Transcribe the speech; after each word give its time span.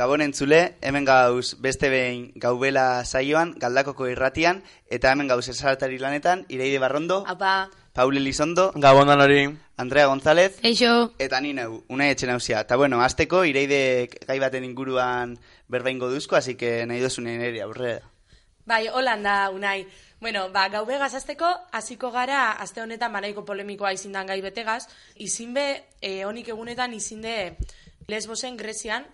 Gabon 0.00 0.22
entzule, 0.24 0.76
hemen 0.80 1.04
gauz 1.04 1.58
beste 1.60 1.90
behin 1.92 2.30
gaubela 2.40 3.04
saioan, 3.04 3.50
galdakoko 3.60 4.06
irratian, 4.08 4.62
eta 4.88 5.10
hemen 5.12 5.28
gauz 5.28 5.50
esalatari 5.52 5.98
lanetan, 6.00 6.46
Ireide 6.48 6.78
Barrondo, 6.80 7.18
Apa, 7.28 7.68
Paul 7.92 8.16
Elizondo, 8.16 8.70
Gabon 8.80 9.12
hori. 9.12 9.42
Andrea 9.76 10.06
González, 10.06 10.56
eixo, 10.62 11.12
eta 11.18 11.42
ni 11.44 11.52
neu, 11.52 11.84
unai 11.92 12.08
etxe 12.14 12.30
nauzia. 12.30 12.62
Eta 12.64 12.80
bueno, 12.80 13.02
azteko 13.04 13.44
Ireide 13.44 14.08
gai 14.24 14.38
baten 14.40 14.64
inguruan 14.64 15.36
berbaingo 15.68 16.08
duzko, 16.08 16.36
así 16.36 16.54
que 16.54 16.86
nahi 16.86 17.04
dozu 17.04 17.20
nire 17.20 17.60
aurrera. 17.60 18.00
Bai, 18.64 18.88
holan 18.88 19.22
da, 19.22 19.50
unai. 19.50 19.86
Bueno, 20.18 20.48
ba, 20.48 20.70
gau 20.72 20.86
begaz 20.88 21.12
azteko, 21.12 21.52
hasiko 21.72 22.08
gara, 22.10 22.52
aste 22.52 22.80
honetan 22.80 23.12
banaiko 23.12 23.44
polemikoa 23.44 23.92
izindan 23.92 24.32
gai 24.32 24.40
betegaz, 24.40 24.86
izinbe, 25.16 25.84
e, 26.00 26.24
honik 26.24 26.48
egunetan 26.48 26.96
izinde 26.96 27.58
Lesbosen 28.08 28.56
Grezian, 28.56 29.04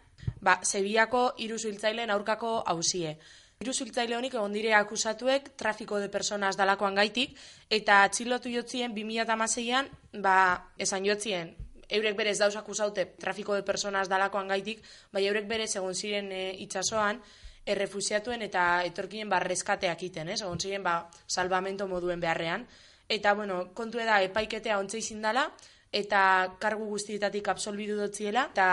ba, 0.47 0.61
Sebiako 0.63 1.27
hiru 1.43 1.59
zuhiltzaileen 1.59 2.13
aurkako 2.15 2.61
hausie. 2.73 3.17
Hiru 3.61 3.73
zuhiltzaile 3.73 4.17
honik 4.17 4.35
egon 4.37 4.53
dire 4.53 4.75
akusatuek 4.77 5.55
trafiko 5.57 5.99
de 5.99 6.11
personas 6.13 6.57
dalakoan 6.61 6.99
gaitik, 6.99 7.39
eta 7.73 8.03
atxilotu 8.05 8.53
jotzien 8.53 8.95
2006an, 8.95 9.89
ba, 10.23 10.37
esan 10.79 11.09
jotzien, 11.09 11.55
eurek 11.89 12.19
berez 12.19 12.37
dauz 12.39 12.55
akusaute 12.57 13.07
trafiko 13.23 13.57
de 13.57 13.63
personas 13.63 14.11
dalakoan 14.13 14.53
gaitik, 14.53 14.83
bai 15.13 15.25
eurek 15.27 15.49
berez 15.49 15.71
egon 15.77 15.95
ziren 15.95 16.31
e, 16.33 16.43
itxasoan, 16.67 17.23
errefusiatuen 17.67 18.45
eta 18.47 18.67
etorkinen 18.87 19.31
ba 19.31 19.41
reskateak 19.43 20.03
iten, 20.07 20.29
ez? 20.31 20.41
Egon 20.43 20.61
ziren 20.61 20.85
ba 20.87 20.99
salvamento 21.27 21.89
moduen 21.91 22.21
beharrean. 22.23 22.67
Eta 23.09 23.35
bueno, 23.39 23.73
kontu 23.75 23.99
da 23.99 24.21
epaiketea 24.23 24.79
ontze 24.79 24.99
izin 24.99 25.23
dala 25.23 25.49
eta 25.97 26.21
kargu 26.61 26.87
guztietatik 26.93 27.49
absolbidu 27.49 27.97
dotziela 27.97 28.47
eta 28.53 28.69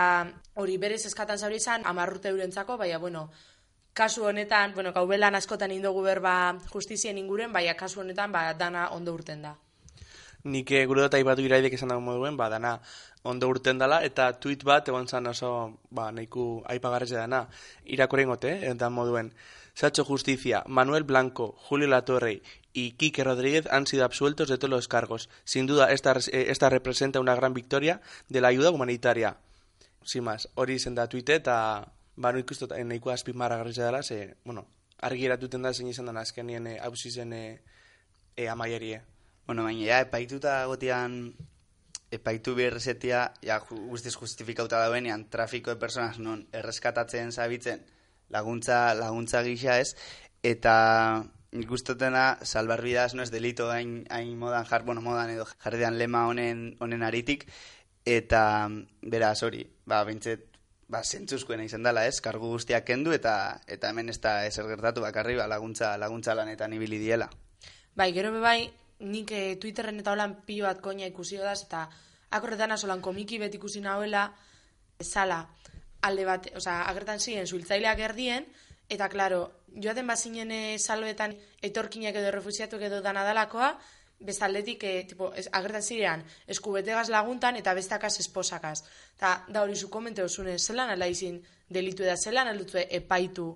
hori 0.60 0.76
berez 0.78 1.04
eskatan 1.08 1.38
zauri 1.40 1.56
izan 1.62 1.84
10 1.88 2.08
urte 2.12 2.28
eurentzako, 2.28 2.76
baina 2.76 2.98
bueno, 2.98 3.28
kasu 3.94 4.26
honetan, 4.28 4.74
bueno, 4.74 4.92
gaubelan 4.92 5.34
askotan 5.34 5.72
indogu 5.72 6.02
berba 6.02 6.56
justizien 6.72 7.18
inguren, 7.18 7.52
baina 7.52 7.74
kasu 7.74 8.00
honetan 8.00 8.32
ba 8.32 8.52
dana 8.54 8.88
ondo 8.90 9.14
urten 9.14 9.42
da. 9.42 9.54
Nik 10.44 10.70
eh, 10.76 10.84
gure 10.84 11.00
dut 11.00 11.14
aipatu 11.16 11.40
iraidek 11.40 11.72
esan 11.72 11.88
dago 11.88 12.02
moduen, 12.04 12.36
ba, 12.36 12.50
dana 12.52 12.74
ondo 13.24 13.48
urten 13.48 13.78
dela, 13.80 14.02
eta 14.04 14.26
tweet 14.36 14.64
bat 14.68 14.88
egon 14.92 15.08
zan 15.08 15.26
oso, 15.30 15.78
ba, 15.88 16.10
nahiko 16.12 16.60
aipagarreze 16.68 17.16
dana, 17.16 17.46
irakoren 17.84 18.28
gote, 18.28 18.52
eta 18.68 18.90
moduen. 18.92 19.32
Sacho 19.74 20.04
Justicia, 20.04 20.62
Manuel 20.68 21.04
Blanco, 21.04 21.54
Julio 21.68 21.88
Latorre 21.88 22.42
y 22.74 22.92
Quique 22.92 23.24
Rodríguez 23.24 23.66
han 23.70 23.86
sido 23.86 24.04
absueltos 24.04 24.48
de 24.48 24.58
todos 24.58 24.68
los 24.68 24.88
cargos. 24.88 25.30
Sin 25.44 25.66
duda, 25.66 25.92
esta, 25.92 26.12
eh, 26.12 26.46
esta 26.48 26.68
representa 26.68 27.20
una 27.20 27.36
gran 27.36 27.54
victoria 27.54 28.02
de 28.28 28.40
la 28.42 28.48
ayuda 28.48 28.70
humanitaria. 28.70 29.38
Sin 30.02 30.24
más, 30.24 30.50
hori 30.54 30.74
izen 30.74 30.94
da 30.94 31.08
tweet 31.08 31.30
eta 31.32 31.54
ba, 32.16 32.32
no 32.32 32.38
ikustu 32.38 32.68
nahiko 32.68 33.10
azpimarra 33.10 33.56
garritza 33.56 33.86
dela, 33.86 34.02
ze, 34.02 34.36
bueno, 34.44 34.66
argi 35.00 35.24
eratuten 35.24 35.62
da 35.62 35.72
zein 35.72 35.88
izan 35.88 36.10
da 36.10 36.20
azkenien 36.20 36.66
e, 36.66 36.78
hausi 36.78 37.10
zen 37.10 37.32
e, 37.32 37.62
e, 38.36 38.48
amaierie. 38.48 39.00
Bueno, 39.46 39.64
baina 39.64 39.86
ja, 39.86 40.00
epaituta 40.04 40.58
gotian, 40.66 41.34
epaitu 42.10 42.54
berrezetia, 42.54 43.32
ja, 43.40 43.60
guztiz 43.70 44.14
justifikauta 44.14 44.82
dauenean, 44.82 45.28
trafiko 45.30 45.72
de 45.72 45.80
personas 45.80 46.18
non 46.18 46.44
erreskatatzen 46.52 47.32
zabitzen 47.32 47.86
laguntza, 48.28 48.94
laguntza 48.98 49.42
gisa 49.46 49.78
ez, 49.80 49.96
eta 50.42 51.24
nik 51.54 51.70
ustotena 51.70 52.38
salbarbidas 52.42 53.14
no 53.14 53.22
es 53.22 53.30
delito 53.30 53.70
hain, 53.70 54.04
hain 54.10 54.36
modan 54.38 54.66
jar, 54.66 54.82
bueno, 54.84 55.00
modan 55.00 55.30
edo 55.30 55.46
jarridean 55.46 55.98
lema 55.98 56.26
honen, 56.26 56.76
honen 56.80 57.02
aritik, 57.06 57.46
eta 58.04 58.68
beraz 59.02 59.42
hori, 59.46 59.62
ba, 59.86 60.02
bintset, 60.04 60.58
ba, 60.90 61.04
zentzuzkoena 61.04 61.64
izan 61.64 61.86
dela 61.86 62.04
ez, 62.10 62.18
kargu 62.20 62.50
guztiak 62.56 62.84
kendu, 62.84 63.14
eta 63.14 63.60
eta 63.70 63.92
hemen 63.94 64.10
ez 64.10 64.18
da 64.20 64.40
ezer 64.46 64.66
gertatu 64.66 65.06
bakarri, 65.06 65.38
ba, 65.38 65.46
laguntza, 65.46 65.94
laguntza 65.96 66.34
lanetan 66.34 66.74
ibili 66.74 66.98
diela. 66.98 67.30
Bai, 67.94 68.10
gero 68.12 68.34
be 68.34 68.42
bai, 68.42 68.58
nik 69.06 69.30
eh, 69.30 69.54
Twitterren 69.62 70.02
eta 70.02 70.12
holan 70.12 70.40
pilo 70.44 70.66
bat 70.66 70.82
koina 70.82 71.06
ikusi 71.06 71.38
daz, 71.38 71.62
eta 71.68 71.86
akorretan 72.34 72.74
asolan 72.74 73.00
komiki 73.00 73.38
bet 73.38 73.54
ikusi 73.54 73.80
nahuela, 73.80 74.26
zala, 75.00 75.44
alde 76.02 76.26
bat, 76.26 76.50
osea, 76.58 76.82
agertan 76.90 77.22
ziren 77.22 77.46
zuhiltzaileak 77.46 78.02
erdien, 78.10 78.50
eta 78.88 79.08
klaro, 79.08 79.42
joaten 79.74 80.06
bazinen 80.06 80.50
e, 80.52 80.78
salbetan 80.78 81.34
etorkinak 81.62 82.16
edo 82.20 82.30
refusiatuak 82.34 82.82
edo 82.88 83.00
dana 83.02 83.24
dalakoa, 83.24 83.74
bestaldetik, 84.24 84.84
e, 84.84 85.04
tipo, 85.08 85.32
ez, 85.34 85.48
agertan 85.52 85.82
zirean, 85.82 86.24
eskubetegaz 86.46 87.08
laguntan 87.12 87.56
eta 87.60 87.74
bestakaz 87.74 88.14
esposakaz. 88.22 88.84
Eta 89.16 89.36
da 89.48 89.62
hori 89.62 89.76
zu 89.76 89.90
komente 89.90 90.22
osune, 90.22 90.58
zelan 90.58 90.90
ala 90.94 91.08
izin 91.10 91.40
delitu 91.68 92.04
da, 92.06 92.16
zelan 92.16 92.48
aldutue 92.48 92.86
epaitu 92.90 93.52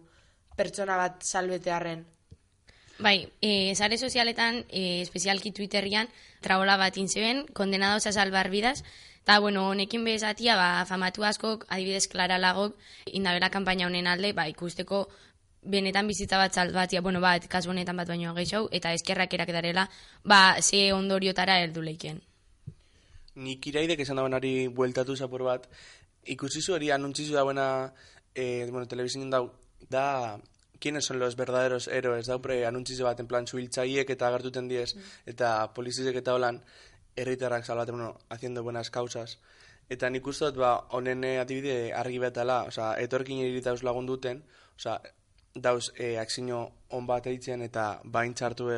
pertsona 0.56 0.96
bat 0.96 1.22
salbetearren. 1.22 2.06
bai, 2.98 3.28
e, 3.40 3.76
sare 3.76 3.96
sozialetan, 3.96 4.64
e, 4.74 5.02
espezialki 5.02 5.52
Twitterian, 5.54 6.08
traola 6.42 6.76
bat 6.76 6.96
intzeben, 6.98 7.44
kondenados 7.54 8.08
a 8.08 8.12
salvar 8.12 8.50
vidas, 8.50 8.82
eta, 9.28 9.40
bueno, 9.40 9.68
honekin 9.68 10.06
bezatia, 10.08 10.54
ba, 10.56 10.86
famatu 10.88 11.20
askok, 11.22 11.66
adibidez, 11.68 12.08
Clara 12.08 12.38
Lagok, 12.40 12.78
indabera 13.12 13.50
kanpaina 13.52 13.84
honen 13.84 14.06
alde, 14.08 14.30
ba, 14.32 14.46
ikusteko 14.48 15.02
benetan 15.68 16.08
bizitza 16.08 16.38
bat 16.40 16.54
salbatia, 16.56 17.02
bueno, 17.04 17.20
bat, 17.20 17.44
kasu 17.44 17.68
honetan 17.68 18.00
bat 18.00 18.08
baino 18.08 18.32
gehiago, 18.32 18.70
eta 18.72 18.94
eskerrak 18.96 19.34
eraketarela, 19.36 19.84
ba, 20.24 20.56
ze 20.62 20.94
ondoriotara 20.94 21.58
heldu 21.60 21.84
leiken. 21.84 22.22
Nik 23.36 23.68
iraidek 23.68 24.00
esan 24.00 24.16
dauen 24.16 24.32
ari 24.32 24.68
bueltatu 24.68 25.14
zapor 25.14 25.44
bat, 25.44 25.68
ikusi 26.24 26.64
hori 26.72 26.88
anuntzizu 26.90 27.36
dauena, 27.36 27.92
eh, 28.34 28.66
bueno, 28.70 28.88
telebizinen 28.88 29.28
dau, 29.28 29.50
da, 29.90 30.40
quiénes 30.80 31.04
son 31.04 31.18
los 31.18 31.36
verdaderos 31.36 31.88
héroes, 31.88 32.26
da, 32.26 32.40
pre, 32.40 32.64
anuntzizu 32.64 33.04
bat, 33.04 33.20
en 33.20 33.28
plan, 33.28 33.46
suhiltzaiek 33.46 34.08
eta 34.08 34.28
agertuten 34.28 34.68
diez, 34.68 34.94
eta 35.26 35.68
polizizek 35.74 36.16
eta 36.16 36.32
holan, 36.32 36.62
herritarrak 37.18 37.66
salbaten, 37.66 37.96
bueno, 37.96 38.18
haciendo 38.28 38.62
buenas 38.62 38.90
causas. 38.90 39.38
Eta 39.88 40.10
nik 40.10 40.26
uste 40.26 40.50
dut, 40.50 40.58
ba, 40.62 40.72
honen 40.96 41.24
eh, 41.24 41.38
adibide 41.40 41.92
argi 41.96 42.18
betala, 42.22 42.62
osea, 42.68 42.94
etorkin 43.04 43.40
iritauz 43.44 43.82
lagunduten, 43.82 44.42
osea, 44.76 44.98
dauz 45.54 45.90
e, 45.96 46.16
akzino 46.20 46.60
on 46.94 47.06
bat 47.08 47.26
eitzen 47.26 47.64
eta 47.64 48.00
bain 48.04 48.34
txartu 48.34 48.68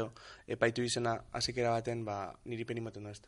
epaitu 0.48 0.86
izena 0.86 1.16
hasikera 1.32 1.74
baten, 1.76 2.04
ba, 2.04 2.32
niri 2.44 2.64
penimoten 2.64 3.04
da 3.04 3.10
ez. 3.10 3.20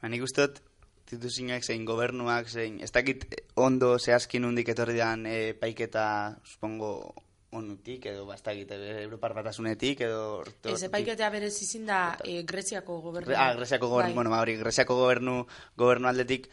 Ba, 0.00 0.08
nik 0.08 0.22
uste 0.24 0.46
dut, 0.46 0.62
instituzioak 1.04 1.64
zein 1.64 1.84
gobernuak 1.84 2.48
zein, 2.48 2.80
ez 2.80 2.90
dakit 2.92 3.26
eh, 3.30 3.42
ondo 3.60 3.98
zehazki 3.98 4.40
nundik 4.40 4.70
etorri 4.72 4.96
dan 4.98 5.26
e, 5.26 5.52
paiketa, 5.58 6.06
supongo, 6.44 7.14
onutik, 7.56 8.06
edo 8.06 8.26
bastakit, 8.26 8.70
Europar 8.76 9.34
batasunetik, 9.34 10.00
edo... 10.06 10.42
Ez 10.64 10.82
epaiketea 10.88 11.28
berez 11.30 11.54
izin 11.62 11.86
da 11.86 12.16
e, 12.24 12.42
Greziako 12.42 13.00
gobernu. 13.00 13.34
Ah, 13.36 13.52
Greziako 13.54 13.88
gobernu, 13.88 14.10
Bai. 14.10 14.14
bueno, 14.14 14.30
ba, 14.30 14.40
hori, 14.42 14.56
Greziako 14.56 14.96
gobernu, 14.96 15.46
gobernu 15.76 16.08
aldetik, 16.08 16.48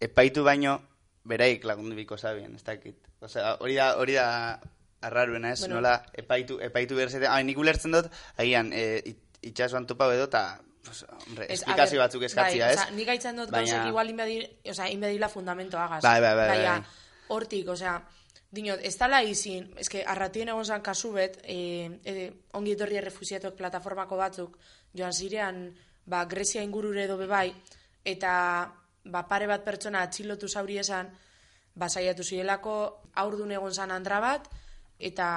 epaitu 0.00 0.44
baino, 0.44 0.80
beraik 1.24 1.64
lagundu 1.64 1.96
biko 1.96 2.18
zabien, 2.18 2.54
ez 2.54 2.64
dakit. 2.64 2.96
Osea, 3.24 3.54
hori 3.60 3.74
da, 3.78 3.96
hori 3.96 4.12
da, 4.18 4.60
arraruena, 5.04 5.52
ez, 5.52 5.60
Bueno. 5.60 5.76
nola, 5.76 5.98
epaitu, 6.12 6.58
epaitu 6.60 6.96
berzetea, 6.96 7.32
ah, 7.34 7.42
nik 7.42 7.58
ulertzen 7.58 7.92
dut, 7.92 8.06
agian, 8.36 8.72
e, 8.72 9.02
it- 9.04 9.40
itxasuan 9.42 9.86
topau 9.86 10.10
edo, 10.12 10.24
eta, 10.24 10.60
pues, 10.84 11.04
hombre, 11.26 11.46
esplikazio 11.52 11.98
ber, 11.98 12.06
batzuk 12.06 12.22
eskatzia, 12.24 12.66
bai, 12.66 12.74
ez? 12.74 12.80
Oza, 12.80 12.90
nik 12.96 13.06
gaitzen 13.08 13.36
dut 13.36 13.50
Baina- 13.50 13.70
gauzek 13.78 13.88
igual 13.88 14.10
inbedi, 14.10 14.38
oza, 14.70 14.88
inbedila 14.90 15.28
fundamento 15.28 15.78
agaz. 15.78 16.02
Bai, 16.02 16.20
bai, 16.20 16.34
bai, 16.36 16.48
Baina, 16.48 16.78
bai. 16.80 17.28
hortik, 17.28 17.68
osea, 17.68 18.02
dinot, 18.54 18.80
ez 18.82 18.94
tala 18.96 19.20
izin, 19.26 19.66
eske 19.80 20.04
arratien 20.06 20.50
egon 20.52 20.64
zan 20.64 20.82
kasu 20.82 21.12
bet, 21.16 21.40
e, 21.42 21.58
e, 22.04 22.30
ongi 22.58 22.74
etorri 22.76 22.98
errefusiatuak 23.00 23.56
plataformako 23.58 24.18
batzuk, 24.20 24.58
joan 24.94 25.12
zirean, 25.12 25.66
ba, 26.06 26.24
Grezia 26.30 26.62
ingurure 26.62 27.04
edo 27.04 27.16
bebai, 27.20 27.48
eta 28.04 28.32
ba, 29.04 29.24
pare 29.28 29.48
bat 29.50 29.64
pertsona 29.64 30.04
atxilotu 30.04 30.48
zauri 30.48 30.78
esan, 30.78 31.10
ba, 31.74 31.88
saiatu 31.88 32.24
zirelako, 32.24 32.76
aurdun 33.20 33.52
egon 33.52 33.74
zan 33.74 33.90
andra 33.90 34.20
bat, 34.22 34.48
eta 34.98 35.28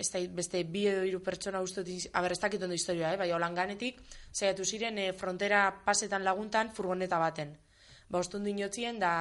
ez 0.00 0.08
da, 0.12 0.22
beste 0.32 0.62
bi 0.64 0.86
edo 0.88 1.02
hiru 1.04 1.20
pertsona 1.24 1.60
uste 1.60 1.84
dut, 1.84 2.08
aber 2.14 2.32
ez 2.32 2.40
dakit 2.40 2.62
ondo 2.62 2.76
historia, 2.78 3.12
eh? 3.12 3.18
bai, 3.20 3.30
holan 3.34 3.54
ganetik, 3.54 4.00
saiatu 4.32 4.64
ziren 4.64 4.98
e, 4.98 5.12
frontera 5.12 5.66
pasetan 5.84 6.24
laguntan 6.24 6.70
furgoneta 6.76 7.18
baten. 7.18 7.56
Ba, 8.08 8.20
ostun 8.22 8.46
dinotzien 8.46 9.00
da, 9.02 9.12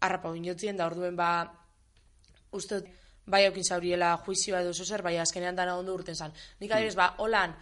harrapa 0.00 0.32
dinotzien 0.32 0.80
da, 0.80 0.88
orduen 0.88 1.16
ba, 1.16 1.30
uste 2.52 2.80
dut, 2.80 2.90
bai 3.30 3.44
aukin 3.46 3.64
zauriela 3.64 4.16
juizioa 4.26 4.62
edo 4.64 4.72
zozer, 4.74 5.02
bai 5.02 5.16
azkenean 5.18 5.56
dana 5.56 5.76
ondo 5.78 5.94
urten 5.94 6.16
zan. 6.16 6.32
Nik 6.60 6.72
adibidez, 6.72 6.96
ba, 6.98 7.14
holan, 7.18 7.54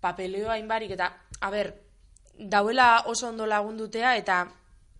papeleo 0.00 0.50
hainbarik, 0.50 0.94
eta, 0.96 1.10
a 1.40 1.50
ber, 1.50 1.72
dauela 2.38 3.04
oso 3.06 3.28
ondo 3.28 3.46
lagundutea, 3.46 4.16
eta 4.16 4.44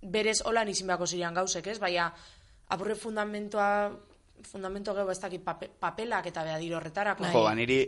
berez 0.03 0.41
holan 0.45 0.69
izin 0.69 0.91
beharko 0.91 1.07
ziren 1.07 1.35
gauzek, 1.35 1.67
ez? 1.67 1.79
Baina, 1.81 2.11
apurre 2.75 2.95
fundamentoa, 2.99 3.69
fundamento 4.49 4.95
gero 4.95 5.11
ez 5.11 5.21
dakit 5.21 5.45
pape, 5.45 5.71
papelak 5.81 6.27
eta 6.27 6.45
beha 6.45 6.59
diro 6.59 6.79
horretarako. 6.79 7.29
Jo, 7.33 7.45
ba, 7.47 7.55
niri, 7.55 7.81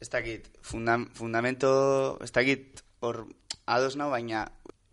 ez 0.00 0.08
dakit, 0.10 0.48
fundam, 0.62 1.08
fundamento, 1.14 1.72
ez 2.22 2.30
dakit, 2.32 2.82
hor, 3.00 3.24
ados 3.66 3.96
nau, 3.98 4.10
baina, 4.10 4.46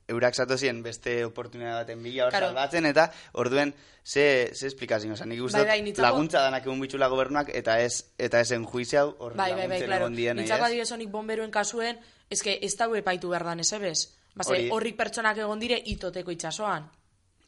eurak 0.09 0.35
zatozien 0.35 0.81
beste 0.83 1.23
oportunitate 1.25 1.83
baten 1.83 2.03
bila 2.03 2.25
hor 2.25 2.31
Claro. 2.33 2.47
salbatzen, 2.47 2.85
eta 2.89 3.11
orduen, 3.33 3.73
ze, 4.03 4.49
ze 4.53 4.67
esplikazio, 4.67 5.13
oza, 5.13 5.25
nik 5.25 5.41
uste 5.41 5.59
Bai, 5.59 5.67
bai, 5.67 5.81
nitzako- 5.85 6.01
laguntza 6.07 6.41
danak 6.41 6.65
egun 6.65 6.79
bitxula 6.81 7.07
gobernuak, 7.07 7.49
eta 7.53 7.79
ez, 7.81 8.05
eta 8.17 8.39
esen 8.41 8.65
juiziau, 8.65 9.15
hor 9.19 9.35
Bai, 9.35 9.51
bai, 9.53 9.67
bai, 9.67 9.67
laguntzen 9.67 9.85
claro. 9.87 10.05
egon 10.05 10.15
dienei, 10.15 10.43
Nitzako 10.43 10.63
ez? 10.63 10.67
adibidez 10.67 10.91
honik 10.91 11.09
bomberuen 11.13 11.51
kasuen, 11.51 11.99
eske 12.29 12.57
ez 12.65 12.75
daue 12.77 12.99
epaitu 12.99 13.29
behar 13.29 13.43
dan, 13.45 13.59
ez 13.59 13.71
ebes? 13.73 14.07
Base, 14.35 14.51
Hori. 14.51 14.69
horrik 14.71 14.95
pertsonak 14.97 15.37
egon 15.37 15.59
dire 15.59 15.81
itoteko 15.85 16.31
itxasoan. 16.31 16.89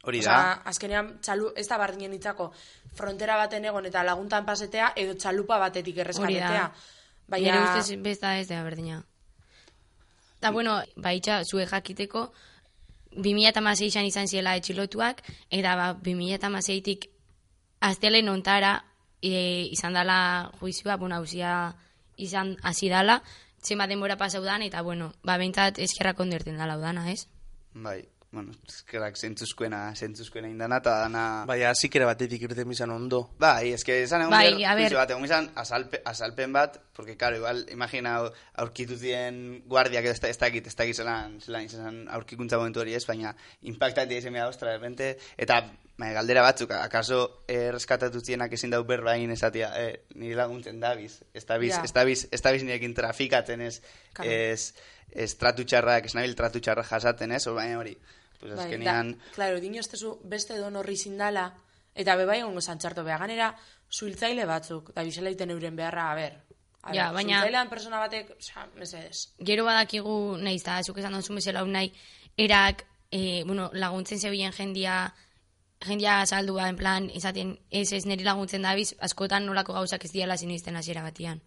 Hori 0.04 0.20
da, 0.26 0.62
azkenean, 0.66 1.20
txalu, 1.22 1.52
ez 1.56 1.68
da 1.70 1.78
bardinen 1.78 2.10
nitzako, 2.12 2.52
frontera 2.98 3.36
baten 3.38 3.66
egon 3.66 3.86
eta 3.86 4.02
laguntan 4.04 4.46
pasetea, 4.46 4.94
edo 4.96 5.14
txalupa 5.14 5.60
batetik 5.60 5.96
da. 5.96 6.72
Baina, 7.28 7.54
Nire 7.62 7.80
ustez 7.80 8.02
besta 8.02 8.38
ez 8.40 8.48
da 8.50 8.64
berdina. 8.64 9.04
Eta 10.40 10.50
bueno, 10.52 10.82
baitxa, 10.98 11.44
zue 11.46 11.68
jakiteko, 11.68 12.32
2006an 13.16 14.08
izan 14.08 14.28
ziela 14.28 14.56
etxilotuak, 14.60 15.22
eta 15.50 15.76
ba, 15.76 15.88
2006tik 16.04 17.10
aztelen 17.82 18.30
ontara 18.30 18.78
e, 19.22 19.68
izan 19.72 19.94
dela 19.94 20.52
juizioa, 20.60 20.98
bueno, 20.98 21.16
hauzia 21.16 21.76
izan 22.18 22.56
hasi 22.64 22.90
dala, 22.90 23.22
zenbat 23.62 23.90
denbora 23.90 24.18
pasau 24.18 24.44
dan, 24.44 24.64
eta 24.64 24.82
bueno, 24.82 25.12
ba, 25.24 25.38
bentsat 25.38 25.80
eskerrak 25.80 26.20
onderten 26.20 26.58
dala 26.58 26.78
udana, 26.78 27.10
ez? 27.12 27.28
bai, 27.74 28.02
bueno, 28.32 28.54
eskerak 28.68 29.18
zentzuzkoena, 29.20 29.94
zentzuzkoena 29.94 30.48
indana, 30.48 30.78
eta 30.80 30.94
dana... 31.04 31.24
Baina, 31.50 31.74
zikera 31.76 32.06
batetik 32.08 32.46
irten 32.48 32.70
bizan 32.70 32.94
ondo. 32.94 33.26
Bai, 33.40 33.74
es 33.76 33.84
que 33.84 33.98
esan 34.04 34.24
egon 34.24 34.32
Bai, 34.32 34.54
juizio 34.56 34.98
bat, 35.02 35.12
egon 35.12 35.26
izan 35.28 35.50
azalpe, 35.60 36.00
azalpen 36.08 36.54
bat, 36.56 36.78
porque, 36.96 37.18
claro, 37.18 37.42
igual, 37.42 37.66
imagina 37.76 38.16
aurkitu 38.64 38.96
zien 38.96 39.64
guardiak 39.68 40.08
ez, 40.08 40.16
ez 40.30 40.38
dakit, 40.40 40.68
ez 40.72 40.76
dakit 40.80 40.96
zelan, 41.04 41.42
zelan 41.44 41.68
izan 41.68 42.06
aurkikuntza 42.08 42.60
momentu 42.62 42.80
hori 42.86 42.96
ez, 42.96 43.04
baina 43.10 43.36
impactantia 43.68 44.24
izan 44.24 44.40
behar, 44.40 44.48
ostra, 44.54 44.72
de 44.72 44.78
repente, 44.78 45.10
eta 45.36 45.60
bai, 46.00 46.14
galdera 46.16 46.46
batzuk, 46.46 46.72
akaso 46.72 47.44
erreskatatu 47.52 48.24
zienak 48.24 48.56
ezin 48.56 48.72
dau 48.72 48.82
berbain 48.88 49.36
esatia, 49.36 49.74
eh, 49.76 50.06
nire 50.16 50.40
laguntzen 50.40 50.80
dabiz, 50.80 51.20
ez 51.34 51.44
dabiz, 51.46 51.76
Ja. 51.76 51.84
ez 51.84 51.92
dabiz, 51.92 52.24
ez 52.32 52.42
dabiz 52.42 52.64
nirekin 52.64 52.96
trafikatzen 52.96 53.62
ez, 53.68 53.82
ez, 54.24 54.74
ez 55.12 55.36
tratu 55.36 55.68
txarrak, 55.68 56.08
ez 56.08 56.16
nabil 56.16 56.34
tratu 56.34 56.64
txarrak 56.64 56.88
jasaten 56.88 57.36
ez, 57.36 57.44
o 57.52 57.54
baina 57.60 57.78
hori, 57.78 57.98
pues 58.42 58.56
bai, 58.56 58.66
azkenean, 58.66 59.12
da, 59.18 59.32
claro, 59.36 59.60
dino 59.62 59.80
estezu 59.80 60.20
beste 60.24 60.58
don 60.58 60.76
horri 60.76 60.98
zindala, 60.98 61.54
eta 61.96 62.16
bebai 62.20 62.40
egongo 62.42 62.62
zantxarto 62.62 63.04
beha. 63.04 63.18
Ganera, 63.22 63.56
suiltzaile 63.90 64.46
batzuk, 64.46 64.92
da 64.96 65.04
bizela 65.04 65.30
iten 65.32 65.52
euren 65.52 65.76
beharra, 65.76 66.12
a 66.12 66.16
ber. 66.16 66.38
A 66.84 66.94
Ja, 66.96 67.08
ber, 67.12 67.16
baina- 67.22 67.40
Suiltzailean 67.42 67.70
persona 67.70 68.00
batek, 68.00 68.32
osea, 68.40 68.68
mesedez. 68.76 69.34
Gero 69.40 69.66
badakigu, 69.66 70.38
nahi 70.42 70.60
da, 70.66 70.82
zuk 70.84 70.98
esan 70.98 71.14
bezala 71.36 71.60
hau 71.62 71.68
nahi, 71.68 71.94
erak, 72.38 72.86
e, 73.12 73.44
bueno, 73.46 73.70
laguntzen 73.74 74.20
zebilen 74.20 74.52
jendia, 74.54 75.14
jendia 75.86 76.26
saldua, 76.26 76.70
en 76.70 76.78
plan, 76.78 77.10
izaten, 77.10 77.60
ez 77.70 77.92
ez 77.94 78.06
niri 78.06 78.24
laguntzen 78.24 78.62
dabiz, 78.62 78.96
askotan 79.00 79.46
nolako 79.46 79.74
gauzak 79.74 80.06
ez 80.06 80.12
diala 80.12 80.38
sinisten 80.38 80.76
hasiera 80.76 81.02
batian. 81.04 81.42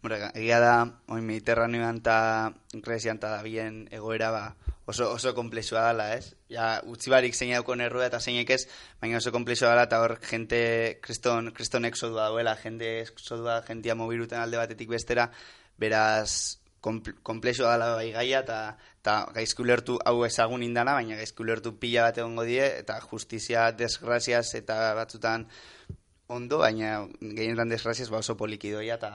Hombre, 0.00 0.30
egia 0.34 0.60
da, 0.62 0.74
oin 1.10 1.24
Mediterraneoan 1.26 1.96
eta 1.98 2.52
Grecian 2.72 3.16
eta 3.18 3.30
da 3.36 3.42
bien 3.42 3.88
egoera 3.90 4.30
ba, 4.30 4.44
oso, 4.88 5.10
oso 5.12 5.34
komplexua 5.36 5.82
dela, 5.90 6.14
ez? 6.16 6.32
Ja, 6.48 6.80
utzi 6.88 7.12
barik 7.12 7.36
zein 7.36 7.52
daukon 7.52 7.82
errua 7.84 8.06
eta 8.08 8.20
zeinek 8.24 8.54
ez, 8.56 8.62
baina 9.02 9.18
oso 9.20 9.32
komplexua 9.34 9.74
dela 9.74 9.84
eta 9.84 9.98
hor 10.00 10.14
jente, 10.24 10.60
kriston, 11.04 11.50
kriston 11.56 11.84
exodua 11.84 12.30
dauela, 12.30 12.54
jende 12.56 12.94
exodua, 13.02 13.60
jentia 13.68 13.98
mobiluten 13.98 14.40
alde 14.40 14.56
batetik 14.56 14.88
bestera, 14.94 15.28
beraz, 15.76 16.56
kompl- 16.80 17.18
komplexua 17.22 17.74
dela 17.74 17.90
bai 17.98 18.08
gaia 18.14 18.40
eta, 18.46 18.60
eta 19.02 19.18
gaizki 19.36 19.66
ulertu 19.66 19.98
hau 20.08 20.22
ezagun 20.24 20.64
indana, 20.64 20.96
baina 20.96 21.20
gaizki 21.20 21.44
ulertu 21.44 21.74
pila 21.82 22.08
bat 22.08 22.22
egongo 22.24 22.46
die, 22.48 22.64
eta 22.80 22.96
justizia 23.10 23.68
desgraziaz 23.76 24.46
eta 24.56 24.78
batzutan 24.96 25.44
ondo, 26.32 26.62
baina 26.64 27.02
gehienetan 27.20 27.76
desgraziaz 27.76 28.08
ba 28.08 28.24
oso 28.24 28.40
poliki 28.40 28.72
doia 28.72 28.96
eta 28.96 29.12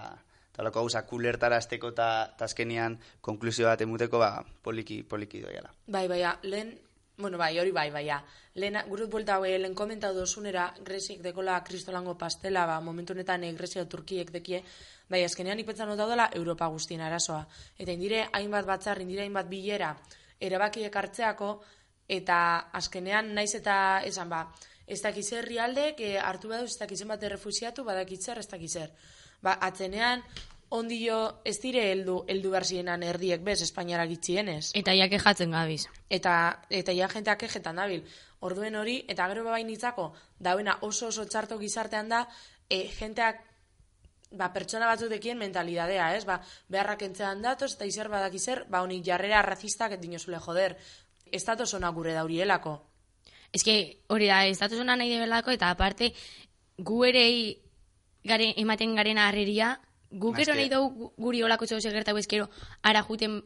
eta 0.54 0.64
lako 0.68 0.84
gauzak 0.86 1.12
ulertarazteko 1.18 1.90
eta 1.96 2.08
azkenean 2.46 3.00
konklusio 3.26 3.66
bat 3.66 3.82
emuteko 3.82 4.20
ba 4.22 4.44
poliki 4.62 5.02
poliki 5.04 5.42
doiala. 5.42 5.74
Bai, 5.88 6.08
baia, 6.08 6.38
lehen, 6.44 6.76
bueno, 7.18 7.38
bai, 7.38 7.58
hori 7.60 7.72
bai, 7.72 7.90
baia. 7.92 8.20
Lehen, 8.56 8.78
gurut 8.88 9.10
buelta 9.10 9.40
hau, 9.40 9.48
lehen 9.50 9.74
komentau 9.74 10.14
dozunera, 10.14 10.68
Grezik 10.86 11.24
dekola 11.26 11.64
kristolango 11.66 12.14
pastela, 12.18 12.68
ba, 12.70 12.80
momentu 12.82 13.14
honetan 13.14 13.44
eh, 13.44 13.54
Grezia 13.58 13.86
Turkiek 13.90 14.30
dekie, 14.32 14.62
bai, 15.10 15.24
azkenean 15.26 15.60
ipetza 15.60 15.88
nota 15.90 16.06
dela 16.06 16.30
Europa 16.34 16.68
guztien 16.70 17.02
arazoa. 17.02 17.48
Eta 17.78 17.92
indire 17.92 18.28
hainbat 18.32 18.70
batzar, 18.70 19.02
indire 19.02 19.26
hainbat 19.26 19.50
bilera, 19.50 19.96
erabakiek 20.40 20.96
hartzeako, 20.96 21.50
eta 22.08 22.38
azkenean 22.78 23.34
naiz 23.34 23.56
eta 23.58 23.76
esan 24.06 24.30
ba, 24.30 24.46
ez 24.86 25.02
dakiz 25.02 25.32
herrialdek 25.34 26.02
e, 26.04 26.14
hartu 26.20 26.52
badu 26.52 26.70
ez 26.70 26.78
dakizen 26.78 27.08
bat 27.08 27.24
errefusiatu, 27.24 27.86
badakitzer 27.88 28.38
ez 28.38 28.48
dakizer. 28.52 28.92
Ba, 29.44 29.58
atzenean, 29.62 30.24
ondio 30.74 31.18
ez 31.46 31.58
dire 31.62 31.84
heldu 31.92 32.24
heldu 32.32 32.52
berzienan 32.54 33.04
erdiek 33.04 33.44
bez 33.46 33.60
Espainiara 33.62 34.06
gitzienez. 34.10 34.72
Eta 34.74 34.96
ja 34.98 35.08
jatzen 35.12 35.52
gabiz. 35.52 35.86
Eta, 36.10 36.36
eta 36.70 36.96
ja 36.96 37.10
jenteak 37.12 37.44
ejetan 37.50 37.82
dabil. 37.82 38.06
Orduen 38.40 38.76
hori, 38.76 39.04
eta 39.08 39.28
gero 39.32 39.44
bebain 39.44 39.68
nitzako, 39.68 40.14
dauena 40.40 40.78
oso 40.82 41.08
oso 41.08 41.26
txarto 41.26 41.60
gizartean 41.60 42.10
da, 42.10 42.28
e, 42.70 42.88
jenteak 42.98 43.44
ba, 44.34 44.50
pertsona 44.54 44.88
batzuk 44.90 45.12
dekien 45.14 45.38
mentalidadea, 45.38 46.10
ez? 46.18 46.26
Ba, 46.26 46.40
beharrak 46.74 47.06
entzean 47.08 47.44
datoz, 47.46 47.74
eta 47.76 47.86
izer 47.86 48.10
badak 48.10 48.34
izer, 48.40 48.66
ba, 48.70 48.82
honik 48.82 49.06
jarrera 49.06 49.40
arrazistak 49.40 50.00
dinozule 50.02 50.40
joder. 50.40 50.78
Datoz 51.34 51.74
ona 51.74 51.90
gure 51.90 52.14
daurielako. 52.14 52.76
Ez 53.54 53.64
que 53.64 53.76
hori 54.10 54.28
da, 54.30 54.44
ez 54.50 54.58
datu 54.58 54.78
zona 54.78 54.96
nahi 54.98 55.14
debelako, 55.14 55.54
eta 55.54 55.70
aparte, 55.70 56.12
gu 56.78 57.04
erei 57.06 57.60
gare, 58.24 58.54
ematen 58.58 58.96
garen 58.96 59.18
harreria, 59.18 59.80
gu 60.12 60.34
gero 60.34 60.54
eske- 60.54 60.56
nahi 60.56 60.70
dugu 60.70 61.14
guri 61.18 61.44
olako 61.44 61.68
zeu 61.68 61.80
gertatu 61.80 62.18
ezkero, 62.18 62.50
ara 62.82 63.04
juten, 63.04 63.44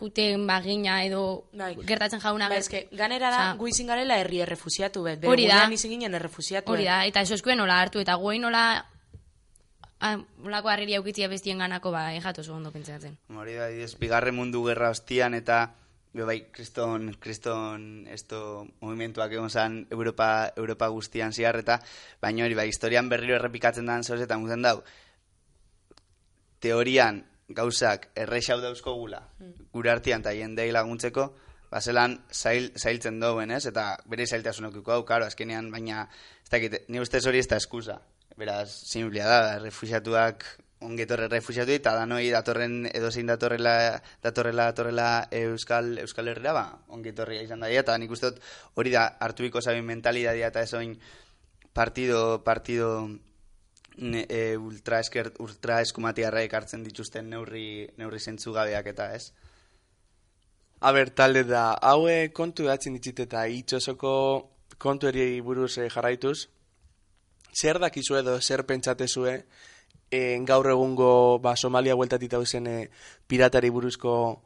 juten 0.00 0.46
bagina 0.46 1.04
edo 1.04 1.48
Bai. 1.52 1.74
gertatzen 1.86 2.20
jauna. 2.20 2.48
Ba, 2.48 2.56
eske, 2.56 2.88
ganera 2.92 3.30
da, 3.30 3.54
gu 3.54 3.68
izin 3.68 3.86
garela 3.86 4.18
herri 4.18 4.40
errefusiatu, 4.40 5.02
bet. 5.02 5.24
Hori 5.24 5.46
da. 5.46 5.54
gurean 5.54 5.72
izin 5.72 5.90
ginen 5.90 6.14
errefusiatu. 6.14 6.72
Hori 6.72 6.84
da, 6.84 7.04
eta 7.06 7.20
eso 7.20 7.34
eskuen 7.34 7.56
nola 7.58 7.80
hartu, 7.80 7.98
eta 8.00 8.14
guai 8.14 8.38
nola 8.38 8.84
ah, 10.00 10.18
olako 10.44 10.68
harreria 10.68 11.00
ukitzia 11.00 11.28
bestien 11.28 11.58
ganako, 11.58 11.90
ba, 11.90 12.12
ejatu 12.14 12.42
oso 12.42 12.54
ondo 12.54 12.70
pentsatzen. 12.70 13.16
Hori 13.34 13.54
da, 13.54 13.68
bigarren 13.98 14.34
mundu 14.34 14.64
gerra 14.66 14.90
ostian 14.90 15.34
eta 15.34 15.74
bai, 16.14 16.38
kriston, 16.52 17.12
kriston 17.20 18.06
esto 18.10 18.66
movimentuak 18.80 19.32
egon 19.32 19.50
zan 19.50 19.86
Europa, 19.90 20.52
Europa 20.56 20.88
guztian 20.88 21.32
ziar 21.32 21.58
eta 21.60 21.78
baina 22.22 22.44
hori, 22.44 22.54
bai, 22.54 22.68
historian 22.68 23.08
berriro 23.08 23.36
errepikatzen 23.36 23.86
dan 23.86 24.04
zoz 24.04 24.20
eta 24.20 24.38
muten 24.38 24.62
dau, 24.62 24.82
teorian 26.60 27.22
gauzak 27.48 28.10
errexau 28.16 28.60
dauzkogula, 28.60 29.22
gure 29.72 29.90
artean 29.90 30.24
eta 30.24 30.34
jendei 30.36 30.70
laguntzeko, 30.72 31.30
bazelan 31.70 32.18
zail, 32.32 32.70
zailtzen 32.76 33.20
dauen, 33.20 33.50
ez? 33.52 33.64
Eta 33.68 33.90
bere 34.08 34.26
zailtasunokiko 34.26 34.92
hau, 34.92 35.02
karo, 35.08 35.28
azkenean, 35.28 35.70
baina, 35.72 36.06
ez 36.44 36.52
dakit, 36.52 36.78
ni 36.88 37.00
ustez 37.00 37.24
hori 37.26 37.42
ez 37.42 37.48
da 37.48 37.60
eskusa. 37.60 37.98
Beraz, 38.38 38.68
simplia 38.86 39.26
da, 39.28 39.58
refusiatuak 39.58 40.46
ongetorre 40.80 41.28
refusiatu 41.28 41.74
eta 41.74 41.94
danoi 41.98 42.28
datorren 42.30 42.86
edozein 42.92 43.26
datorrela 43.26 44.00
datorrela 44.22 44.68
datorrela 44.70 45.08
euskal 45.40 45.98
euskal 46.04 46.28
herrira 46.28 46.52
ba 46.52 46.66
ongetorria 46.94 47.42
izan 47.42 47.64
daia 47.66 47.80
eta 47.80 47.96
nik 47.98 48.10
dut 48.10 48.38
hori 48.74 48.90
da 48.94 49.06
hartuiko 49.18 49.60
sabin 49.60 49.84
mentalidadia 49.84 50.52
eta 50.52 50.62
ez 50.62 50.74
oin 50.74 50.98
partido 51.72 52.42
partido 52.44 53.08
ne, 53.98 54.26
e, 54.28 54.56
ultra 54.56 55.00
esker 55.00 55.32
ultra 55.38 55.80
eskumatiarraek 55.80 56.54
hartzen 56.54 56.84
dituzten 56.84 57.30
neurri 57.30 57.88
neurri 57.96 58.20
zentzugabeak 58.20 58.86
eta 58.94 59.12
ez. 59.14 59.32
A 60.80 60.92
ber, 60.94 61.10
talde 61.10 61.42
da, 61.42 61.72
haue 61.82 62.30
kontu 62.30 62.68
edatzen 62.68 62.94
ditzit 62.94 63.24
eta 63.24 63.46
itxosoko 63.50 64.12
kontu 64.78 65.08
eri 65.10 65.40
buruz 65.42 65.72
eh, 65.82 65.88
jarraituz, 65.90 66.46
zer 67.50 67.80
dakizu 67.82 68.20
edo 68.20 68.36
zer 68.40 68.62
pentsatezue 68.66 69.32
eh, 69.34 69.42
gaur 70.10 70.70
egungo 70.70 71.38
ba, 71.38 71.56
Somalia 71.56 71.94
bueltatit 71.94 72.32
dauzen 72.32 72.66
eh, 72.66 72.90
piratari 73.26 73.70
buruzko 73.70 74.42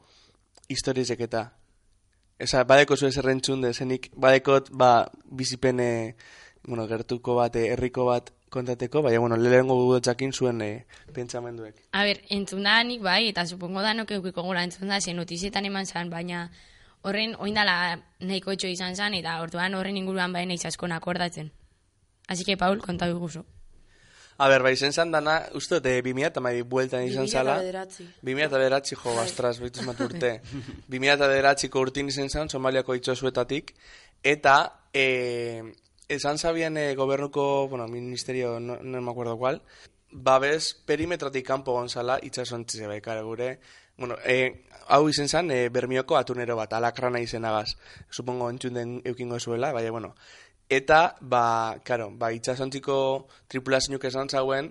historizek 0.69 1.21
eta 1.21 1.53
Esa, 2.43 2.65
badeko 2.65 2.97
zu 2.97 3.07
ezer 3.07 3.29
entzun 3.31 3.61
dezenik, 3.63 4.09
badekot, 4.19 4.73
ba, 4.75 5.07
bizipen, 5.31 5.79
eh, 5.79 6.17
bueno, 6.67 6.89
gertuko 6.91 7.37
bat, 7.37 7.55
herriko 7.55 8.09
bat 8.09 8.33
kontateko, 8.51 9.03
baina, 9.07 9.21
bueno, 9.23 9.37
lehengo 9.37 9.77
gudotxakin 9.79 10.33
zuen 10.33 10.61
eh, 10.67 10.85
pentsamenduek. 11.15 11.85
A 11.93 12.03
ber, 12.09 12.25
entzun 12.35 12.67
da 12.67 12.81
nik 12.83 13.05
bai, 13.05 13.29
eta 13.29 13.47
supongo 13.47 13.85
da 13.87 13.95
nok 13.95 14.11
eukiko 14.19 14.43
gula 14.43 14.65
entzun 14.67 14.91
da, 14.91 15.01
ze 15.01 15.15
notizietan 15.15 15.71
eman 15.71 15.87
zan, 15.87 16.11
baina 16.11 16.49
horren 17.03 17.37
oindala 17.39 18.03
nahiko 18.19 18.59
etxo 18.59 18.67
izan 18.67 18.99
zan, 18.99 19.15
eta 19.15 19.39
orduan 19.45 19.79
horren 19.79 19.97
inguruan 19.97 20.35
bai 20.35 20.43
naiz 20.47 20.65
asko 20.67 20.91
nakordatzen. 20.91 21.53
Así 22.27 22.43
que, 22.45 22.57
Paul, 22.57 22.83
konta 22.83 23.07
guzu. 23.13 23.47
A 24.43 24.49
bai, 24.59 24.75
zen 24.75 24.91
zan 24.93 25.13
dana, 25.15 25.37
uste 25.55 25.77
dut, 25.79 25.87
eh, 25.87 26.01
2000 26.03 26.27
eta 26.33 26.41
mai 26.43 26.57
bueltan 26.67 27.05
izan 27.07 27.29
zala. 27.29 27.61
2009. 27.63 28.09
2000 28.27 28.49
eta 28.49 28.59
bederatzi, 28.59 28.97
jo, 28.99 29.13
bastraz, 29.15 29.53
behituz 29.63 29.85
mat 29.87 30.01
urte. 30.03 30.33
2000 30.91 31.13
eta 31.15 31.29
bederatziko 31.31 31.83
urtin 31.87 32.11
izan 32.11 32.29
zan, 32.29 32.51
Somaliako 32.51 32.97
itxosuetatik, 32.99 33.71
eta 34.35 34.57
e, 34.93 35.63
esan 36.09 36.43
zabien 36.43 36.77
e, 36.77 36.89
gobernuko, 36.99 37.69
bueno, 37.69 37.87
ministerio, 37.87 38.59
no, 38.59 38.81
no 38.83 39.01
me 39.01 39.11
acuerdo 39.13 39.39
cuál, 39.39 39.63
babes 40.11 40.75
perimetrotik 40.91 41.47
kanpo 41.47 41.79
gonzala 41.79 42.19
itxasontzize 42.23 42.91
bai, 42.91 43.01
kare 43.01 43.23
gure, 43.23 43.61
bueno, 43.97 44.17
e, 44.27 44.65
hau 44.89 45.07
izen 45.09 45.29
zan, 45.29 45.55
e, 45.55 45.69
bermioko 45.71 46.19
atunero 46.19 46.59
bat, 46.59 46.75
alakrana 46.75 47.23
izenagaz, 47.23 47.77
supongo 48.11 48.51
entzun 48.51 48.75
den 48.75 49.01
eukingo 49.05 49.39
zuela, 49.39 49.71
baina, 49.71 49.95
bueno, 49.95 50.17
eta, 50.77 51.01
ba, 51.21 51.45
karo, 51.85 52.11
ba, 52.17 52.31
itxasontziko 52.33 52.97
tripulazioak 53.53 54.07
esan 54.09 54.31
zauen, 54.33 54.71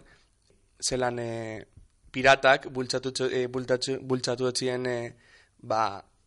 zelan 0.81 1.20
e, 1.22 1.31
piratak 2.12 2.70
bultzatu, 2.74 3.13
e, 3.29 3.46
bultatu, 3.48 4.00
bultzatu 4.01 4.50
etzien, 4.50 4.88
e, 4.89 5.13
ba, 5.62 5.84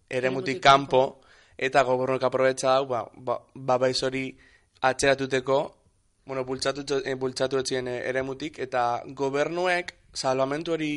eremutik 0.09 0.62
kanpo, 0.62 1.02
eta 1.59 1.83
gobernuak 1.83 2.28
aprobetsa 2.28 2.76
hau, 2.76 2.87
ba, 2.87 3.02
ba, 3.16 3.40
ba 3.54 3.78
hori 3.78 4.26
atxeratuteko, 4.81 5.59
bueno, 6.26 6.45
bultzatu, 6.45 6.87
e, 7.04 7.14
bultzatu 7.14 7.59
etzien 7.59 7.88
e, 7.88 7.99
eremutik, 8.09 8.59
eta 8.59 9.02
gobernuek 9.07 9.95
salvamentu 10.14 10.73
hori 10.73 10.93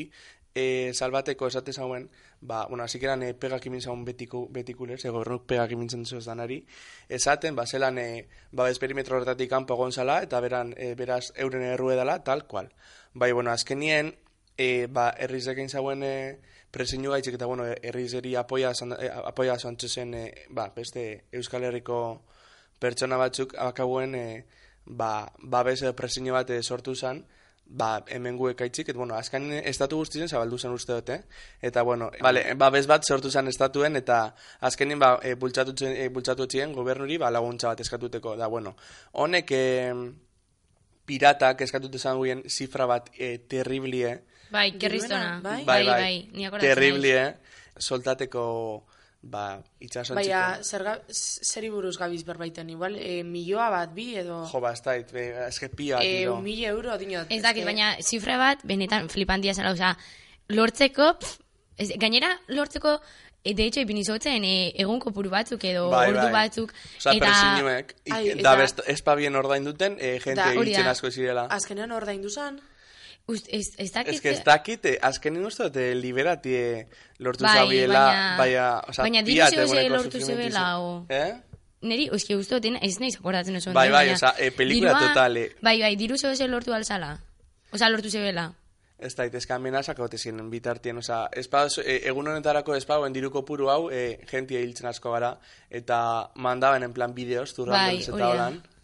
e, 0.57 0.91
salbateko 0.97 1.47
esate 1.51 1.73
zauen, 1.73 2.07
ba, 2.41 2.63
bueno, 2.71 2.83
hasi 2.83 2.99
keran 2.99 3.21
e, 3.23 3.33
pegak 3.37 3.65
imin 3.69 3.81
zaun 3.83 4.03
betiku, 4.07 4.47
betikulez, 4.53 5.03
e, 5.05 5.11
gobernuk 5.13 5.45
pegak 5.49 5.71
imin 5.75 5.89
zentzuz 5.93 6.23
danari, 6.25 6.63
esaten, 7.09 7.55
ba, 7.55 7.67
zelan, 7.69 7.99
e, 8.01 8.27
ba, 8.51 8.69
ez 8.71 8.79
perimetro 8.81 9.17
horretatik 9.19 9.51
kanpo 9.53 9.77
egon 9.77 9.93
zala, 9.93 10.19
eta 10.25 10.41
beran, 10.41 10.73
e, 10.77 10.93
beraz, 10.97 11.27
euren 11.35 11.65
errue 11.69 11.95
dela, 11.99 12.17
tal 12.23 12.45
cual. 12.47 12.71
Bai, 13.13 13.31
bueno, 13.37 13.51
azkenien, 13.53 14.15
e, 14.57 14.87
ba, 14.89 15.11
errizekin 15.27 15.69
zauen 15.69 16.01
e, 16.03 16.15
presiñu 16.73 17.13
gaitzik, 17.13 17.37
eta, 17.37 17.45
bueno, 17.45 17.65
errizeri 17.69 18.33
apoia, 18.35 18.73
zan- 18.73 18.97
e, 18.97 19.11
apoia 19.13 19.59
zantzuzen, 19.59 20.13
e, 20.17 20.25
ba, 20.49 20.71
beste 20.75 21.25
Euskal 21.31 21.63
Herriko 21.69 22.01
pertsona 22.81 23.17
batzuk 23.17 23.53
akabuen 23.61 24.15
e, 24.15 24.27
ba, 24.85 25.31
babes 25.39 25.81
edo 25.81 25.93
presiño 25.95 26.33
bat 26.33 26.49
e, 26.49 26.61
sortu 26.63 26.95
zen, 26.95 27.25
ba, 27.69 28.03
hemen 28.07 28.37
guek 28.37 28.61
aitzik, 28.61 28.89
eta, 28.89 28.97
bueno, 28.97 29.15
azkan 29.15 29.49
estatu 29.59 29.97
guztien 29.99 30.29
zabaldu 30.29 30.57
zen 30.57 30.71
uste 30.71 30.93
dute, 30.93 31.17
eta, 31.61 31.83
bueno, 31.83 32.09
vale, 32.21 32.53
babes 32.55 32.87
bat 32.87 33.03
sortu 33.03 33.31
zen 33.31 33.47
estatuen, 33.47 33.95
eta 33.99 34.33
azkenin, 34.61 34.99
ba, 34.99 35.17
e, 35.23 35.35
bultzatu, 35.35 35.75
e, 35.85 36.07
bultzatu 36.09 36.47
etzien 36.47 36.73
gobernuri, 36.73 37.17
ba, 37.17 37.31
laguntza 37.31 37.73
bat 37.73 37.83
eskatuteko, 37.83 38.35
da, 38.39 38.47
bueno, 38.47 38.75
honek, 39.13 39.51
e, 39.51 39.93
piratak 41.07 41.61
eskatute 41.63 41.99
zan 41.99 42.19
guien 42.19 42.43
zifra 42.49 42.85
bat 42.85 43.11
e, 43.17 43.37
terriblie, 43.47 44.17
Bai, 44.51 44.71
kerristona. 44.79 45.39
bai? 45.43 45.63
bai, 45.65 45.81
bai, 45.85 46.29
ni 46.33 46.45
akordatzen 46.47 46.73
terriblie, 46.73 47.23
soltateko, 47.77 48.43
ba, 49.27 49.59
itxasontziko. 49.83 50.17
Baina, 50.17 50.63
zer 50.63 50.83
ga, 50.85 50.95
zeri 51.11 51.69
buruz 51.73 51.95
gabiz 51.99 52.23
berbaiten, 52.27 52.69
igual, 52.71 52.95
e, 52.95 53.21
milioa 53.27 53.67
bat 53.73 53.93
bi 53.95 54.09
edo... 54.21 54.41
Jo, 54.51 54.61
ba, 54.63 54.73
ez 54.73 54.81
da, 54.85 54.95
eske 55.47 55.69
pia, 55.69 55.99
e, 56.01 56.23
tiro. 56.23 56.37
un 56.37 56.45
mila 56.45 56.71
euro, 56.71 56.97
dinot. 56.97 57.31
Ez 57.33 57.41
dakit, 57.43 57.65
baina 57.67 57.95
zifra 58.01 58.37
bat, 58.39 58.63
benetan 58.67 59.09
flipantia 59.13 59.55
zela, 59.57 59.73
oza, 59.75 59.93
lortzeko, 60.53 61.13
pff, 61.19 61.39
ez, 61.77 61.89
gainera 61.99 62.31
lortzeko, 62.47 62.97
e, 63.43 63.53
de 63.53 63.67
hecho, 63.67 63.83
ipin 63.83 63.99
izotzen, 64.03 64.47
e, 64.47 64.71
egun 64.79 65.01
kopuru 65.03 65.33
batzuk 65.33 65.67
edo 65.67 65.89
Bai, 65.91 66.07
ordu 66.13 66.23
bai. 66.29 66.33
batzuk, 66.39 66.73
Osa, 66.97 67.13
eta... 67.13 67.27
persinuek, 67.27 67.93
Ai, 68.15 68.23
da 68.41 68.55
best, 68.59 68.81
ez 68.87 69.01
pa 69.03 69.15
bien 69.19 69.35
ordain 69.35 69.67
duten, 69.67 69.99
e, 69.99 70.17
gente 70.23 70.41
Da, 70.41 70.89
asko 70.91 71.11
zirela. 71.11 71.47
Azkenean 71.51 71.91
ordaindu 71.91 72.31
zan, 72.31 72.61
Ust, 73.27 73.47
ez, 73.51 73.73
ez 73.77 73.91
dakit... 73.91 74.13
Ez 74.13 74.21
que 74.21 74.29
ez 74.31 74.43
dakit, 74.43 74.85
eh, 74.85 74.97
azkenin 75.03 75.43
uste 75.45 75.63
dut, 75.67 75.75
eh, 75.83 75.93
liberati 75.95 76.53
eh, 76.55 76.85
lortu 77.19 77.43
Bai, 77.43 77.57
zabiela, 77.57 78.03
baina- 78.39 78.83
oza, 78.87 79.03
baina 79.03 79.21
diru 79.21 79.35
piat 79.35 79.49
zeu 79.51 79.57
ze 79.57 79.63
eguneko 79.65 79.95
lortu 79.95 80.21
zebela, 80.21 80.79
o- 80.79 81.05
Eh? 81.09 81.33
Neri, 81.81 82.07
eski 82.15 82.35
uste 82.35 82.55
dut, 82.59 82.65
ez 82.81 82.99
naiz 82.99 83.17
akordatzen 83.19 83.55
oso. 83.59 83.73
Bai, 83.73 83.89
bai, 83.91 84.09
osea, 84.13 84.31
e, 84.39 84.51
pelikula 84.51 84.93
dirua- 84.93 85.07
total, 85.09 85.37
eh. 85.37 85.49
Bai, 85.61 85.79
bai, 85.81 85.95
diru 85.95 86.17
zeu 86.17 86.33
ze 86.35 86.47
lortu 86.47 86.73
alzala. 86.73 87.19
Osa, 87.71 87.89
lortu 87.89 88.09
zebela. 88.09 88.53
Ez 88.97 89.13
da, 89.15 89.25
itezka 89.27 89.55
amenazak 89.55 89.99
haute 89.99 90.17
ziren 90.17 90.49
bitartien, 90.49 90.97
oza, 90.97 91.27
espa, 91.31 91.67
e, 91.85 91.99
egun 92.09 92.27
honetarako 92.31 92.75
espauen 92.75 93.13
diru 93.13 93.29
kopuru 93.29 93.69
hau, 93.69 93.91
e, 93.91 94.19
jentia 94.31 94.59
hiltzen 94.59 94.87
asko 94.87 95.11
gara, 95.11 95.35
eta 95.69 96.31
mandaben 96.35 96.81
en 96.83 96.93
plan 96.93 97.13
bideos, 97.13 97.51
Bai, 97.51 97.55
turrandolez 97.55 98.09
hori 98.09 98.21
eta 98.23 98.29
holan. 98.31 98.57
Bai, 98.63 98.76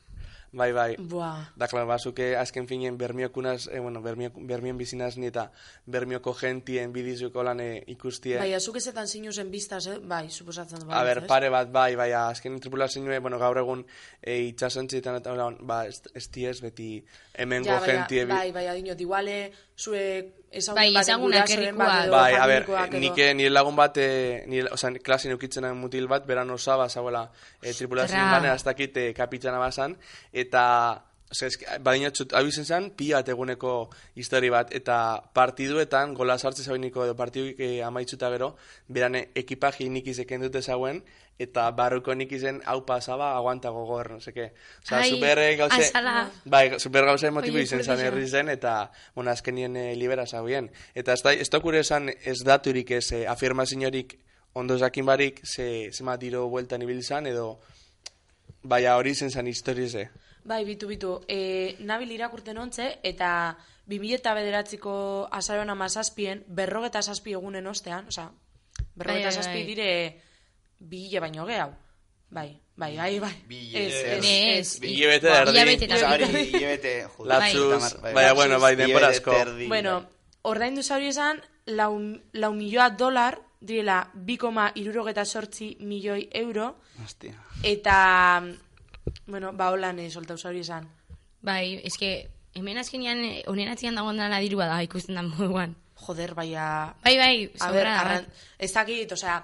bai. 0.53 0.95
buah. 0.98 1.50
Da, 1.57 1.67
klar, 1.67 1.86
bazuke 1.89 2.36
azken 2.38 2.67
finen 2.69 2.98
bermiokunaz, 2.98 3.67
eh, 3.72 3.79
bueno, 3.79 4.01
bermio, 4.01 4.31
bermien 4.36 4.77
bizinaz 4.77 5.17
ni 5.17 5.27
eta 5.27 5.48
bermioko 5.86 6.33
gentien 6.38 6.93
bidizuko 6.93 7.43
lan 7.43 7.60
eh, 7.60 7.83
ikustie. 7.88 8.38
Bai, 8.38 8.53
azuk 8.53 8.77
ezetan 8.77 9.07
zinuzen 9.07 9.50
biztaz, 9.51 9.88
eh? 9.88 9.98
bai, 10.00 10.29
suposatzen 10.29 10.83
dut. 10.83 10.91
A 10.91 11.01
bai, 11.01 11.05
ber, 11.10 11.24
ez? 11.24 11.27
pare 11.27 11.50
bat, 11.50 11.72
bai, 11.74 11.95
bai, 12.00 12.12
azken 12.13 12.60
tripulazioa, 12.62 13.19
bueno, 13.19 13.39
gaur 13.41 13.57
egun 13.63 13.83
e, 14.22 14.38
itxasontzietan 14.53 15.19
eta 15.19 15.33
hola, 15.33 15.50
ba, 15.60 15.83
ez, 15.89 16.01
ez 16.13 16.60
beti 16.62 16.89
hemengo 17.33 17.72
Ja, 17.72 17.79
baina, 17.79 18.03
gentie... 18.05 18.25
bai, 18.29 18.51
bai, 18.55 18.67
adinot, 18.67 19.01
iguale, 19.01 19.38
zue 19.77 20.34
ezagun 20.51 20.75
Bai, 20.77 20.94
baten 20.94 21.01
ezagunak, 21.01 21.50
edo 21.50 22.12
Bai, 22.12 22.34
a 22.36 22.46
ber, 22.48 22.63
edo- 22.70 23.00
nike 23.00 23.34
nire 23.34 23.50
lagun 23.50 23.75
bat, 23.75 23.98
e, 23.98 24.44
nire, 24.48 24.70
oza, 24.72 24.92
klasin 25.01 25.32
eukitzen 25.32 25.65
mutil 25.77 26.08
bat, 26.08 26.25
beran 26.27 26.50
osaba, 26.51 26.89
zauela, 26.89 27.32
e, 27.62 27.74
tripulazioan 27.74 28.22
Ostra. 28.22 28.38
bane, 28.38 28.50
hasta 28.50 28.74
kit, 28.75 28.98
e, 28.98 29.13
kapitana 29.13 29.58
bazan, 29.58 29.98
eta, 30.32 31.03
oza, 31.32 31.48
eski, 31.48 31.65
badinatzut, 31.82 32.34
hau 32.38 32.46
izen 32.46 32.65
zen, 32.65 32.92
pia 32.92 33.24
eguneko 33.25 33.89
histori 34.15 34.50
bat, 34.53 34.70
eta 34.75 35.24
partiduetan, 35.34 36.13
gola 36.13 36.38
sartze 36.38 36.62
zabeniko 36.63 37.06
edo 37.06 37.15
partiduik 37.15 37.60
e, 37.60 37.82
amaitzuta 37.82 38.30
gero, 38.30 38.56
berane 38.88 39.30
ekipaji 39.34 39.89
nik 39.89 40.06
izeken 40.08 40.42
dute 40.42 40.62
zauen, 40.62 41.03
eta 41.39 41.65
barruko 41.71 42.13
nik 42.15 42.31
izen 42.31 42.61
hau 42.69 42.83
pasaba, 42.85 43.33
aguanta 43.37 43.69
gogor, 43.73 44.11
no 44.11 44.19
seke. 44.21 44.51
Ai, 44.91 45.09
super 45.09 45.39
eh, 45.39 45.55
gauze... 45.57 45.89
azala. 45.89 46.29
Bai, 46.45 46.79
super 46.79 47.05
gauza 47.05 47.27
emotibo 47.27 47.57
Oie, 47.57 47.65
izen 47.65 47.83
zan 47.83 47.99
herri 47.99 48.27
zen, 48.27 48.49
eta, 48.53 48.91
bueno, 49.15 49.31
azkenien 49.31 49.75
e, 49.75 49.85
libera 49.95 50.27
zauen. 50.27 50.69
Eta 50.93 51.13
ez 51.13 51.23
da, 51.25 51.33
ez 51.33 51.49
da 51.49 51.61
esan 51.79 52.09
ez 52.09 52.43
daturik 52.43 52.91
ez 52.91 53.11
e, 53.11 53.25
afirmaziorik 53.27 54.17
ondo 54.53 54.77
jakin 54.77 55.05
barik, 55.05 55.41
ze, 55.43 55.89
zema 55.91 56.17
tiro 56.17 56.47
bueltan 56.49 56.81
ibil 56.81 57.01
zan, 57.03 57.25
edo, 57.27 57.59
baina 58.61 58.95
hori 58.95 59.15
zen 59.15 59.31
zan 59.31 59.47
historize. 59.47 60.09
Bai, 60.45 60.63
bitu, 60.65 60.87
bitu. 60.87 61.21
E, 61.27 61.75
nabil 61.79 62.11
irakurten 62.11 62.57
ontze, 62.57 62.99
eta 63.03 63.57
2000 63.87 64.19
eta 64.19 64.33
bederatziko 64.35 64.93
azaroan 65.31 65.69
amazazpien, 65.69 66.43
berrogeta 66.47 67.01
zazpi 67.01 67.33
egunen 67.33 67.67
ostean, 67.67 68.07
oza, 68.07 68.29
berrogeta 68.95 69.31
Bai, 69.31 69.33
bai, 69.33 69.41
zazpi 69.41 69.57
bai. 69.57 69.65
dire 69.65 69.89
bi 70.83 71.05
hile 71.07 71.19
baino 71.23 71.45
gehiago. 71.47 71.73
Bai, 72.33 72.49
bai, 72.75 72.95
bai, 72.97 73.19
bai. 73.21 73.33
Bi 73.47 73.59
Ez, 73.77 73.93
hile. 73.93 74.17
ez, 74.17 74.25
Ez, 74.25 74.75
ez. 74.75 74.89
Hilabete 74.89 75.29
Ba, 75.29 75.37
erdi. 75.41 75.51
hilabete 75.53 75.85
erdi. 75.85 76.43
hilabete, 76.57 76.93
joder, 77.17 77.29
Latzuz, 77.29 78.01
bai, 78.01 78.13
baina, 78.13 78.27
bai. 78.29 78.35
bueno, 78.35 78.59
bai, 78.59 78.75
denbora 78.75 79.09
Hilabete 79.11 79.17
asko. 79.19 79.31
erdi, 79.43 79.67
Bueno, 79.67 79.95
ordaindu 80.41 80.81
zauri 80.83 81.07
esan, 81.13 81.41
lau, 81.65 81.93
lau 82.33 82.53
milioa 82.53 82.89
dolar, 82.89 83.39
direla 83.61 84.09
2,irurogeta 84.13 85.23
sortzi 85.25 85.77
milioi 85.79 86.27
euro, 86.33 86.75
bai. 86.97 87.05
Hostia. 87.05 87.33
eta, 87.63 88.43
bueno, 89.27 89.53
ba, 89.53 89.69
holan 89.71 89.99
eh, 89.99 90.09
soltau 90.11 90.37
zauri 90.37 90.59
esan. 90.65 90.89
Bai, 91.41 91.79
eske, 91.85 92.29
hemen 92.55 92.77
azkenean, 92.77 93.23
eh, 93.25 93.43
honen 93.47 93.69
atzian 93.69 93.95
dagoen 93.95 94.17
dela 94.17 94.39
dirua 94.39 94.65
da, 94.67 94.81
ikusten 94.83 95.15
da 95.15 95.21
moduan. 95.23 95.75
Joder, 96.03 96.33
baina... 96.35 96.95
Bai, 97.03 97.17
bai, 97.17 97.35
A 97.59 97.69
ber, 97.71 97.85
sobra, 97.85 97.99
arran, 98.01 98.25
bat. 98.25 98.43
ez 98.59 98.71
dakit, 98.73 99.11
osea, 99.15 99.37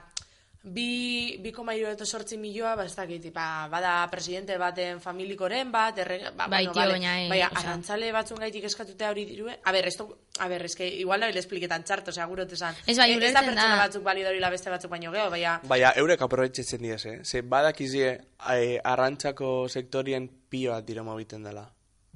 bi, 0.64 1.38
bi 1.42 1.52
koma 1.52 1.72
sortzi 2.04 2.38
milioa, 2.38 2.76
ba, 2.76 2.84
ez 2.86 2.96
dakit, 2.96 3.32
ba, 3.34 3.68
bada 3.72 4.08
presidente 4.12 4.58
baten 4.58 5.00
familikoren 5.00 5.72
bat, 5.72 5.98
erre, 5.98 6.32
ba, 6.36 6.48
Bai, 6.48 6.66
bueno, 6.66 6.74
tio, 6.74 6.82
vale, 6.82 6.92
baina, 6.94 7.14
eh, 7.24 7.30
baina 7.30 7.48
osea. 7.48 7.60
arrantzale 7.60 8.12
batzun 8.12 8.38
gaitik 8.40 8.64
eskatutea 8.66 9.10
hori 9.10 9.26
dirue, 9.26 9.58
a 9.64 9.72
ber, 9.72 9.88
esto, 9.88 10.18
a 10.40 10.48
ber, 10.48 10.66
eske, 10.66 10.86
igual 10.88 11.20
nahi 11.22 11.38
espliketan 11.38 11.84
txarto, 11.84 12.12
osea, 12.12 12.26
gurot 12.26 12.52
esan. 12.52 12.76
Ez 12.86 12.98
bai, 12.98 13.12
Eh, 13.14 13.18
ez 13.24 13.34
da 13.34 13.42
pertsona 13.42 13.76
da. 13.76 13.82
batzuk 13.88 14.04
balio 14.04 14.28
hori 14.28 14.40
la 14.40 14.50
beste 14.50 14.70
batzuk 14.70 14.92
baino 14.92 15.12
geho, 15.12 15.30
baina, 15.30 15.60
Baina, 15.64 15.94
eurek 15.96 16.22
aprobetxetzen 16.22 16.82
diez, 16.82 17.06
eh? 17.06 17.20
Ze 17.24 17.42
badakizie, 17.42 18.20
eh, 18.50 18.80
arrantzako 18.84 19.68
sektorien 19.70 20.30
pio 20.50 20.72
bat 20.72 20.86
dira 20.86 21.04
mobiten 21.04 21.44
dela. 21.44 21.70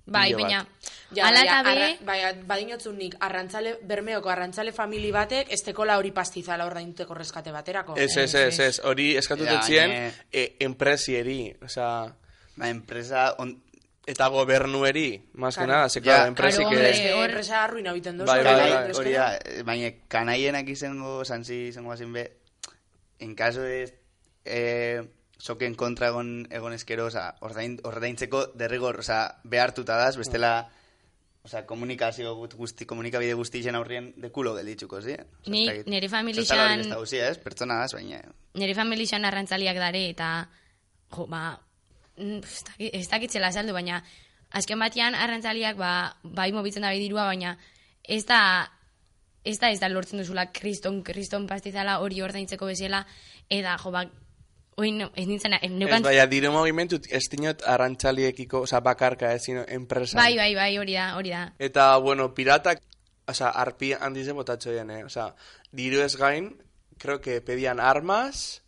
Bai, 0.06 0.34
baina, 0.36 0.66
ja, 1.16 1.28
ala 1.30 1.44
eta 1.46 1.60
be, 1.64 1.86
baina, 2.04 2.34
badinotzun 2.46 2.98
nik, 3.00 3.14
arrantzale, 3.24 3.78
bermeoko 3.88 4.30
arrantzale 4.30 4.74
famili 4.76 5.12
batek, 5.16 5.48
ez 5.54 5.62
tekola 5.64 5.96
hori 5.98 6.12
pastizala 6.12 6.66
ordainteko 6.68 7.16
reskate 7.16 7.54
baterako. 7.56 7.96
Ez, 7.96 8.18
ez, 8.18 8.34
ez, 8.36 8.60
ez, 8.60 8.80
hori 8.84 9.14
eskatutzen 9.16 9.62
Ja, 9.72 9.88
baina- 9.88 10.12
e, 10.32 10.48
enpresieri, 10.60 11.54
osea, 11.64 12.14
Ba, 12.56 12.68
enpresa, 12.70 13.34
on, 13.40 13.56
eta 14.06 14.28
gobernueri, 14.28 15.30
más 15.34 15.58
que 15.58 15.66
nada, 15.66 15.90
ze, 15.90 16.00
Ja, 16.02 16.04
claro, 16.04 16.28
enpresi 16.28 16.58
claro, 16.58 16.70
que... 16.70 17.24
enpresa 17.24 17.64
arruina 17.64 17.94
biten 17.94 18.18
dozu. 18.18 18.28
Bai, 18.28 18.44
Bai, 18.44 18.54
bai, 18.54 18.70
bai, 18.70 18.84
bai, 18.84 18.92
hori 19.00 19.14
da, 19.14 19.40
baina 19.64 19.92
kanaienak 20.08 20.68
izango, 20.70 21.24
zanzi 21.26 21.70
izango 21.70 21.90
bazin 21.96 22.12
be, 22.14 22.28
en 23.20 23.34
caso 23.36 23.62
de 23.62 23.98
eh, 24.46 25.02
soken 25.44 25.76
kontra 25.76 26.08
egon, 26.14 26.46
egon 26.56 26.74
eskero, 26.78 27.10
oza, 27.12 27.34
ordain, 27.44 27.76
ordaintzeko 27.84 28.46
derrigor, 28.56 29.02
oza, 29.04 29.26
behartuta 29.44 29.98
daz, 30.00 30.16
bestela 30.18 30.70
Osea, 31.44 31.66
komunikazio 31.68 32.38
gut- 32.38 32.54
guzti, 32.56 32.86
komunikabide 32.88 33.34
guztien 33.36 33.76
aurrien 33.76 34.14
dekulo 34.16 34.54
gelditzuko, 34.56 35.02
zi? 35.04 35.18
Osea, 35.18 35.26
Ni- 35.52 35.84
nire 35.92 36.08
familixan- 36.08 36.86
hori 36.96 37.20
ez? 37.20 37.38
Pertsona 37.44 37.82
da, 37.82 37.88
baina... 37.92 38.22
nire 38.54 38.74
familixan 38.78 39.26
arrantzaliak 39.28 39.76
dare, 39.76 40.06
eta, 40.14 40.30
jo, 41.12 41.26
ba, 41.28 41.60
mm, 42.16 42.40
ez 42.80 43.10
dakitzela 43.12 43.52
saldu, 43.52 43.74
baina, 43.76 44.00
azken 44.52 44.80
batean 44.80 45.16
arrantzaliak, 45.20 45.76
ba, 45.76 46.16
bai 46.24 46.54
mobitzen 46.56 46.88
da 46.88 46.92
dirua, 46.96 47.26
baina, 47.28 47.58
ez 48.08 48.24
da, 48.26 48.40
ez 49.44 49.60
da, 49.60 49.70
ez 49.76 49.82
da 49.84 49.90
lortzen 49.92 50.24
duzula 50.24 50.48
kriston, 50.56 51.04
kriston 51.04 51.46
pastizala 51.46 52.00
hori 52.00 52.22
ordaintzeko 52.24 52.72
bezala, 52.72 53.04
eta, 53.50 53.76
jo, 53.84 53.92
ba, 53.92 54.06
oin, 54.78 55.02
ez 55.16 55.28
nintzen, 55.28 55.54
Ez, 55.62 55.72
neukan, 55.72 56.04
baina, 56.06 56.26
dire 56.30 56.50
movimentu, 56.50 57.00
ez 57.10 57.24
dinot 57.32 57.64
arrantzaliekiko, 57.68 58.64
oza, 58.68 58.80
bakarka, 58.80 59.34
ez 59.34 59.44
zino, 59.46 59.64
enpresa. 59.68 60.18
bai, 60.18 60.36
bai, 60.38 60.54
bai, 60.56 60.78
hori 60.78 60.94
da, 60.94 61.16
hori 61.18 61.30
da. 61.30 61.44
Eta, 61.60 61.98
bueno, 61.98 62.34
piratak, 62.34 62.82
oza, 63.28 63.50
arpi 63.50 63.94
handize 63.94 64.34
botatxo 64.34 64.72
dien, 64.72 64.92
eh? 64.92 65.04
Oza, 65.06 65.34
diru 65.72 66.02
ez 66.02 66.16
gain, 66.18 66.54
creo 66.98 67.22
que 67.22 67.42
pedían 67.42 67.80
armas, 67.80 68.64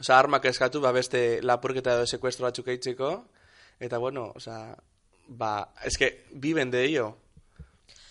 oza, 0.00 0.18
armak 0.18 0.44
eskatu, 0.44 0.80
ba, 0.80 0.92
beste 0.92 1.40
lapurketa 1.42 1.96
edo 1.96 2.06
sekuestro 2.06 2.46
batzuk 2.46 2.68
eitzeko, 2.68 3.12
eta, 3.80 3.98
bueno, 3.98 4.32
oza, 4.36 4.76
ba, 5.28 5.72
es 5.84 5.98
que 5.98 6.26
viven 6.32 6.70
de 6.70 6.84
ello. 6.84 7.16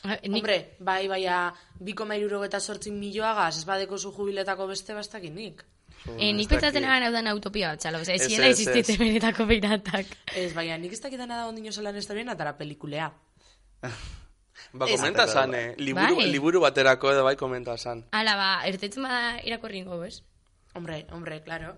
Ah, 0.04 0.20
Nik, 0.24 0.44
Hombre, 0.44 0.76
bai, 0.80 1.08
baina, 1.08 1.54
biko 1.80 2.06
mairuro 2.06 2.44
eta 2.46 2.60
sortzin 2.60 3.00
milioagaz, 3.00 3.58
ez 3.58 3.66
badeko 3.66 3.98
zu 3.98 4.14
jubiletako 4.16 4.68
beste 4.68 4.94
bastakinik. 4.94 5.66
Eh, 6.18 6.34
nik 6.34 6.46
Ez 6.46 6.48
pentsatzen 6.54 6.84
egan 6.84 7.04
hau 7.04 7.12
da 7.12 7.34
utopia 7.36 7.70
bat, 7.74 7.80
txalo, 7.80 8.00
Ez, 8.00 8.10
ez 8.10 8.22
ez, 8.22 8.28
ziela 8.28 8.48
ez. 8.48 8.60
existite 8.60 8.98
benetako 8.98 9.48
piratak. 9.48 10.06
Ez, 10.36 10.54
baina, 10.54 10.78
nik 10.78 10.94
ez 10.94 11.02
dakitana 11.02 11.38
da 11.42 11.48
ondino 11.48 11.72
zelan 11.72 11.96
estorien 11.96 12.30
atara 12.30 12.56
pelikulea. 12.58 13.12
Ba, 14.74 14.86
Ez. 14.90 14.96
komenta 15.00 15.28
zan, 15.28 15.54
eh? 15.56 15.76
Liburu, 15.78 16.16
Bai. 16.18 16.32
liburu 16.32 16.60
baterako 16.60 17.12
edo 17.12 17.24
bai 17.24 17.36
komenta 17.36 17.78
zan. 17.78 18.06
Ala, 18.12 18.36
ba, 18.36 18.50
ertetzen 18.68 19.04
bada 19.04 19.40
irakurri 19.46 19.78
ingo, 19.84 20.00
bez? 20.00 20.24
Hombre, 20.74 21.06
hombre, 21.12 21.42
claro. 21.44 21.78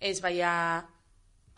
Ez, 0.00 0.20
baina... 0.20 0.86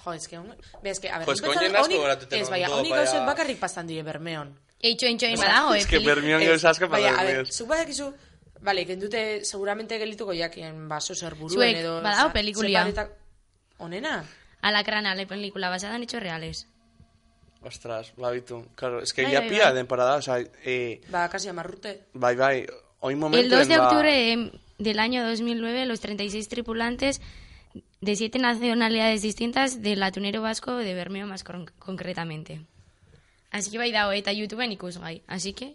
Jo, 0.04 0.12
ez 0.14 0.28
que... 0.28 0.38
Be, 0.82 0.90
ez 0.90 1.00
que, 1.00 1.10
a 1.10 1.18
ver, 1.18 1.26
Jo, 1.26 1.32
ez 1.32 1.40
que 1.40 1.48
nik 1.48 1.56
oinen 1.56 1.72
pentsa- 1.72 1.80
asko 1.88 1.98
goratuten 2.02 2.40
Ez, 2.40 2.48
baina, 2.50 2.68
honik 2.70 2.94
gauzek 2.94 3.24
bakarrik 3.26 3.58
pastan 3.58 3.86
dire 3.90 4.02
bermeon. 4.06 4.52
Eitxo, 4.80 5.06
eitxo, 5.06 5.26
Osea, 5.26 5.42
badago, 5.48 5.74
eh? 5.74 5.78
Es 5.80 5.86
que 5.86 5.96
peli- 5.98 6.06
bermion 6.06 6.40
Ez, 6.42 6.48
geuz 6.48 6.64
asko 6.70 6.86
baina, 6.88 7.10
para 7.16 7.20
a 7.20 7.24
ver, 7.32 7.46
zuk 7.52 7.68
badakizu... 7.68 8.12
Vale, 8.60 8.84
kendute 8.86 9.44
seguramente 9.44 9.98
gelituko 9.98 10.32
jakien 10.34 10.88
baso 10.88 11.14
zer 11.14 11.34
buruen 11.34 11.54
Zuek, 11.54 11.76
edo... 11.76 12.02
badago 12.02 12.28
za- 12.28 12.32
pelikulia. 12.32 12.84
separetak- 12.86 13.12
Onena? 13.78 14.24
Alacrana, 14.62 15.14
la 15.14 15.26
película 15.26 15.68
basada 15.70 15.94
en 15.96 16.02
hechos 16.02 16.20
reales. 16.22 16.66
Ostras, 17.62 18.12
babitu. 18.16 18.66
Claro, 18.74 19.00
es 19.02 19.12
que 19.12 19.22
Bai, 19.22 19.32
ya 19.32 19.40
bai, 19.40 19.48
pilla 19.48 19.64
bai. 19.66 19.74
temporada, 19.74 20.16
o 20.16 20.22
sea, 20.22 20.38
eh, 20.64 21.00
Ba, 21.10 21.28
kasi 21.28 21.48
amarrute. 21.48 22.04
bai, 22.14 22.36
bai, 22.36 22.66
hoy 23.00 23.14
momento 23.16 23.44
El 23.44 23.50
2 23.50 23.68
de 23.68 23.74
en 23.74 23.80
ba- 23.80 23.86
octubre 23.88 24.12
de- 24.12 24.60
del 24.78 24.98
año 25.00 25.24
2009, 25.26 25.86
los 25.86 26.00
36 26.00 26.48
tripulantes 26.48 27.20
de 28.00 28.16
siete 28.16 28.38
nacionalidades 28.38 29.22
distintas 29.22 29.82
del 29.82 30.02
atunero 30.02 30.40
vasco 30.42 30.76
de 30.76 30.94
Bermeo 30.94 31.26
más 31.26 31.42
con- 31.44 31.70
concretamente. 31.80 32.60
Así 33.50 33.70
que 33.70 33.78
bai 33.78 33.90
dago 33.90 34.12
eta 34.12 34.32
YouTubeen 34.32 34.72
ikusgai. 34.72 35.22
Así 35.26 35.52
que, 35.52 35.74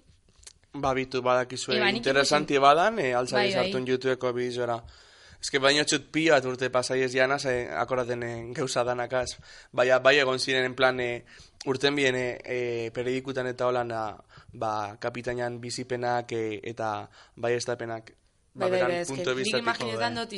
Babitu 0.74 1.22
badakizue, 1.22 1.78
nik 1.80 1.96
interesanti 2.02 2.58
badan, 2.58 2.98
eh, 3.00 3.14
altzari 3.14 3.50
Bai, 3.50 3.54
bai. 3.54 3.64
sartun 3.66 3.86
YouTubeko 3.88 4.34
bideora. 4.34 4.84
Ez 5.40 5.50
que 5.52 5.60
baino 5.60 5.84
txut 5.84 6.08
bat 6.32 6.46
urte 6.46 6.70
pasai 6.70 7.02
ez 7.04 7.12
janaz, 7.14 7.46
eh, 7.46 7.70
akoraten 7.70 8.24
eh, 8.24 8.52
gauza 8.54 8.84
danakaz. 8.84 9.38
Baina, 9.72 10.00
bai 10.00 10.18
egon 10.20 10.40
ziren 10.40 10.66
en 10.66 10.74
plan, 10.74 11.00
eh, 11.00 11.26
urten 11.66 11.96
bien 11.96 12.16
eh, 12.16 12.40
eh, 12.44 12.92
periodikutan 12.94 13.48
eta 13.48 13.68
holan, 13.68 13.92
ah, 13.92 14.18
ba, 14.54 14.98
kapitainan 15.00 15.60
bizipenak 15.62 16.32
eh, 16.32 16.60
eta 16.64 17.10
bai 17.36 17.54
estapenak. 17.54 18.12
Ba, 18.54 18.68
Bai, 18.68 18.70
bai, 18.70 18.80
beran 18.80 18.92
bai, 18.92 18.98
ez 19.02 19.08
que 19.08 19.14
punto 19.16 19.30
de 19.30 19.36
nik 19.36 19.44
vistatiko, 19.46 19.64
imaginetan 19.64 20.16
bai. 20.16 20.26
dut 20.26 20.34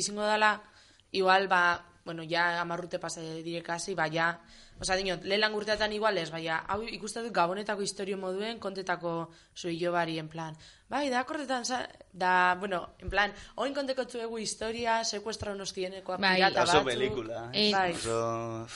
ba, 2.06 2.12
bueno, 2.12 2.22
ja 2.30 2.60
amarrute 2.62 2.98
pasa 3.02 3.20
direkasi, 3.20 3.94
ba, 3.98 4.06
ja, 4.08 4.38
Osa, 4.78 4.92
dinot, 4.94 5.22
lehelan 5.24 5.54
urteatan 5.56 5.92
igual 5.96 6.18
ez, 6.20 6.28
baina, 6.30 6.58
hau 6.68 6.82
ikusten 6.84 7.24
dut 7.24 7.32
gabonetako 7.32 7.80
historio 7.80 8.18
moduen, 8.20 8.58
kontetako 8.60 9.30
zuio 9.56 9.88
bari, 9.90 10.18
en 10.20 10.28
plan. 10.28 10.54
Bai, 10.88 11.08
da, 11.08 11.20
akordetan, 11.24 11.64
za- 11.64 11.88
da, 12.12 12.54
bueno, 12.60 12.90
en 13.00 13.08
plan, 13.08 13.32
oin 13.56 13.72
konteko 13.74 14.04
zuegu 14.04 14.36
historia, 14.38 15.02
sekuestra 15.04 15.52
unos 15.56 15.72
tienekoa 15.72 16.18
Bai. 16.20 16.34
pirata 16.36 16.62
Oso 16.62 16.72
batzuk. 16.84 16.90
pelikula. 16.92 17.50
Eh, 17.54 17.72
Bai. 17.72 17.92
Oso... 17.92 18.68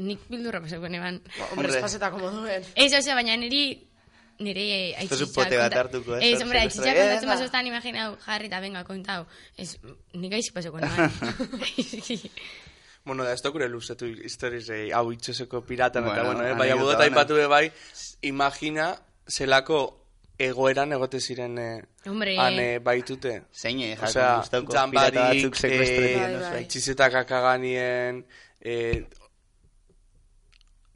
nik 0.00 0.20
bildurra 0.28 0.60
pasako 0.60 0.88
neban. 0.88 1.20
Hombre, 1.22 1.48
Hombre. 1.54 1.72
espasetako 1.76 2.18
moduen. 2.18 2.64
Ez, 2.74 2.92
ose, 2.98 3.14
baina 3.14 3.36
niri 3.36 3.89
nire 4.40 4.64
Esto 5.02 5.14
es 5.14 5.32
bat 5.36 5.74
hartuko, 5.76 6.16
eh, 6.16 6.32
Ez, 6.32 6.42
hombre, 6.42 6.58
zer- 6.64 6.72
kontatzen 6.74 7.20
venga. 7.20 7.34
bazostan 7.34 7.66
imaginau 7.68 8.16
jarri 8.26 8.46
eta 8.50 8.60
venga, 8.60 8.82
kontau. 8.84 9.26
Ez, 9.56 9.76
nik 10.14 10.32
aizik 10.32 10.54
pasako 10.54 10.80
neban. 10.82 11.12
Bueno, 13.04 13.24
da, 13.24 13.32
ez 13.32 13.40
dokure 13.40 13.66
luzetu 13.68 14.04
historiz 14.06 14.66
eh, 14.70 14.90
hau 14.92 15.06
itxoseko 15.12 15.62
piratan, 15.64 16.04
eta 16.04 16.22
Bueno, 16.22 16.34
bueno, 16.34 16.48
eh, 16.50 16.58
baina 16.58 16.74
budota 16.76 17.06
ipatu 17.08 17.34
be 17.38 17.46
bai, 17.48 17.70
imagina 18.28 18.90
zelako 19.26 19.78
egoeran 20.38 20.92
egote 20.92 21.18
ziren 21.20 21.56
eh, 21.58 21.82
Hombre. 22.06 22.34
han 22.38 22.58
eh, 22.60 22.78
baitute. 22.78 23.32
Zein, 23.56 23.80
eh, 23.80 23.96
jakun 23.96 24.36
guztauko 24.42 24.76
pirata 24.92 25.24
batzuk 25.30 25.56
sekrestreten, 25.56 26.20
Bai, 26.20 26.34
no 26.34 26.50
bai. 26.50 26.66
txizetak 26.68 27.14
akaganien, 27.22 28.20
eh, 28.60 29.06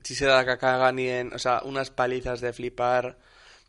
txizetak 0.04 0.48
akaganien, 0.59 1.33
osea, 1.35 1.62
unas 1.64 1.90
palizas 1.90 2.40
de 2.40 2.52
flipar, 2.52 3.16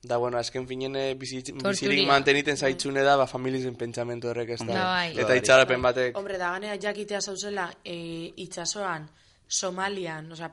da, 0.08 0.18
bueno, 0.18 0.38
azken 0.38 0.68
finen 0.68 0.96
eh, 0.96 1.14
bizi, 1.16 1.42
Torturia. 1.44 1.72
bizirik 1.72 2.08
manteniten 2.08 2.58
zaitzune 2.58 3.04
da, 3.04 3.16
ba, 3.18 3.28
familizen 3.28 3.76
pentsamentu 3.76 4.30
horrek 4.32 4.50
ez 4.56 4.60
da. 4.62 4.74
Da, 4.74 4.84
bai. 4.84 5.12
Eta 5.18 5.28
Bai. 5.34 5.38
itxarapen 5.42 5.82
batek. 5.82 6.18
Hombre, 6.18 6.38
da 6.38 6.52
ganea 6.56 6.76
jakitea 6.82 7.22
zauzela 7.22 7.70
e, 7.84 8.34
itxasoan, 8.46 9.10
Somalian, 9.48 10.32
osea, 10.32 10.52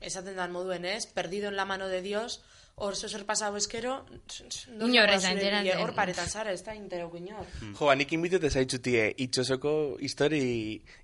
esaten 0.00 0.36
dan 0.36 0.52
moduen, 0.52 0.84
ez? 0.84 1.06
Perdido 1.06 1.48
en 1.48 1.56
la 1.56 1.64
mano 1.64 1.88
de 1.88 2.02
Dios, 2.02 2.42
hor 2.80 2.96
zer 2.96 3.24
pasau 3.26 3.50
eskero, 3.56 4.04
Inor 4.78 5.10
ez 5.10 5.22
da 5.22 5.32
enteratzen. 5.32 5.80
Hor 5.82 5.92
paretan 5.96 6.28
zara, 6.28 6.52
ez 6.52 6.62
da 6.64 6.74
interok 6.74 7.14
inor. 7.18 7.46
Jo, 7.60 7.86
ba, 7.86 7.94
nik 7.98 8.12
inbitete 8.14 8.50
zaitzutie, 8.50 9.04
itxosoko 9.24 9.72
histori, 10.04 10.40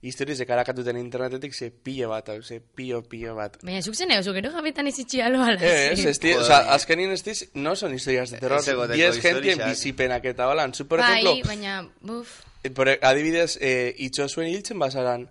histori 0.03 0.37
zekarakatuten 0.37 0.99
internetetik 1.01 1.55
ze 1.55 1.71
pilo 1.71 2.11
bat, 2.13 2.29
hau, 2.29 2.43
ze 2.43 2.61
pilo, 2.61 3.03
pilo 3.03 3.35
bat. 3.35 3.59
Baina 3.63 3.83
zuk 3.83 3.95
zen 3.95 4.13
oso 4.19 4.33
gero 4.37 4.51
jabetan 4.55 4.87
ez 4.87 4.99
itxi 5.03 5.21
alo 5.21 5.43
ala. 5.43 5.59
Ez, 5.61 6.05
ez, 6.05 6.19
tío, 6.19 6.39
o 6.39 6.43
Joder. 6.43 6.47
sea, 6.47 6.75
azkenin 6.75 7.13
ez 7.13 7.23
diz, 7.25 7.49
no 7.55 7.77
son 7.77 7.95
historias 7.95 8.31
de 8.31 8.39
terror, 8.39 8.61
Ez 8.61 8.97
10 8.97 9.21
gentien 9.21 9.61
bizipenak 9.67 10.25
eta 10.25 10.49
holan, 10.49 10.75
zu, 10.75 10.87
por 10.87 11.01
bai, 11.01 11.21
ejemplo, 11.21 11.49
baina, 11.49 11.89
buf, 12.01 12.41
eh, 12.63 12.71
por, 12.71 12.89
adibidez, 12.89 13.59
eh, 13.61 13.95
itxosuen 13.99 14.49
hiltzen 14.49 14.79
bazaran, 14.79 15.29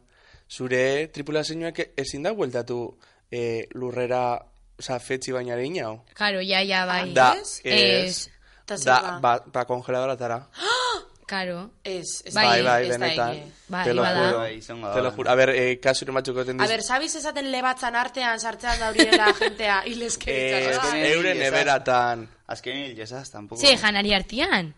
zure 0.50 1.08
tripulazioak 1.14 1.80
ezin 1.98 2.24
da 2.24 2.32
bueltatu 2.32 2.98
eh, 3.32 3.68
lurrera, 3.74 4.46
oza, 4.80 5.00
fetxi 5.00 5.32
baina 5.32 5.56
hau. 5.86 6.02
karo, 6.14 6.42
ja, 6.42 6.62
ja, 6.62 6.86
bai. 6.86 7.14
Da, 7.14 7.34
Ez? 7.64 8.30
Ta 8.66 8.78
zer 8.78 8.86
da, 8.86 9.20
ba, 9.20 9.44
ba 9.46 9.66
kongeladora 9.66 10.48
Karo. 11.26 11.72
Ez, 11.84 12.22
ez 12.26 12.34
Bai, 12.34 12.46
Bai, 12.46 12.64
bai, 12.64 12.90
benetan. 12.90 13.38
Bai, 13.68 13.84
Te 13.86 13.94
lo 13.94 14.04
juro. 14.06 14.38
Bai. 14.40 14.60
Te 14.60 15.02
lo 15.02 15.12
juro. 15.12 15.30
A 15.32 15.36
ver, 15.36 15.50
eh, 15.50 15.80
kasuren 15.82 16.16
batzuk 16.16 16.36
goten 16.36 16.62
A 16.62 16.68
ber, 16.68 16.84
sabiz 16.84 17.16
esaten 17.16 17.50
lebatzan 17.52 17.96
artean 17.96 18.40
sartzean 18.40 18.80
da 18.80 18.90
horiela 18.92 19.32
jentea 19.40 19.82
hilezke 19.88 20.36
Eh, 20.36 21.14
euren 21.14 21.42
eberatan. 21.42 22.28
Azken 22.48 22.78
hil 22.84 22.96
jesaz, 22.96 23.30
tampoco. 23.32 23.62
Ze, 23.62 23.78
janari 23.78 24.14
artian. 24.14 24.74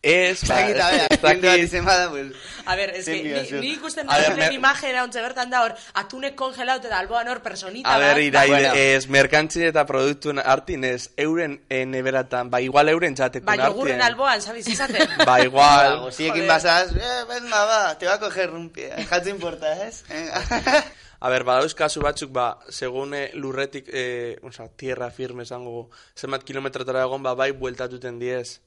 Ez, 0.00 0.44
ba, 0.46 0.54
Zakit, 0.60 0.78
a 0.78 0.90
ver, 0.92 1.58
ez 1.58 1.70
pues... 1.72 2.32
A 2.66 2.76
ber, 2.76 2.90
ez 2.94 3.04
que, 3.04 3.58
ni, 3.60 3.72
ikusten 3.72 4.06
da 4.06 4.14
mer- 4.36 4.52
imajera 4.54 5.02
ontze 5.02 5.20
bertan 5.24 5.50
da 5.50 5.64
hor, 5.64 5.72
atunek 5.98 6.36
kongelaut 6.38 6.84
eta 6.84 7.00
alboan 7.00 7.26
hor 7.28 7.40
personita 7.42 7.90
A 7.94 7.98
ber, 7.98 8.12
bat. 8.14 8.22
irai, 8.22 8.48
Bueno. 8.48 8.74
ez, 8.78 9.08
merkantzi 9.08 9.64
eta 9.66 9.84
produktuen 9.88 10.38
artin 10.38 10.84
ez, 10.84 11.08
euren 11.16 11.56
eh, 11.68 11.84
neberatan, 11.86 12.48
ba, 12.50 12.60
igual 12.60 12.88
euren 12.92 13.16
txatekun 13.18 13.46
Ba, 13.46 13.56
artien. 13.56 13.72
jogurren 13.72 14.02
alboan, 14.06 14.40
sabiz 14.40 14.68
esaten? 14.68 15.08
Ba, 15.26 15.40
igual. 15.42 15.98
Goziekin 16.06 16.44
Joder. 16.44 16.48
basaz, 16.48 16.94
eh, 16.94 17.24
venga, 17.28 17.64
ba, 17.66 17.98
te 17.98 18.06
va 18.06 18.14
a 18.14 18.20
coger 18.20 18.50
un 18.54 18.68
pie. 18.70 18.92
Jatzu 19.10 19.30
importa, 19.34 19.74
ez? 19.88 20.04
A 21.20 21.28
ber, 21.32 21.42
badauz 21.42 21.74
kasu 21.74 21.98
batzuk, 22.04 22.30
ba, 22.30 22.60
segun 22.70 23.14
eh, 23.18 23.32
lurretik, 23.34 23.88
eh, 23.90 24.38
oza, 24.46 24.68
tierra 24.76 25.10
firme 25.10 25.42
esango, 25.42 25.88
zenbat 26.14 26.44
kilometrotara 26.46 27.02
egon, 27.02 27.24
ba, 27.26 27.34
bai, 27.34 27.50
bueltatuten 27.50 28.20
diez. 28.22 28.60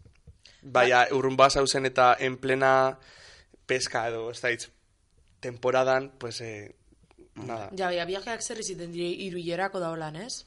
Baina, 0.62 1.08
urrun 1.12 1.36
basau 1.38 1.66
zen 1.68 1.86
eta 1.86 2.16
en 2.20 2.38
plena 2.38 2.98
pesca 3.66 4.08
edo, 4.10 4.30
ez 4.32 4.42
da 4.42 4.52
hitz, 4.52 4.70
temporadan, 5.40 6.12
pues, 6.20 6.42
eh, 6.42 6.76
nada. 7.36 7.70
Ja, 7.78 7.88
baina, 7.88 8.06
viajeak 8.06 8.42
zer 8.42 8.60
iziten 8.60 8.92
dire 8.92 9.08
iruilerako 9.26 9.80
da 9.80 9.92
holan, 9.92 10.16
ez? 10.16 10.46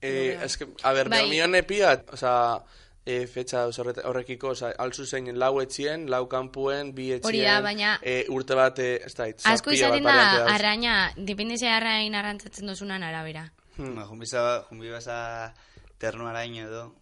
Eh, 0.00 0.38
es 0.42 0.56
que, 0.56 0.66
a 0.82 0.92
ver, 0.92 1.08
Bai. 1.08 1.20
Bermion 1.22 1.54
epia, 1.54 2.02
o 2.10 2.16
sea, 2.16 2.64
eh, 3.06 3.26
fetxa 3.26 3.68
horrekiko, 4.04 4.48
o 4.48 4.54
sea, 4.54 4.72
alzu 4.78 5.06
zein 5.06 5.30
lau 5.38 5.60
etxien, 5.60 6.08
lau 6.10 6.28
kanpuen, 6.28 6.92
bi 6.94 7.12
etxien, 7.12 7.28
Hori 7.28 7.42
da, 7.42 7.60
baina- 7.60 7.98
eh, 8.02 8.24
urte 8.28 8.54
bat, 8.54 8.78
eh, 8.78 9.00
ez 9.06 9.14
da 9.14 9.28
hitz, 9.28 9.46
Asko 9.46 9.70
izaten 9.70 10.02
da, 10.02 10.46
arraina, 10.54 11.12
depende 11.16 11.56
ze 11.58 11.68
arrain 11.68 12.14
arrantzatzen 12.14 12.66
dozunan 12.66 13.02
arabera. 13.02 13.52
Hmm. 13.76 13.94
Ba, 13.94 14.06
jumbiza, 14.06 14.64
jumbi 14.70 14.90
basa 14.90 15.54
ternuaraino 15.98 16.66
edo, 16.66 16.94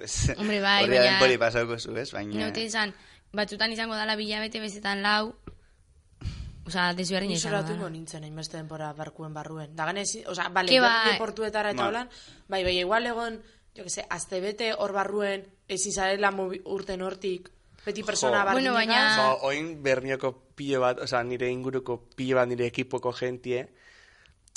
pues, 0.00 0.32
Hombre, 0.38 0.60
bai, 0.64 0.84
horri 0.84 0.96
baina- 0.96 1.10
denpori 1.12 1.38
pasauko 1.38 1.76
zu, 1.78 1.94
ez? 2.00 2.10
Baina, 2.16 2.34
Neute 2.40 2.64
izan, 2.64 2.94
batzutan 3.36 3.70
izango 3.72 3.94
dala 3.94 4.16
bilabete 4.16 4.60
bezetan 4.60 5.02
lau, 5.04 5.34
Osa, 6.66 6.92
desberdin 6.94 7.30
Ni 7.32 7.34
izango 7.38 7.56
zoratuko 7.56 7.84
da. 7.88 7.90
nintzen 7.90 8.24
hainbeste 8.26 8.56
denpora 8.58 8.92
barkuen 8.94 9.32
barruen. 9.34 9.72
Da 9.74 9.86
ganez, 9.88 10.10
oza, 10.28 10.48
bale, 10.54 10.76
bai. 10.80 11.12
deportuetara 11.12 11.70
eta 11.72 11.82
Bai. 11.82 11.88
holan, 11.88 12.10
bai, 12.48 12.62
bai, 12.64 12.76
igual 12.78 13.06
egon, 13.06 13.40
jo 13.76 13.82
que 13.82 13.90
se, 13.90 14.04
azte 14.10 14.40
bete 14.40 14.72
hor 14.74 14.92
barruen, 14.92 15.46
ezin 15.68 15.92
zarela 15.92 16.30
mobi- 16.30 16.60
urten 16.64 17.02
hortik, 17.02 17.48
beti 17.84 18.02
persona 18.04 18.44
bardinegaz. 18.44 18.74
Bueno, 18.74 18.92
baina- 18.94 19.06
Osa, 19.32 19.46
oin 19.48 19.82
bermioko 19.82 20.34
pilo 20.54 20.80
bat, 20.80 21.00
osa, 21.00 21.24
nire 21.24 21.48
inguruko 21.50 22.04
pilo 22.14 22.36
bat 22.36 22.46
nire 22.48 22.66
ekipoko 22.66 23.12
jentie. 23.12 23.68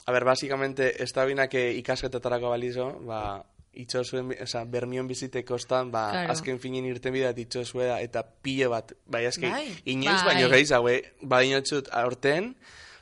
A 0.06 0.12
ber, 0.12 0.26
básicamente, 0.26 1.02
ez 1.02 1.14
da 1.14 1.24
bina 1.26 1.48
que 1.48 1.72
ikasketetarako 1.74 2.50
balizo, 2.50 3.00
ba, 3.08 3.46
itxo 3.74 4.04
zuen, 4.04 4.32
osa, 4.42 4.64
bermion 4.66 5.08
bizite 5.08 5.44
kostan, 5.46 5.92
ba, 5.92 6.10
Claro. 6.12 6.32
azken 6.32 6.60
finin 6.60 6.86
irten 6.86 7.14
bidat 7.14 7.38
itxo 7.38 7.64
zueda, 7.66 8.00
eta 8.02 8.24
pilo 8.24 8.70
bat, 8.70 8.94
bai, 9.06 9.26
azke, 9.26 9.50
Bai. 9.50 9.66
inoiz 9.86 10.22
Bai. 10.24 10.36
baino 10.36 10.50
gehiz, 10.50 10.72
haue, 10.72 11.00
badinotxut 11.22 11.90
aurten, 11.92 12.56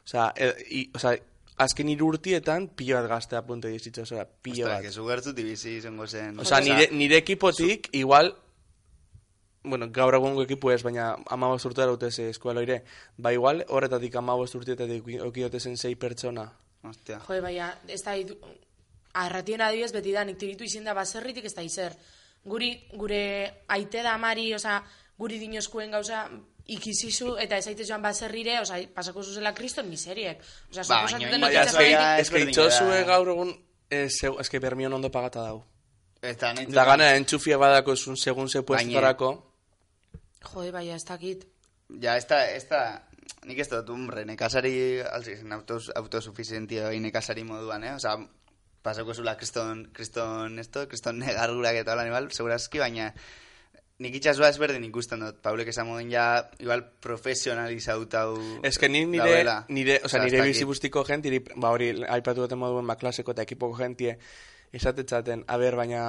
osa, 0.06 0.32
e, 0.36 0.54
i, 0.70 0.90
osa, 0.96 1.16
azken 1.58 1.90
irurtietan 1.90 2.70
pilo 2.70 2.96
bat 3.02 3.10
gaztea 3.10 3.42
punto 3.46 3.68
dizitxo, 3.68 4.02
osa, 4.04 4.26
pilo 4.42 4.66
Ostra, 4.66 4.76
bat. 4.78 4.82
que 4.82 4.92
zu 4.92 5.06
gertzu 5.06 5.34
bizi 5.34 5.76
izango 5.78 6.08
zen. 6.08 6.40
Osa, 6.40 6.62
nire, 6.62 6.88
nire 6.92 7.18
ekipotik, 7.18 7.90
igual, 7.92 8.36
bueno, 9.64 9.92
gaur 9.92 10.16
egungo 10.16 10.42
ekipu 10.48 10.72
ez, 10.72 10.82
baina 10.82 11.16
amabost 11.30 11.66
urte 11.70 11.86
dut 11.86 12.04
ez 12.08 12.18
eskualoire, 12.20 12.84
ba 13.18 13.32
igual, 13.34 13.66
horretatik 13.70 14.16
amabost 14.16 14.56
urteetatik 14.56 15.04
okiotezen 15.22 15.78
sei 15.78 15.96
pertsona. 15.96 16.48
Ostia. 16.84 17.20
Jo, 17.28 17.36
baina, 17.44 17.68
ez 17.88 18.02
da, 18.02 18.16
arratien 19.14 19.62
adibidez, 19.62 19.92
beti 19.94 20.12
da, 20.12 20.24
nik 20.24 20.38
tiritu 20.38 20.64
izin 20.64 20.84
da 20.84 20.94
baserritik 20.94 21.46
ez 21.46 21.54
da 21.56 21.62
izer. 21.62 21.94
Guri, 22.44 22.72
gure 22.98 23.64
aite 23.68 24.02
da 24.04 24.14
amari, 24.16 24.54
oza, 24.54 24.82
guri 25.18 25.38
dinozkuen 25.40 25.92
gauza, 25.92 26.30
ikizizu 26.68 27.36
eta 27.42 27.58
ez 27.58 27.68
aite 27.68 27.84
joan 27.86 28.02
baserrire, 28.02 28.60
oza, 28.62 28.78
pasako 28.96 29.24
zuzela 29.24 29.54
kriston 29.54 29.90
miseriek. 29.90 30.40
Oza, 30.72 30.84
Ba, 30.88 31.06
ez 31.06 31.12
da- 31.72 32.18
ezberdina 32.20 32.50
itxosue 32.50 33.02
da. 33.02 33.04
gaur 33.04 33.30
egun, 33.30 33.54
eh, 33.90 34.08
zeu- 34.10 34.40
eske 34.40 34.60
bermion 34.60 34.94
ondo 34.94 35.12
pagata 35.12 35.42
dau. 35.44 35.64
Eta 36.22 36.54
nahi 36.54 36.66
Da 36.68 36.86
gana, 36.86 37.16
entxufia 37.16 37.58
badako 37.58 37.96
zun 37.96 38.16
segun 38.18 38.48
ze 38.50 38.62
puestutarako. 38.62 39.32
Jode, 40.54 40.72
baina, 40.72 40.96
ez 40.96 41.06
dakit. 41.06 41.48
Ja, 42.02 42.16
ez 42.18 42.26
da, 42.28 42.46
ez 42.50 42.68
da, 42.70 43.02
nik 43.46 43.60
ez 43.60 43.68
dut, 43.70 43.90
umbre, 43.90 44.24
nekazari, 44.26 45.02
alziz, 45.02 45.40
autos, 45.52 45.90
autosuficientia 45.96 46.84
bai 46.88 47.00
nekazari 47.00 47.44
moduan, 47.44 47.84
eh? 47.84 47.94
Osa, 47.96 48.16
pasako 48.82 49.14
zula 49.14 49.36
kriston, 49.38 49.88
kriston, 49.94 50.60
esto, 50.60 50.88
kriston 50.90 51.20
negargurak 51.22 51.78
eta 51.84 51.94
hola, 51.94 52.08
igual, 52.10 52.32
segurazki, 52.34 52.82
baina 52.82 53.12
nik 54.02 54.16
itxasua 54.18 54.50
ezberdin 54.50 54.86
ikusten 54.88 55.22
dut, 55.22 55.38
Paulek 55.46 55.70
esan 55.70 55.86
moduen 55.90 56.10
ja, 56.10 56.26
igual, 56.64 56.84
profesionalizautau 57.04 58.34
Ez 58.66 58.78
que 58.82 58.90
ni 58.90 59.04
nire, 59.06 59.28
dauela. 59.28 59.58
nire, 59.70 60.00
o 60.04 60.10
sea, 60.10 60.24
nire 60.24 60.42
bizibustiko 60.48 61.04
jentiri, 61.06 61.44
ba 61.56 61.70
hori, 61.76 61.92
aipatu 62.10 62.48
duten 62.48 62.60
moduen, 62.62 62.88
ba, 62.90 62.98
klaseko 62.98 63.36
eta 63.36 63.46
ekipoko 63.46 63.78
jentie, 63.78 64.18
esatetzaten, 64.74 65.46
a 65.48 65.58
ber, 65.62 65.78
baina 65.78 66.06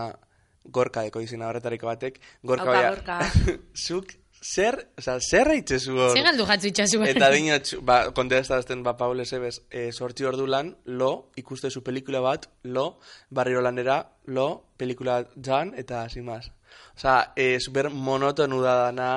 gorka 0.65 1.03
deko 1.05 1.21
izena 1.21 1.51
horretariko 1.51 1.91
batek, 1.91 2.21
gorka 2.43 2.71
baina, 2.71 2.95
Gorka. 2.95 3.19
zuk, 3.87 4.17
zer, 4.43 4.89
o 4.99 5.03
sea, 5.03 5.19
zer 5.21 5.49
haitzezu 5.49 5.95
hor? 5.97 6.13
Zer 6.17 6.25
galdu 6.27 6.45
jatzu 6.49 6.69
itxasu. 6.69 7.03
Eta 7.07 7.31
dinot, 7.31 7.71
ba, 7.87 7.99
kontestazten, 8.13 8.83
ba, 8.83 8.97
Paul 8.99 9.21
Ezebez, 9.23 9.63
e, 9.71 9.91
sortzi 9.93 10.27
ordu 10.29 10.47
lan, 10.51 10.75
lo, 10.85 11.31
ikuste 11.37 11.71
zu 11.71 11.83
pelikula 11.87 12.21
bat, 12.21 12.49
lo, 12.65 12.99
barriro 13.31 13.63
lanera, 13.63 14.01
lo, 14.27 14.49
pelikula 14.77 15.23
jan, 15.41 15.73
eta 15.79 16.09
sin 16.11 16.25
más. 16.27 16.51
Osa, 16.97 17.33
e, 17.37 17.59
super 17.61 17.91
monotonu 17.91 18.61
da 18.63 18.75
dana, 18.87 19.11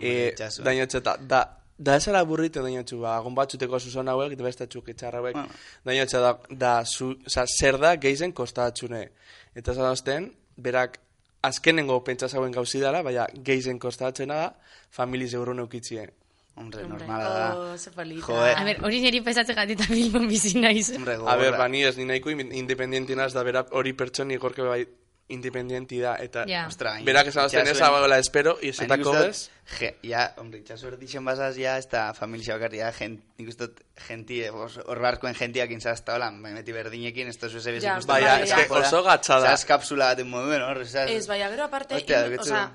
e, 0.00 0.30
itxasu. 0.32 0.62
dainotxe, 0.64 0.98
eta, 1.04 1.16
da, 1.20 1.42
da 1.78 1.96
esara 1.98 2.24
burrite 2.24 2.62
dainotxu, 2.64 3.00
ba, 3.04 3.16
agon 3.18 3.34
batzuteko 3.34 3.78
zuzon 3.78 4.08
hauek, 4.08 4.32
eta 4.32 4.44
beste 4.48 4.66
txuk 4.66 4.88
itxarra 4.94 5.18
hauek, 5.20 5.34
Bueno. 5.34 5.62
dainotxe, 5.84 6.18
da, 6.18 6.36
da, 6.50 6.74
zu, 6.84 7.12
oza, 7.26 7.44
zer 7.46 7.78
da 7.78 7.96
geizen 7.96 8.32
kostatxune. 8.32 9.10
Eta 9.54 9.74
zanazten, 9.74 10.32
berak, 10.56 10.98
azkenengo 11.42 12.00
pentsa 12.04 12.28
zauen 12.28 12.52
gauzi 12.52 12.80
dela, 12.80 13.02
baina 13.02 13.26
geizen 13.44 13.78
kostatzena 13.78 14.34
da, 14.34 14.48
familiz 14.90 15.32
eurun 15.34 15.58
eukitzien. 15.64 16.10
Hombre, 16.54 16.82
Hombre, 16.84 16.98
normala 17.06 17.28
da. 17.32 17.44
oh, 17.56 17.76
ze 17.78 17.90
polita. 17.90 18.26
Joder. 18.26 18.56
A 18.60 18.64
ber, 18.64 18.80
hori 18.84 19.00
niri 19.00 19.22
pesatzen 19.24 19.56
gatita 19.56 19.84
filmon 19.88 20.26
bizi 20.28 20.58
naiz. 20.60 20.90
Hombre, 20.94 21.14
A 21.14 21.36
ber, 21.36 21.46
gogorra. 21.50 21.58
ba, 21.58 21.68
ni 21.68 21.82
ez 21.88 21.96
ni 21.96 22.04
nahiko 22.04 22.28
in- 22.30 22.52
independientinaz 22.52 23.32
da 23.32 23.42
bera 23.42 23.64
hori 23.72 23.92
pertsoni 23.94 24.36
gorke 24.36 24.62
bai 24.62 24.82
independienti 25.32 25.98
da 26.00 26.16
eta 26.20 26.44
Ja. 26.48 26.66
Ostra, 26.68 26.94
berak 27.04 27.26
esan 27.32 27.46
azten 27.46 27.66
ez 27.66 27.72
itxasuen- 27.72 27.88
abagola 27.88 28.18
espero 28.18 28.58
y 28.60 28.70
bez 28.70 29.50
Je, 29.78 29.96
ja, 30.02 30.34
hombre, 30.36 30.58
itxasu 30.60 30.88
erdixen 30.88 31.24
basaz, 31.24 31.56
ja, 31.56 31.78
ez 31.78 31.86
da 31.88 32.12
familia 32.14 32.56
bakarri, 32.58 32.78
ja, 32.82 32.90
gent, 32.92 33.20
nik 33.38 33.48
uste 33.48 33.68
genti, 34.08 34.42
os- 34.48 34.78
hor 34.84 34.98
barkoen 35.00 35.34
gentiak 35.34 35.70
inzazta, 35.70 36.14
hola, 36.16 36.30
baina 36.30 36.58
beti 36.60 36.72
berdinekin, 36.72 37.28
ez 37.28 37.38
tozu 37.38 37.60
zebez 37.60 37.82
Ja, 37.82 37.94
ikusten. 37.94 38.12
Baina, 38.12 38.32
bai, 38.34 38.42
eske 38.42 38.66
ja. 38.68 38.74
oso 38.80 39.02
gatza 39.02 39.38
da. 39.40 39.50
Zaz 39.54 39.64
kapsula 39.64 40.06
baten 40.12 40.28
moduen, 40.28 40.62
hor, 40.62 40.84
zaz. 40.86 41.08
Ez, 41.10 41.26
baina 41.26 41.48
gero 41.50 41.64
aparte, 41.64 41.94
Hostia, 41.94 42.26
in, 42.26 42.32
getzu. 42.32 42.50
oza, 42.52 42.72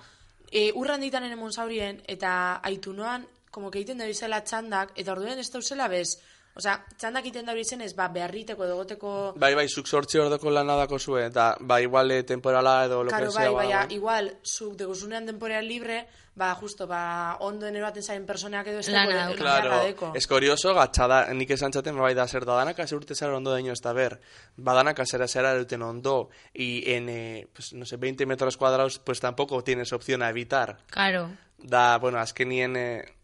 e, 0.51 0.71
urran 0.75 1.01
ditan 1.01 1.23
ene 1.25 1.35
zaurien, 1.51 2.01
eta 2.07 2.61
aitu 2.63 2.93
noan, 2.93 3.27
como 3.51 3.69
que 3.69 3.79
egiten 3.79 3.97
da 3.97 4.05
bizela 4.05 4.43
txandak, 4.43 4.91
eta 4.95 5.11
orduen 5.11 5.39
ez 5.39 5.51
dauzela 5.51 5.87
bez. 5.87 6.19
Oza, 6.57 6.73
txandak 6.97 7.27
egiten 7.27 7.45
da 7.45 7.53
ez, 7.53 7.93
ba, 7.93 8.07
beharriteko, 8.09 8.65
dogoteko... 8.65 9.33
bai 9.37 9.53
bai 9.55 9.67
zuk 9.69 9.87
sortzi 9.87 10.17
ordoko 10.17 10.49
lana 10.49 10.75
dako 10.75 10.97
zue 10.97 11.27
eta 11.27 11.55
bai 11.59 11.83
igual 11.83 12.11
eh, 12.11 12.23
temporala 12.23 12.85
edo 12.85 13.03
lo 13.03 13.11
Karo, 13.11 13.27
que 13.27 13.35
bai, 13.35 13.43
sea 13.43 13.51
baina, 13.51 13.81
ba, 13.85 13.93
igual, 13.93 14.31
zuk 14.43 14.73
deguzunean 14.75 15.27
denporean 15.27 15.67
libre, 15.67 16.07
ba, 16.33 16.55
justo, 16.55 16.87
ba, 16.87 17.37
ondo 17.45 17.67
eroaten 17.67 18.01
zain 18.01 18.25
personak 18.25 18.67
edo 18.73 18.79
ez 18.79 18.89
dago. 18.89 19.35
Claro, 19.37 19.83
deko. 19.85 20.11
es 20.15 20.25
que 20.25 20.33
hori 20.33 20.49
oso 20.49 20.73
gatza 20.73 21.07
da, 21.07 21.23
nik 21.33 21.53
esan 21.53 21.71
txaten, 21.71 21.97
bai 22.01 22.15
da, 22.17 22.27
zer 22.27 22.45
da, 22.45 22.57
danak 22.57 22.79
ase 22.79 22.97
urte 22.97 23.13
zara 23.13 23.37
ondo 23.37 23.53
daño 23.53 23.73
ez 23.73 23.81
da 23.83 23.93
ber, 23.93 24.19
badanak 24.57 24.99
azera 25.05 25.27
zera 25.27 25.53
duten 25.57 25.83
ondo, 25.83 26.29
y 26.53 26.89
en, 26.91 27.09
eh, 27.09 27.47
pues, 27.53 27.73
no 27.73 27.85
sé, 27.85 27.97
20 27.97 28.25
metros 28.25 28.57
cuadrados, 28.57 28.97
pues 28.97 29.19
tampoco 29.19 29.63
tienes 29.63 29.93
opción 29.93 30.23
a 30.23 30.29
evitar. 30.29 30.79
Claro. 30.89 31.29
da, 31.57 31.97
bueno, 31.97 32.19
azkenien, 32.19 32.75
eh, 32.77 33.16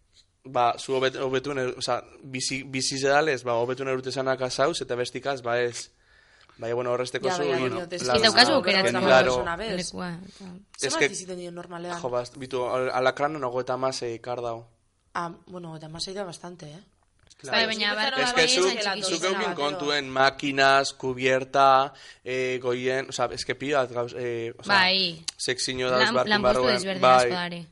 ba, 0.43 0.75
zu 0.77 0.93
hobet, 0.95 1.15
hobetuen, 1.15 1.57
er- 1.59 1.77
oza, 1.77 2.01
bizi, 2.23 2.63
bizi 2.63 2.97
zedales, 2.99 3.43
ba, 3.43 3.53
hobetuen 3.53 3.89
erute 3.89 4.11
zanak 4.11 4.41
azauz, 4.41 4.81
eta 4.81 4.95
bestikaz, 4.95 5.41
ba, 5.41 5.59
ez, 5.61 5.89
bai, 6.57 6.73
bueno, 6.73 6.91
horrezteko 6.91 7.27
Ja, 7.29 7.35
zu, 7.35 7.43
baina, 7.47 7.59
bueno, 7.59 7.81
ez 7.89 8.03
daukazu 8.03 8.33
Claro, 8.33 8.55
aukeratzen. 8.55 8.91
claro. 8.91 9.05
Claro. 9.07 9.33
persona 9.35 9.55
bez. 9.55 9.75
Lekua. 9.77 10.09
Ez 10.11 10.81
Zer 10.81 10.91
que- 10.99 11.07
bat 11.07 11.11
iziten 11.11 11.37
dio 11.39 11.51
normalean? 11.51 11.99
jo, 12.01 12.09
bast, 12.09 12.37
bitu, 12.37 12.65
alakrano 12.65 13.39
nago 13.39 13.61
eta 13.61 13.77
mase 13.77 14.13
ikar 14.13 14.41
dau. 14.41 14.65
Ah, 15.13 15.31
bueno, 15.45 15.75
eta 15.77 15.87
masei 15.89 16.13
da 16.13 16.23
bastante, 16.23 16.65
eh? 16.65 16.79
Bai, 17.43 17.65
baina 17.65 17.91
Es 17.91 17.95
bai, 17.97 18.33
que 18.35 18.41
bai, 18.41 18.47
zuk, 18.49 18.79
esan 18.79 18.99
txiki 19.01 19.11
zuk 19.15 19.21
zena 19.21 19.33
eukin 19.33 19.47
bat, 19.49 19.55
kontuen 19.57 20.09
makinas, 20.09 20.93
kubierta, 20.93 21.93
eh, 22.23 22.57
goien, 22.61 23.09
oza, 23.09 23.25
es 23.33 23.43
que 23.43 23.53
gauz, 23.53 24.13
eh, 24.17 24.53
oza, 24.57 24.73
Bai. 24.73 25.25
seksiño 25.37 25.89
dauz 25.89 26.03
Lan, 26.05 26.13
barkun 26.15 26.29
lanpostu 26.29 26.59
barruen, 26.59 26.73
desberdin 26.75 27.03
asko 27.05 27.29
dare. 27.29 27.65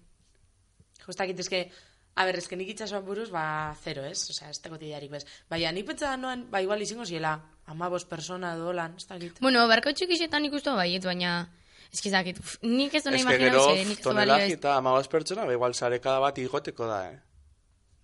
Jostakit, 1.06 1.40
eske, 1.40 1.72
a 1.72 1.91
ber, 2.16 2.38
eske 2.38 2.56
nik 2.60 2.70
itxasuan 2.74 3.06
buruz, 3.06 3.30
ba, 3.32 3.76
zero, 3.84 4.04
ez? 4.04 4.30
Osea, 4.30 4.50
ez 4.50 4.60
teko 4.60 4.78
tidiarik 4.78 5.12
bez. 5.12 5.24
Baina, 5.50 5.72
nik 5.72 5.88
pentsa 5.88 6.18
noan, 6.18 6.46
ba, 6.52 6.62
igual 6.62 6.82
izango 6.82 7.06
ziela, 7.06 7.38
amabos 7.66 8.04
persona 8.06 8.54
edo 8.56 8.74
lan, 8.74 8.96
ez 8.98 9.08
dakit. 9.08 9.40
Bueno, 9.42 9.68
barko 9.68 9.94
txikixetan 9.94 10.46
ikustu 10.52 10.76
baiet, 10.76 11.06
baina... 11.06 11.50
Ez 11.92 12.00
que 12.00 12.10
zakit, 12.10 12.38
uf, 12.40 12.54
nik 12.64 12.94
ez 12.96 13.02
duen 13.04 13.18
Es 13.18 13.26
que 13.26 13.28
imaginau 13.28 13.50
gero, 13.52 13.64
ze, 13.76 13.82
nik 13.84 13.98
ez 14.00 14.04
du 14.04 14.10
balio 14.10 14.22
tonelaje 14.22 14.46
ez. 14.48 14.54
eta 14.60 14.78
amabaz 14.80 15.08
pertsona, 15.12 15.44
ba, 15.44 15.52
igual 15.52 15.74
sarekada 15.76 16.20
bat 16.24 16.38
igoteko 16.40 16.88
da, 16.88 17.00
eh. 17.12 17.18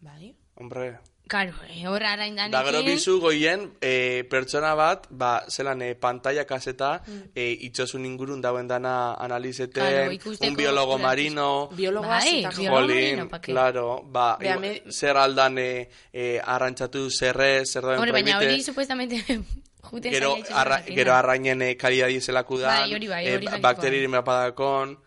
Bai? 0.04 0.34
Hombre, 0.60 0.89
Karo, 1.28 1.52
eh, 1.70 1.86
horra 1.88 2.13
arain 2.13 2.36
Da 2.52 2.63
gero 2.63 2.84
bizu 2.84 3.20
goien 3.20 3.74
e, 3.82 4.24
pertsona 4.30 4.74
bat, 4.76 5.08
ba, 5.10 5.44
zelan 5.50 5.82
e, 5.82 5.96
pantalla 5.96 6.46
kaseta 6.46 7.02
e, 7.36 7.52
itxosun 7.68 8.06
ingurun 8.06 8.40
dauen 8.42 8.68
dana 8.68 9.13
analizeten, 9.16 9.84
Claro, 9.84 10.12
un 10.48 10.56
biologo 10.56 10.94
ulertu- 10.96 11.02
marino, 11.04 11.70
Biologoa 11.76 12.08
Bai, 12.20 12.46
biologo 12.56 12.63
jolin, 12.63 12.96
marino, 13.18 13.28
pa' 13.30 13.42
qué? 13.42 13.52
claro, 13.52 14.04
ba, 14.06 14.38
Bea, 14.40 14.58
me- 14.58 14.84
zer 14.90 15.18
aldan 15.18 15.58
e, 15.58 15.90
e, 16.13 16.40
arrantzatu 16.44 17.10
zerrez, 17.12 17.72
zer 17.74 17.84
dauen 17.84 17.98
Hombre, 18.00 18.12
baina 18.13 18.38
hori 18.38 18.63
supuestamente 18.63 19.18
juten 19.92 20.12
gero, 20.12 20.38
arra, 20.54 20.82
gero 20.86 21.12
da. 21.12 21.20
arrainen 21.20 21.62
e, 21.62 21.76
kalidadi 21.76 22.22
zelaku 22.22 22.58
dan, 22.60 22.84
Bai, 22.88 22.94
hori 22.96 23.08
bai, 23.08 23.24
hori 23.34 23.46
jakiko. 23.46 23.62
bakteririn 23.62 24.12
mapadakon, 24.12 24.98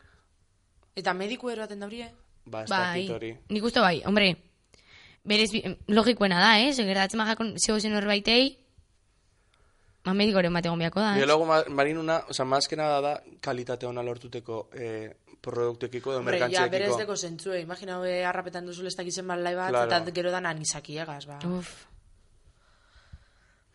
Eta 0.97 1.15
mediku 1.15 1.49
eroaten 1.49 1.81
daurie? 1.81 2.11
ba, 2.45 2.65
ez 2.65 2.69
Bai, 2.71 3.07
dakit 3.07 3.11
hori. 3.15 3.35
nik 3.49 3.65
uste 3.65 3.81
bai, 3.81 4.03
hombre, 4.05 4.37
berez 5.25 5.51
bi- 5.53 5.77
logikoena 5.89 6.39
da, 6.41 6.59
eh? 6.61 6.73
Segeratzen 6.75 7.19
magakon 7.19 7.55
zego 7.59 7.79
zen 7.81 7.95
horbaitei, 7.97 8.57
ma 10.05 10.15
medikoren 10.15 10.53
bat 10.53 10.65
egon 10.67 10.79
beharko 10.81 11.01
da, 11.01 11.15
eh? 11.15 11.19
Biologo 11.21 11.47
ma- 11.47 11.65
marinuna, 11.69 12.23
oza, 12.29 12.45
más 12.45 12.67
que 12.69 12.77
nada 12.77 13.01
da, 13.01 13.23
kalitate 13.41 13.87
ona 13.87 14.03
lortuteko 14.03 14.71
e, 14.73 15.15
produktuekiko 15.41 16.11
edo 16.13 16.19
Hombre, 16.21 16.39
ja, 16.39 16.47
berez 16.49 16.59
merkantziekiko. 16.71 16.99
deko 16.99 17.17
zentzue. 17.17 17.61
Imagina, 17.61 17.99
be, 18.01 18.25
harrapetan 18.25 18.67
duzu 18.67 18.83
lestak 18.83 19.07
izen 19.07 19.27
bat, 19.27 19.39
Claro. 19.41 19.85
eta 19.87 20.13
gero 20.13 20.31
dan 20.31 20.47
anisaki 20.47 20.99
egaz, 20.99 21.27
ba. 21.27 21.39
Uf. 21.47 21.87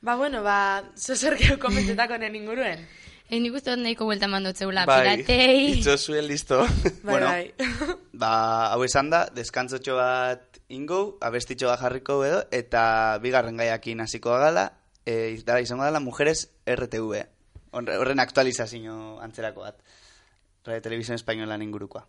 Ba, 0.01 0.15
bueno, 0.15 0.43
ba, 0.43 0.84
zozer 0.95 1.36
gero 1.38 1.58
komentetako 1.65 2.17
nen 2.17 2.36
inguruen. 2.36 2.88
Eh, 3.29 3.39
nik 3.41 3.55
uste 3.57 3.71
dut 3.73 3.81
nahiko 3.81 4.05
buelta 4.05 4.27
mandotzeula 4.29 4.83
bai, 4.85 4.99
piratei. 5.17 5.71
itxo 5.79 5.95
zuen 5.97 6.27
listo. 6.29 6.59
Bai, 6.61 6.91
Bueno. 7.03 7.25
bai. 7.27 7.53
Ba, 8.21 8.71
hau 8.71 8.83
esan 8.85 9.09
da, 9.09 9.25
deskantzotxo 9.33 9.95
bat 9.97 10.59
ingo, 10.69 11.17
abestitxo 11.25 11.67
bat 11.67 11.81
jarriko 11.81 12.19
edo, 12.25 12.43
eta 12.51 13.17
bigarren 13.23 13.57
gaiakin 13.57 14.01
hasiko 14.05 14.29
gala, 14.39 14.67
e, 15.05 15.35
dara 15.45 15.59
izango 15.61 15.83
dela 15.83 15.99
Mujeres 15.99 16.45
RTV. 16.65 17.25
Horre- 17.75 17.97
Horren 17.99 18.21
aktualizazio 18.23 19.19
antzerako 19.21 19.65
bat. 19.65 19.81
Radio 20.63 20.81
Televisión 20.81 21.15
Españolan 21.15 21.61
ingurukoa. 21.61 22.07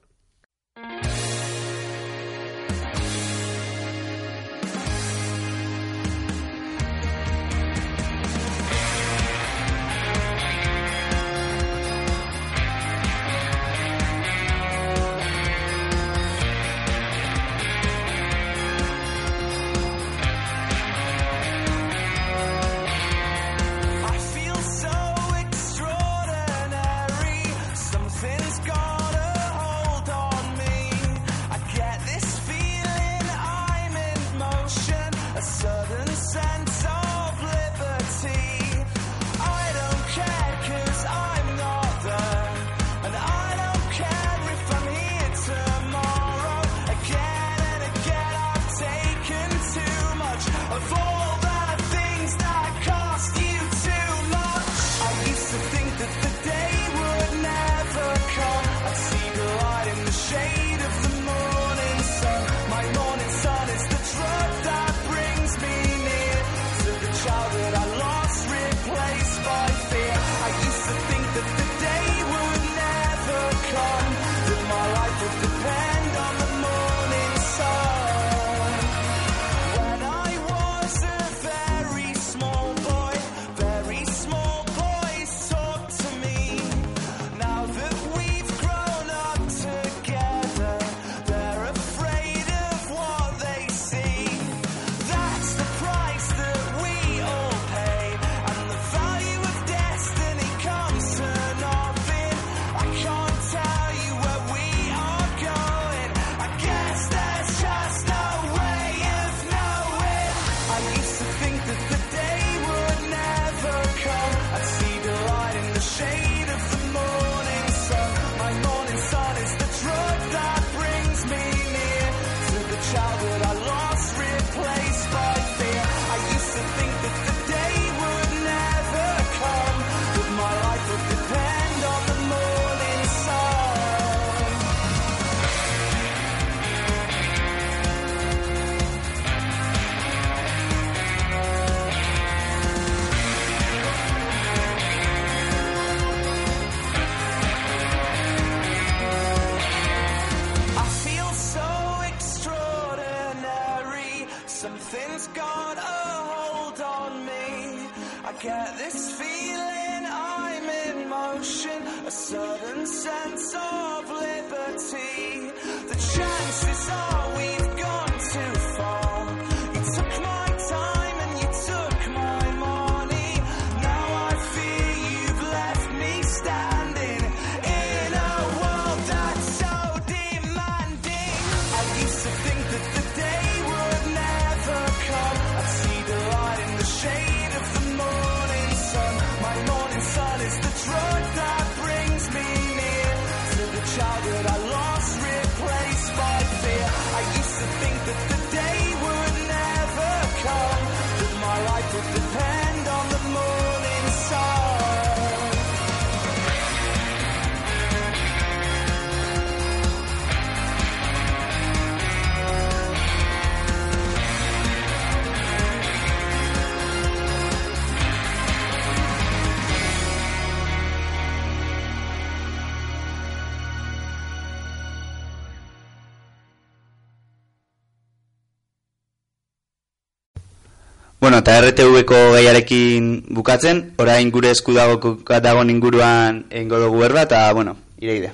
Eta 231.46 231.60
RTV-ko 231.62 232.32
gaiarekin 232.34 233.04
bukatzen, 233.30 233.92
orain 234.02 234.32
gure 234.34 234.50
esku 234.50 234.72
dago 234.74 235.12
dagoen 235.22 235.68
inguruan 235.70 236.40
egingo 236.50 236.80
dugu 236.82 237.04
berba, 237.04 237.22
eta, 237.22 237.52
bueno, 237.54 237.76
ireide. 238.02 238.32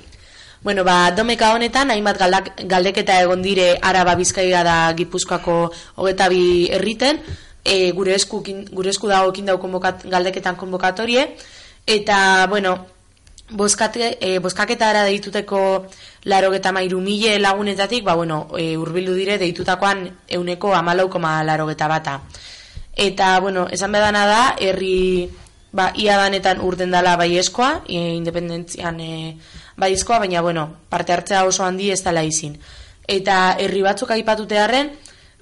Bueno, 0.63 0.81
ba, 0.83 1.11
domeka 1.13 1.51
honetan, 1.53 1.91
hainbat 1.93 2.17
galdak, 2.17 2.47
galdeketa 2.65 3.19
egon 3.21 3.43
dire 3.45 3.77
Araba 3.85 4.15
Bizkaia 4.17 4.63
da 4.65 4.77
Gipuzkoako 4.97 5.57
hogeta 6.01 6.25
bi 6.33 6.71
herriten, 6.73 7.19
e, 7.61 7.91
gure, 7.93 8.15
esku, 8.17 8.39
gure 8.71 8.89
esku 8.89 9.11
dago 9.11 9.29
ekin 9.29 9.51
dau 9.51 9.59
konbokat, 9.61 10.07
galdeketan 10.09 10.57
konbokatorie, 10.57 11.27
eta, 11.85 12.47
bueno, 12.49 12.73
boskate, 13.51 14.15
e, 14.21 14.39
boskaketara 14.41 15.05
deituteko 15.05 15.85
laro 16.33 16.49
geta 16.49 16.73
mairu 16.73 16.97
mile 16.97 17.37
lagunetatik, 17.37 18.01
ba, 18.09 18.17
bueno, 18.17 18.47
e, 18.57 18.73
urbildu 18.73 19.13
dire 19.13 19.37
deitutakoan 19.37 20.07
euneko 20.39 20.73
amalaukoma 20.73 21.43
laro 21.45 21.69
geta 21.69 21.91
bata. 21.93 22.17
Eta, 22.95 23.39
bueno, 23.39 23.67
esan 23.71 23.91
bedana 23.91 24.25
da, 24.29 24.55
herri, 24.59 25.29
ba, 25.71 25.91
ia 25.97 26.17
danetan 26.17 26.61
urten 26.61 26.91
dala 26.93 27.15
baieskoa, 27.17 27.83
e, 27.87 28.13
independentzian 28.13 28.99
e, 29.01 29.37
baieskoa, 29.77 30.19
baina, 30.19 30.41
bueno, 30.41 30.67
parte 30.89 31.13
hartzea 31.13 31.43
oso 31.45 31.65
handi 31.65 31.89
ez 31.91 32.03
dala 32.05 32.23
izin. 32.23 32.59
Eta 33.07 33.57
herri 33.59 33.81
batzuk 33.81 34.13
aipatute 34.13 34.59
harren, 34.59 34.93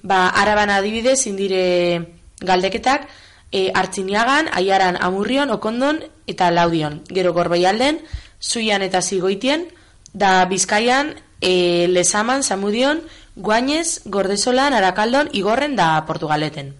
ba, 0.02 0.28
araban 0.28 0.72
adibidez, 0.72 1.26
indire 1.28 2.22
galdeketak, 2.40 3.06
e, 3.52 3.70
Artziniagan, 3.74 4.48
Aiaran, 4.52 4.96
Amurrion, 4.98 5.50
Okondon 5.50 6.00
eta 6.26 6.50
Laudion. 6.50 7.02
Gero 7.08 7.32
Gorbeialden, 7.36 8.00
Zuian 8.40 8.82
eta 8.82 9.02
Zigoitien, 9.02 9.68
da 10.12 10.44
Bizkaian, 10.46 11.14
e, 11.40 11.86
Lesaman, 11.88 12.42
Zamudion, 12.42 13.02
Guainez, 13.36 14.02
Gordesolan, 14.06 14.72
Arakaldon, 14.72 15.28
Igorren 15.32 15.76
da 15.76 16.04
Portugaleten. 16.06 16.74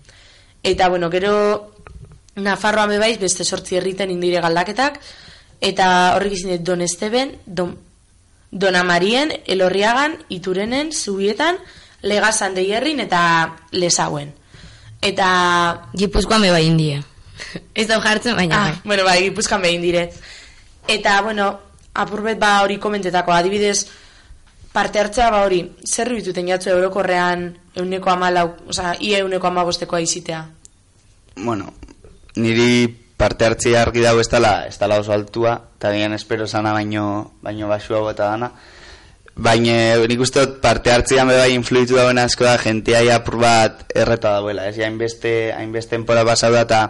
Eta, 0.63 0.89
bueno, 0.89 1.11
gero 1.11 1.73
Nafarroan 2.37 2.89
bebaiz 2.89 3.19
beste 3.21 3.45
sortzi 3.45 3.77
herriten 3.77 4.11
indire 4.11 4.41
galdaketak, 4.41 5.01
eta 5.61 6.15
horrek 6.17 6.33
izin 6.39 6.55
dut 6.57 6.63
Don 6.67 6.81
Esteben, 6.81 7.37
Don, 7.47 7.77
Don 8.51 8.77
Amarien, 8.77 9.33
Elorriagan, 9.47 10.17
Iturenen, 10.29 10.93
Zubietan, 10.93 11.59
Legazan 12.03 12.55
deierrin 12.55 13.01
eta 13.01 13.57
Lesauen. 13.71 14.33
Eta 15.03 15.89
Gipuzkoan 15.95 16.43
beba 16.43 16.61
indie. 16.61 17.03
Ez 17.75 17.89
da 17.89 18.01
jartzen, 18.01 18.37
baina 18.37 18.57
Ah, 18.57 18.69
bai. 18.71 18.81
bueno, 18.85 19.05
bai, 19.05 19.23
gipuzkan 19.25 19.61
behin 19.63 19.83
dire. 19.83 20.11
Eta, 20.89 21.21
bueno, 21.23 21.59
apurbet 21.95 22.39
ba 22.39 22.61
hori 22.63 22.79
komentetako, 22.79 23.33
adibidez, 23.33 23.89
parte 24.73 24.99
hartzea 24.99 25.31
ba 25.31 25.45
hori, 25.45 25.63
zer 25.85 26.13
bituten 26.15 26.49
jatzu 26.49 26.73
eurokorrean 26.73 27.51
euneko 27.77 28.11
amalau, 28.11 28.49
oza, 28.69 28.95
ia 29.01 29.21
euneko 29.21 29.47
amabostekoa 29.47 30.01
izitea. 30.01 30.43
Bueno, 31.37 31.73
niri 32.37 32.89
parte 33.17 33.47
hartzea 33.47 33.83
argi 33.83 34.03
dago 34.03 34.21
ez 34.21 34.29
dela, 34.33 34.67
ez 34.67 34.79
dela 34.81 34.99
oso 35.01 35.13
altua, 35.13 35.55
eta 35.79 35.93
gian 35.95 36.17
espero 36.17 36.47
sana 36.47 36.73
baino, 36.73 37.35
baino 37.43 37.69
basuago 37.69 38.11
eta 38.11 38.33
dana. 38.33 38.51
Baina 39.33 39.97
nik 40.09 40.21
uste 40.21 40.43
dut 40.43 40.59
parte 40.61 40.93
hartzean 40.93 41.31
be 41.31 41.39
bai 41.39 41.53
influitu 41.55 41.97
dauen 41.97 42.19
asko 42.21 42.45
da 42.45 42.59
jentea 42.61 43.01
ja 43.07 43.17
apur 43.21 43.39
bat 43.41 43.87
erreta 43.95 44.35
dauela, 44.37 44.67
ez? 44.69 44.77
Hainbeste, 44.77 45.53
hainbeste 45.57 45.97
enpora 45.97 46.25
pasau 46.29 46.53
da, 46.53 46.67
eta 46.67 46.83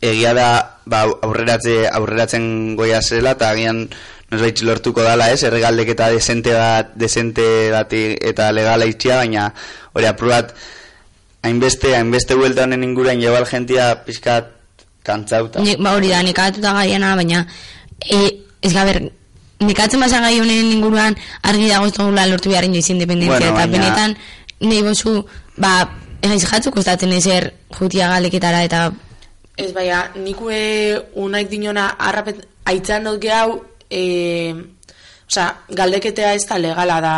egia 0.00 0.32
da 0.34 0.48
ba, 0.86 1.02
aurreratze, 1.04 1.82
aurreratzen 1.92 2.76
goia 2.80 3.02
zela, 3.02 3.36
eta 3.36 3.50
agian 3.52 3.84
nosbait 4.30 4.60
lortuko 4.62 5.02
dala, 5.02 5.30
ez? 5.32 5.42
Erregaldeketa 5.48 6.10
desente 6.12 6.52
bat, 6.52 6.90
desente 6.94 7.70
bat 7.72 7.92
eta 7.92 8.50
legala 8.52 8.84
itxia, 8.86 9.16
baina 9.22 9.52
hori 9.94 10.06
apur 10.06 10.28
bat 10.28 10.54
hainbeste, 11.42 11.94
hainbeste 11.96 12.34
buelta 12.36 12.64
honen 12.66 12.84
inguruan 12.84 13.20
jebal 13.22 13.46
jentia 13.48 13.92
pixkat 14.04 14.50
kantzauta. 15.06 15.60
Ni, 15.64 15.76
ba 15.76 15.94
hori 15.96 16.10
da, 16.12 16.22
nekatuta 16.22 16.74
gaiana, 16.76 17.14
baina 17.16 17.46
e, 18.04 18.18
ez 18.60 18.72
gaber, 18.74 19.00
nekatzen 19.64 20.00
basa 20.04 20.20
gai 20.20 20.34
honen 20.42 20.72
inguruan 20.76 21.16
argi 21.42 21.70
dago 21.70 21.86
ez 21.88 21.94
dugula 21.96 22.26
lortu 22.28 22.50
behar 22.52 22.64
inoiz 22.68 22.90
independentzia, 22.90 23.38
Bueno, 23.38 23.54
eta 23.54 23.66
baina- 23.66 23.72
benetan 23.78 24.16
nahi 24.60 24.82
bozu, 24.82 25.22
ba, 25.56 25.88
ez 26.20 26.42
jatzuk 26.44 26.74
kostatzen 26.74 27.12
ezer 27.16 27.52
jutia 27.78 28.08
galeketara, 28.12 28.64
eta 28.64 28.90
Ez 29.58 29.72
baina, 29.74 30.04
nikue 30.14 31.00
unaik 31.18 31.48
dinona 31.50 31.88
harrapet, 31.98 32.44
aitzan 32.70 33.02
dut 33.08 33.18
gehau, 33.22 33.56
e, 33.90 34.54
oza, 35.28 35.50
galdeketea 35.68 36.34
ez 36.34 36.46
da 36.48 36.58
legala 36.58 37.00
da, 37.00 37.16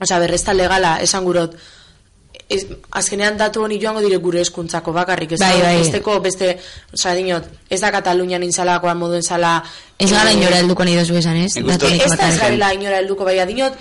oza, 0.00 0.18
berrez 0.18 0.42
da 0.44 0.54
legala, 0.54 0.98
esan 1.04 1.24
gurot, 1.24 1.56
ez, 2.48 2.62
azkenean 2.90 3.38
datu 3.40 3.64
honi 3.64 3.78
joango 3.80 4.02
dire 4.04 4.18
gure 4.22 4.42
eskuntzako 4.44 4.92
bakarrik, 4.92 5.32
ez 5.32 5.40
Bai, 5.40 5.56
da, 5.58 5.66
bai. 5.70 5.82
besteko, 5.82 6.18
beste, 6.24 6.54
oza, 6.92 7.14
dinot, 7.16 7.48
ez 7.70 7.80
da 7.80 7.92
Katalunian 7.94 8.42
intzalakoa 8.42 8.94
moduen 8.94 9.22
zala... 9.22 9.56
ez 9.98 10.10
gara 10.10 10.30
eh, 10.30 10.38
inora 10.38 10.60
helduko 10.62 10.84
nahi 10.84 10.96
dozu 11.00 11.18
esan, 11.20 11.40
ez? 11.44 11.56
Ez 11.56 12.16
da 12.16 12.28
ez 12.28 12.38
garela 12.40 12.72
inora 12.76 13.00
helduko 13.02 13.24
baina 13.24 13.46
dinot, 13.48 13.76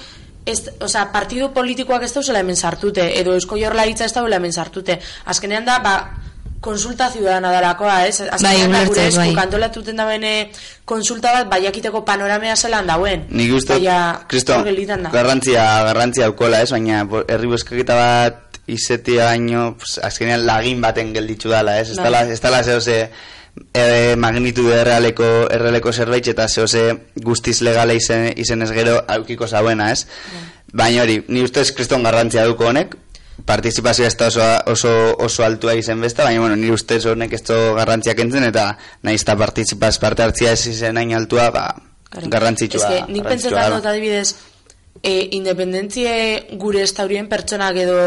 ez, 0.45 0.59
oza, 0.83 1.07
partidu 1.11 1.51
politikoak 1.55 2.03
ez 2.03 2.13
dauzela 2.13 2.43
hemen 2.43 2.55
sartute, 2.59 3.09
edo 3.19 3.35
eusko 3.35 3.57
jorlaritza 3.59 4.05
ez 4.05 4.13
dauzela 4.13 4.39
hemen 4.39 4.53
sartute. 4.53 4.99
Azkenean 5.31 5.65
da, 5.67 5.79
ba, 5.83 5.95
konsulta 6.63 7.09
ciudadana 7.11 7.51
dalakoa, 7.53 7.97
ez? 8.07 8.21
Bai, 8.23 8.29
Azkenean 8.37 8.71
da, 8.71 8.83
gure 8.87 9.01
ulertzen, 9.01 9.09
esku 9.11 9.21
bai. 9.21 9.35
kantolatuten 9.41 9.99
da 9.99 10.05
bene 10.07 10.31
konsulta 10.89 11.33
bat, 11.35 11.49
baiakiteko 11.51 12.03
panoramea 12.07 12.55
zelan 12.55 12.87
dauen. 12.87 13.27
Nik 13.29 13.53
uste, 13.59 13.77
Kristo, 14.31 14.61
garrantzia, 15.11 15.67
garrantzia 15.89 16.31
aukola, 16.31 16.63
ez? 16.63 16.71
Baina 16.71 17.03
herri 17.27 17.51
bozkaketa 17.51 17.99
bat 17.99 18.59
izetia 18.71 19.27
baino, 19.33 19.75
pues, 19.77 19.97
azkenean 19.99 20.45
lagin 20.47 20.81
baten 20.81 21.13
gelditzu 21.13 21.51
dala, 21.51 21.77
ez? 21.81 21.91
Ez 21.91 21.97
Bai. 21.99 22.07
dala, 22.07 22.23
ez 22.31 22.39
dala 22.41 22.63
zehose 22.63 22.97
e, 23.73 24.15
magnitude 24.17 24.79
errealeko, 24.81 25.29
errealeko 25.51 25.91
zerbait 25.93 26.27
eta 26.31 26.47
zehose 26.47 26.85
guztiz 27.15 27.59
legala 27.61 27.93
izen, 27.93 28.29
izenez 28.39 28.71
gero 28.71 28.97
aukiko 29.17 29.47
zauena, 29.47 29.91
ez? 29.91 30.07
Baina 30.73 31.03
hori, 31.03 31.19
ni 31.27 31.43
ustez 31.45 31.71
kriston 31.75 32.03
garrantzia 32.07 32.45
duko 32.49 32.71
honek, 32.71 32.95
partizipazioa 33.45 34.07
ez 34.07 34.17
da 34.17 34.27
oso, 34.27 34.43
oso, 34.71 34.91
oso 35.25 35.43
altua 35.43 35.73
izen 35.75 36.01
besta, 36.01 36.23
baina 36.23 36.41
bueno, 36.41 36.55
nire 36.55 36.73
ustez 36.73 37.05
honek 37.05 37.33
ez 37.33 37.43
garrantziak 37.49 38.19
entzen, 38.19 38.43
eta 38.43 38.77
nahiz 39.01 39.21
eta 39.21 39.37
partizipaz 39.37 39.97
parte 39.99 40.23
hartzia 40.23 40.53
ez 40.53 40.67
izen 40.67 40.97
hain 40.97 41.15
altua, 41.17 41.49
ba, 41.51 41.65
Claro. 42.13 42.29
garrantzitsua. 42.29 42.89
Ez 42.93 43.05
que 43.05 43.13
nik 43.13 43.25
pentsetan 43.25 43.73
dut 43.73 43.85
adibidez, 43.89 44.35
e, 45.01 45.29
independentzie 45.33 46.13
gure 46.61 46.83
estaurien 46.85 47.25
pertsonak 47.29 47.79
edo 47.81 47.99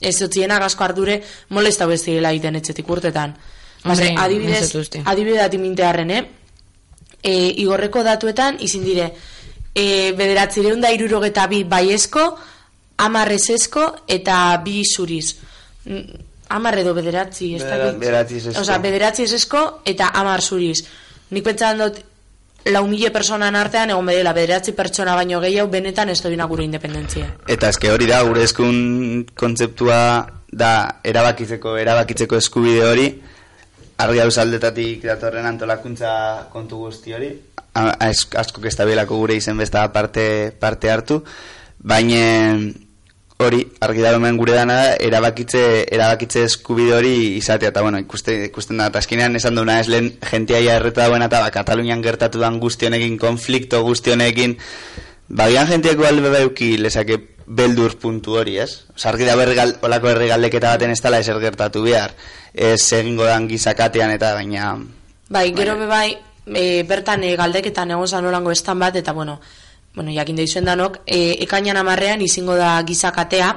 ez 0.00 0.14
zotzienak 0.16 0.64
asko 0.64 0.86
ardure 0.86 1.18
molesta 1.52 1.86
bez 1.90 2.00
direla 2.06 2.32
egiten 2.32 2.56
etxetik 2.56 2.88
urtetan. 2.88 3.36
Hombre, 3.84 4.14
adibidez, 4.16 4.62
ez 4.74 5.02
adibidez 5.04 5.42
ati 5.44 5.60
mintearren, 5.60 6.10
eh? 6.10 6.22
E, 7.22 7.34
igorreko 7.60 8.02
datuetan 8.06 8.62
izin 8.64 8.86
dire, 8.86 9.10
e, 9.74 10.12
bederatzireun 10.16 10.80
da 10.80 10.90
irurogeta 10.94 11.46
bi 11.50 11.64
baiezko, 12.98 13.04
amarrezesko 13.06 13.96
eta 14.08 14.62
bi 14.64 14.82
zuriz. 14.84 15.36
Mm, 15.84 16.26
Amar 16.48 16.78
edo 16.78 16.94
bederatzi, 16.94 17.54
ez 17.56 17.62
dakit. 17.62 17.98
Bederatzi 18.00 18.36
ezezko. 18.36 18.62
Osea, 18.62 18.78
bederatzi 18.78 19.22
esesko 19.24 19.82
eta 19.84 20.08
amar 20.14 20.40
zuriz. 20.40 20.84
Nik 21.30 21.44
pentsan 21.44 21.78
dut, 21.78 21.98
lau 22.72 22.86
mila 22.88 23.10
personan 23.12 23.56
artean 23.56 23.90
egon 23.90 24.06
bedela, 24.06 24.32
bederatzi 24.32 24.72
pertsona 24.72 25.14
baino 25.14 25.40
gehiago 25.40 25.68
benetan 25.68 26.08
ez 26.08 26.22
dobina 26.22 26.46
gure 26.48 26.64
independentzia. 26.64 27.26
Eta 27.46 27.68
eske 27.68 27.92
hori 27.92 28.08
da, 28.08 28.22
gure 28.24 28.46
eskun 28.48 29.26
kontzeptua 29.36 30.00
da 30.48 30.72
erabakitzeko, 31.04 31.76
erabakitzeko 31.76 32.40
eskubide 32.40 32.86
hori, 32.88 33.06
argi 34.00 34.24
hau 34.24 34.30
aldetatik 34.40 35.04
datorren 35.04 35.46
antolakuntza 35.46 36.48
kontu 36.52 36.80
guzti 36.86 37.12
hori, 37.12 37.32
asko 37.74 38.64
kestabilako 38.64 39.20
gure 39.20 39.36
izen 39.36 39.58
besta 39.60 39.84
parte, 39.92 40.50
parte 40.58 40.90
hartu, 40.90 41.22
baina 41.78 42.56
hori, 43.38 43.62
argi 43.80 44.02
da 44.02 44.12
hemen 44.16 44.36
gure 44.36 44.54
dana 44.56 44.76
da, 44.82 44.94
erabakitze, 45.08 45.62
erabakitze 45.94 46.42
eskubide 46.48 46.94
hori 46.96 47.14
izatea, 47.38 47.70
eta 47.70 47.82
bueno, 47.82 48.00
ikuste, 48.02 48.34
ikusten 48.48 48.80
da, 48.82 48.88
eta 48.90 48.98
azkenean 49.02 49.36
esan 49.38 49.54
duena 49.54 49.78
ez 49.80 49.88
lehen 49.88 50.12
jentia 50.30 50.60
ja 50.64 50.78
erreta 50.80 51.04
dagoena, 51.04 51.30
eta 51.30 51.44
ba, 51.44 51.52
Katalunian 51.54 52.02
gertatu 52.02 52.42
dan 52.42 52.58
guzti 52.58 52.90
honekin, 52.90 53.18
konflikto 53.18 53.82
guzti 53.86 54.16
honekin, 54.16 54.58
Bagian 55.28 55.66
jentieko 55.68 56.06
albe 56.08 56.30
beuki 56.32 56.78
lezake 56.80 57.18
beldur 57.46 57.98
puntu 58.00 58.38
hori, 58.40 58.56
ez? 58.60 58.84
Sargi 58.96 59.26
da 59.28 59.34
bergal, 59.36 59.74
olako 59.84 60.08
herrigaldeketa 60.08 60.72
baten 60.72 60.92
ez 60.94 61.00
dela 61.04 61.20
ezer 61.20 61.36
gertatu 61.40 61.82
behar. 61.84 62.14
Ez 62.54 62.80
egingo 62.96 63.28
dan 63.28 63.48
gizakatean 63.48 64.12
eta 64.14 64.32
gaina... 64.38 64.72
Bai, 65.28 65.50
gero 65.52 65.76
be 65.76 65.86
bai, 65.88 66.16
e, 66.48 66.82
bertan 66.88 67.24
e, 67.28 67.34
galdeketan 67.36 67.92
egon 67.92 68.08
zan 68.08 68.52
estan 68.52 68.78
bat, 68.78 68.96
eta 68.96 69.12
bueno, 69.12 69.38
bueno, 69.98 70.14
jakin 70.14 70.38
deizuen 70.38 70.68
danok, 70.68 71.00
e, 71.06 71.34
ekainan 71.44 71.80
amarrean 71.80 72.22
izingo 72.22 72.54
da 72.58 72.76
gizakatea, 72.86 73.52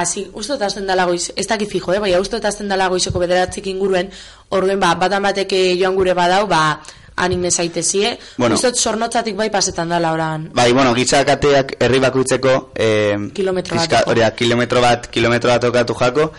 Hasi, 0.00 0.22
uste 0.38 0.54
dut 0.54 0.62
azten 0.62 0.86
dala 0.86 1.04
goiz, 1.04 1.32
ez 1.34 1.44
dakit 1.50 1.68
fijo, 1.68 1.90
eh? 1.92 1.98
baina 2.00 2.20
uste 2.22 2.38
dut 2.38 2.46
azten 2.48 2.68
dala 2.70 2.86
goizeko 2.88 3.18
bederatzik 3.20 3.66
inguruen, 3.72 4.08
orduen 4.54 4.78
ba, 4.80 4.94
batan 4.96 5.24
batek 5.26 5.52
eh, 5.58 5.64
joan 5.80 5.96
gure 5.98 6.14
badau, 6.14 6.44
ba, 6.48 6.78
anime 7.20 7.50
zaitezie, 7.50 8.14
Bueno. 8.38 8.54
uste 8.54 8.70
dut 8.70 8.78
sornotzatik 8.78 9.36
bai 9.36 9.50
pasetan 9.50 9.90
dala 9.90 10.12
oran. 10.14 10.46
Bai, 10.54 10.70
bueno, 10.72 10.94
gizakateak 10.94 11.74
herri 11.82 12.00
bakutzeko... 12.06 12.54
Eh, 12.74 13.18
Kilometro 13.34 13.76
bat 13.76 14.14
da, 14.14 14.30
kilometro 14.38 14.80
bat, 14.80 15.10
kilometro 15.10 15.50
bat 15.50 15.68
okatu 15.72 15.98
jako, 15.98 16.30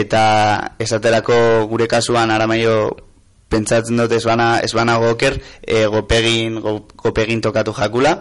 eta 0.00 0.22
esaterako 0.78 1.66
gure 1.68 1.90
kasuan 1.90 2.30
aramaio 2.30 2.78
pentsatzen 3.48 3.96
dut 4.00 4.12
ez 4.12 4.24
bana, 4.26 4.58
ez 4.64 4.72
bana 4.74 4.96
goker, 4.98 5.38
e, 5.62 5.84
gopegin, 5.86 6.60
go, 6.60 6.80
gopegin 6.96 7.40
tokatu 7.40 7.72
jakula, 7.76 8.16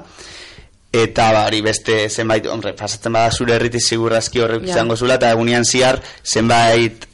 eta 0.95 1.31
ba, 1.33 1.45
hori 1.49 1.61
beste 1.65 2.05
zenbait, 2.09 2.45
hombre, 2.47 2.73
pasatzen 2.77 3.11
bada 3.13 3.31
zure 3.31 3.55
herritik 3.57 3.81
sigurrazki 3.83 4.39
horrek 4.39 4.63
Ja. 4.67 4.75
izango 4.75 4.95
zula, 4.95 5.15
eta 5.19 5.31
egunean 5.31 5.65
ziar 5.65 6.01
zenbait 6.23 7.07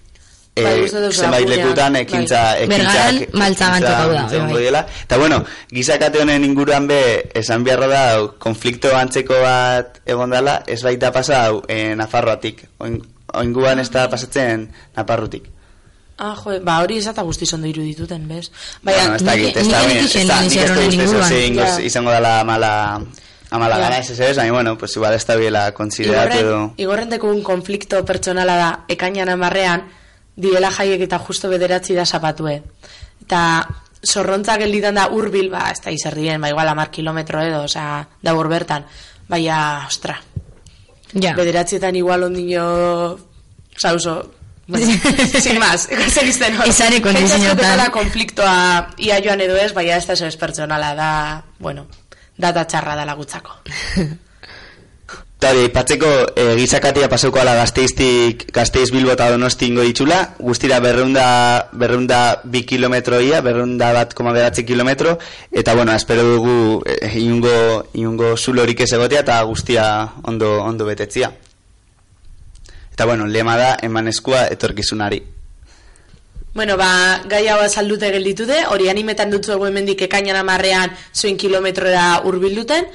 e, 0.55 0.63
Bai, 0.63 0.81
dut 0.81 1.13
zenbait 1.15 1.15
Zagunean, 1.15 1.49
lekutan 1.49 1.93
bai. 1.93 2.01
ekintza, 2.01 2.41
ekintza, 2.59 2.83
Bergaran 2.83 3.39
maltzagan 3.39 3.81
tokatu 3.81 4.13
da, 4.13 4.71
bai. 4.75 4.83
Eta 5.07 5.17
bueno, 5.17 5.45
gizakate 5.71 6.19
honen 6.21 6.43
inguruan 6.43 6.87
be, 6.87 7.29
esan 7.33 7.63
beharra 7.63 7.87
da, 7.87 8.03
konflikto 8.37 8.91
antzeko 8.95 9.39
bat 9.41 10.01
egon 10.05 10.29
dela, 10.35 10.61
ez 10.67 10.81
baita 10.83 11.11
pasa 11.15 11.45
hau, 11.45 11.63
e, 11.67 11.95
Nafarroatik. 11.95 12.65
Oin, 12.83 12.99
oinguan 13.33 13.79
ez 13.79 13.89
da 13.89 14.09
pasatzen 14.11 14.67
Naparrutik. 14.97 15.47
Ah, 16.17 16.35
jo, 16.37 16.59
ba, 16.61 16.79
hori 16.83 16.97
esata 16.97 17.23
guztiz 17.23 17.51
ondo 17.53 17.67
irudituten, 17.67 18.27
bez? 18.27 18.51
Baina, 18.83 19.15
ez 19.15 19.23
da, 19.23 19.33
nik- 19.35 19.55
ez 19.57 19.67
da, 19.67 19.79
ez 19.81 20.05
ez 20.05 20.11
zer 20.11 20.27
da 20.27 20.35
honen 20.75 20.93
inguruan. 20.93 21.81
izango 21.83 22.11
dela 22.11 22.43
mala, 22.43 23.01
amala 23.49 23.75
Ja. 23.77 23.81
gana 23.81 23.97
ez 23.99 24.09
ez 24.11 24.19
ez, 24.19 24.37
baina, 24.37 24.51
bueno, 24.53 24.77
pues 24.77 24.95
igual 24.95 25.13
ez 25.13 25.25
da 25.25 25.35
biela 25.35 25.71
konsideratu 25.73 26.37
edo... 26.37 26.73
igorren, 26.77 27.09
dekun 27.09 27.41
konflikto 27.43 28.03
pertsonala 28.05 28.55
da 28.55 28.69
ekainan 28.87 29.29
amarrean, 29.29 29.87
diela 30.35 30.69
jaiek 30.71 31.01
eta 31.01 31.19
justo 31.19 31.49
bederatzi 31.49 31.93
da 31.95 32.05
zapatue. 32.05 32.61
Eta 33.23 33.67
zorrontza 34.05 34.57
gelditan 34.57 34.95
da 34.95 35.07
urbil, 35.09 35.49
ba, 35.49 35.71
ez 35.71 35.81
da 35.81 35.91
izerdien, 35.91 36.39
ba, 36.41 36.49
igual 36.49 36.67
amar 36.69 36.91
kilometro 36.91 37.41
edo, 37.41 37.63
osea, 37.63 38.07
da 38.21 38.33
bertan. 38.33 38.85
Baina, 39.27 39.85
ostra, 39.87 40.21
Ja. 41.13 41.33
bederatzietan 41.35 41.95
igual 41.95 42.23
ondino, 42.23 43.17
oza, 43.75 43.93
oso, 43.93 44.31
sin 44.77 45.59
más, 45.59 45.87
zer 45.87 46.27
izten 46.27 46.57
hor. 46.57 46.67
Ezare 46.67 47.01
kondizioetan. 47.01 47.41
Pentsatzen 47.41 47.57
dutela 47.57 47.91
konfliktoa 47.91 48.55
ia 48.97 49.21
joan 49.23 49.41
edo 49.41 49.57
ez, 49.59 49.71
baina 49.73 49.97
ez 49.97 50.05
da 50.07 50.13
eso 50.17 50.27
ez 50.27 50.37
pertsonala, 50.37 50.93
da, 50.95 51.11
bueno, 51.59 51.87
data 52.37 52.65
txarra 52.65 52.95
da 52.95 53.07
lagutzako. 53.09 53.61
Eta 55.41 55.55
hori, 55.55 55.61
aipatzeko 55.65 56.09
e, 56.37 56.43
gizakatia 56.59 57.07
pasauko 57.09 57.39
ala 57.41 57.55
gazteiztik, 57.57 58.43
gazteiz 58.53 58.91
bilbo 58.93 59.09
eta 59.09 59.25
donosti 59.33 59.71
ingo 59.71 59.81
ditxula, 59.81 60.19
guztira 60.37 60.77
berreunda, 60.83 61.23
berreunda 61.73 62.19
bi 62.43 62.61
kilometro 62.61 63.17
berreunda 63.41 63.91
bat 63.91 64.13
koma 64.13 64.33
beratzi 64.33 64.63
kilometro, 64.63 65.17
eta 65.51 65.73
bueno, 65.73 65.95
espero 65.95 66.21
dugu 66.21 66.83
e, 66.85 67.17
inungo, 67.17 67.89
inungo 67.93 68.37
zulorik 68.37 68.81
ez 68.81 68.93
egotea 68.93 69.21
eta 69.21 69.41
guztia 69.41 70.13
ondo, 70.21 70.61
ondo 70.61 70.85
betetzia. 70.85 71.31
Eta 73.01 73.07
bueno, 73.07 73.25
lema 73.25 73.55
da 73.57 73.77
eman 73.81 74.07
eskua 74.11 74.43
etorkizunari. 74.53 75.17
Bueno, 76.53 76.75
ba, 76.77 77.23
gai 77.25 77.47
hau 77.49 77.55
azaldute 77.65 78.11
gelditude, 78.13 78.59
hori 78.69 78.91
animetan 78.91 79.31
dutzu 79.33 79.55
egu 79.55 79.65
hemendik 79.65 80.03
ekainan 80.05 80.37
amarrean 80.37 80.93
zuen 81.17 81.33
kilometrora 81.35 82.21
urbilduten, 82.29 82.85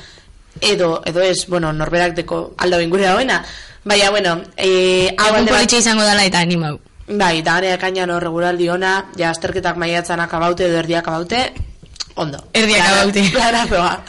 edo, 0.60 1.02
edo 1.10 1.26
ez, 1.26 1.48
bueno, 1.50 1.72
norberak 1.74 2.14
deko 2.20 2.54
alda 2.56 2.78
bengure 2.78 3.02
dauena. 3.10 3.40
Baina, 3.82 4.12
bueno, 4.14 4.36
e, 4.54 5.10
hau 5.18 5.32
alde 5.34 5.50
bat- 5.50 5.56
politxe 5.56 5.82
izango 5.82 6.06
dela 6.06 6.22
eta 6.24 6.38
animau. 6.46 6.76
Bai, 7.08 7.40
eta 7.42 7.56
gane 7.58 7.74
ekainan 7.74 8.14
hor 8.14 8.22
regulaldi 8.30 8.68
ona, 8.70 8.94
ja 9.18 9.34
azterketak 9.34 9.74
maiatzan 9.76 10.22
akabaute 10.22 10.68
edo 10.70 10.78
erdiak 10.84 11.02
akabaute, 11.02 11.48
ondo. 12.14 12.44
Erdiak 12.54 12.78
Klara- 12.78 12.94
akabaute. 12.94 13.30
klarazoa. 13.34 14.04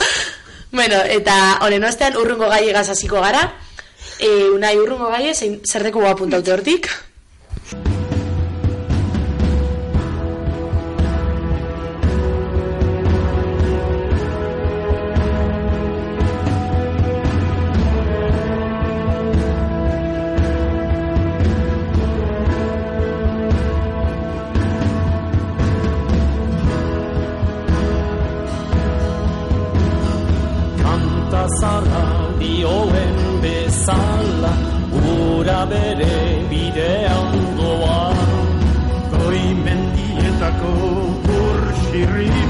bueno, 0.72 1.02
eta 1.10 1.58
honen 1.66 1.90
ostean 1.90 2.18
urrungo 2.22 2.54
gai 2.54 2.70
hasiko 2.70 3.18
gara, 3.20 3.48
e, 4.20 4.50
unai 4.54 4.78
urrungo 4.80 5.12
gai 5.14 5.34
zein 5.34 5.60
zer 5.66 5.84
deku 5.84 6.06
apuntaute 6.06 6.54
hortik? 6.54 6.90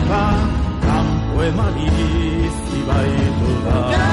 Burxirripa 0.07 0.23
Kampo 0.81 1.43
emadiz 1.43 2.55
ibaitu 2.79 3.51
da 3.65 4.06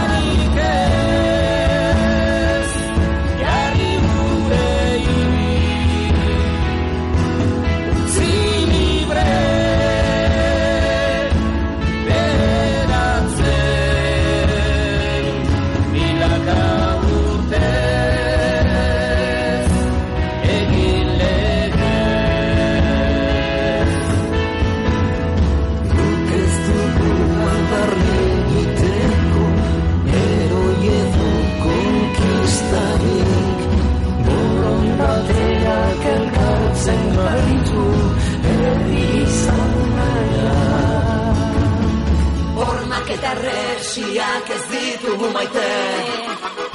resiak 43.94 44.50
ez 44.50 44.62
ditugu 44.70 45.28
maite 45.34 45.70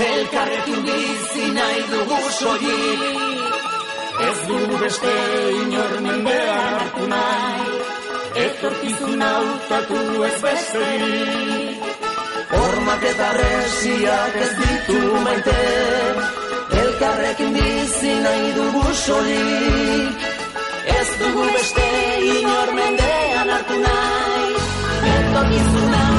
Elkarrekin 0.10 0.84
bizi 0.86 1.46
nahi 1.56 1.82
dugu 1.92 2.20
soilik 2.40 3.54
Ez 4.28 4.38
dugu 4.48 4.78
beste 4.84 5.16
inor 5.62 5.94
mendean 6.06 6.76
hartu 6.80 7.08
nahi 7.14 7.68
Etorkizun 8.44 9.22
hautatu 9.22 10.00
ez 10.30 10.38
besterik 10.46 11.80
Hormak 12.54 13.04
eta 13.12 13.30
resiak 13.40 14.40
ez 14.46 14.54
ditugu 14.62 15.20
maite 15.26 15.60
Elkarrekin 16.84 17.52
bizi 17.58 18.14
nahi 18.28 18.54
dugu 18.60 18.86
soilik 19.04 20.16
Ez 21.00 21.10
dugu 21.20 21.44
beste 21.58 21.90
inor 22.38 22.74
mendean 22.80 23.54
hartu 23.58 23.84
nahi 23.88 24.48
Etorkizun 25.18 26.19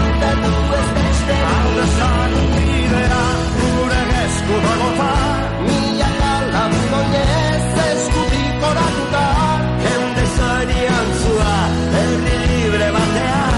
oratuta 8.71 9.25
Jende 9.85 10.25
zarian 10.37 11.09
zua 11.23 11.55
herri 11.95 12.37
libre 12.51 12.89
batean 12.97 13.50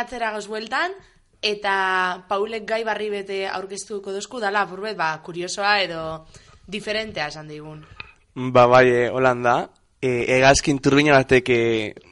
atzera 0.00 0.32
gauz 0.34 0.46
bueltan, 0.50 0.92
eta 1.42 2.24
Paulek 2.28 2.66
gai 2.68 2.82
barri 2.84 3.08
bete 3.10 3.44
aurkeztuko 3.48 4.12
dozku 4.12 4.40
dala, 4.40 4.66
burbet, 4.66 4.96
ba, 4.96 5.14
kuriosoa 5.22 5.80
edo 5.84 6.02
diferentea 6.66 7.28
esan 7.32 7.48
digun. 7.48 7.84
Ba, 8.34 8.66
bai, 8.66 8.86
e, 8.90 9.08
Holanda, 9.10 9.70
e, 10.00 10.26
egazkin 10.36 10.80
turbina 10.82 11.16
batek 11.16 11.50
e, 11.50 11.60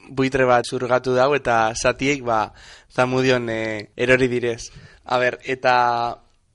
buitre 0.09 0.47
bat 0.49 0.66
zurgatu 0.66 1.14
dau 1.16 1.32
eta 1.37 1.74
zatiek, 1.74 2.22
ba, 2.24 2.53
zamudion 2.95 3.49
e, 3.51 3.91
erori 3.97 4.28
direz. 4.28 4.70
A 5.05 5.18
ber, 5.18 5.39
eta 5.45 5.74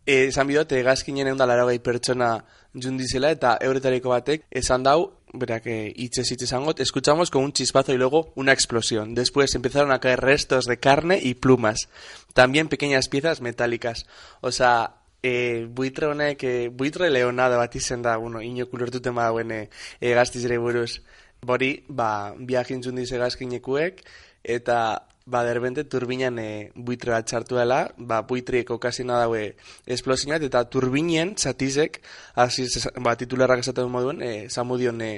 e, 0.05 0.29
esan 0.29 0.47
bidot, 0.49 0.71
egazkinen 0.73 1.27
egun 1.27 1.37
da 1.37 1.67
pertsona 1.83 2.39
jundizela 2.73 3.31
eta 3.31 3.57
euretariko 3.61 4.09
batek 4.09 4.45
esan 4.51 4.83
dau, 4.83 5.18
berak 5.33 5.67
eh, 5.67 5.93
hitz 5.95 6.19
hitz 6.19 6.43
esangot, 6.43 6.79
escuchamos 6.79 7.29
con 7.29 7.43
un 7.43 7.53
chispazo 7.53 7.93
y 7.93 7.97
luego 7.97 8.31
una 8.35 8.53
explosión. 8.53 9.15
Después 9.15 9.55
empezaron 9.55 9.91
a 9.91 9.99
caer 9.99 10.21
restos 10.21 10.65
de 10.65 10.79
carne 10.79 11.19
y 11.21 11.35
plumas. 11.35 11.89
También 12.33 12.69
pequeñas 12.69 13.09
piezas 13.09 13.41
metálicas. 13.41 14.05
O 14.41 14.51
sea, 14.51 14.95
e, 15.21 15.67
buitre 15.69 16.07
honek, 16.07 16.43
e, 16.43 16.69
buitre 16.69 17.09
leonado 17.09 17.57
bat 17.57 17.75
izen 17.75 18.01
da, 18.01 18.17
bueno, 18.17 18.41
ino 18.41 18.67
kulertuten 18.69 19.15
badauen 19.15 19.51
e, 19.51 19.61
e, 19.99 20.13
gaztizere 20.13 20.57
buruz. 20.57 21.01
Bori, 21.41 21.85
ba, 21.87 22.33
biagintzun 22.35 22.99
dize 22.99 23.17
gazkinekuek, 23.17 24.03
eta 24.43 25.07
ba, 25.29 25.43
derbente 25.45 25.85
turbinan 25.85 26.39
e, 26.41 26.49
buitre 26.75 27.13
bat 27.13 27.27
txartu 27.29 27.59
dela, 27.59 27.83
ba, 27.97 28.23
buitriek 28.27 28.69
okazina 28.73 29.19
daue 29.21 29.53
esplosinat, 29.85 30.43
eta 30.47 30.63
turbinen 30.73 31.35
zatizek, 31.37 32.01
hasi, 32.35 32.65
ba, 32.97 33.15
titularrak 33.19 33.61
esaten 33.63 33.91
moduen, 33.93 34.23
e, 34.25 34.49
zamudion 34.49 35.01
e, 35.05 35.11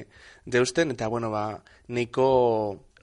deusten, 0.45 0.91
eta, 0.97 1.07
bueno, 1.07 1.31
ba, 1.31 1.45
neiko 1.87 2.27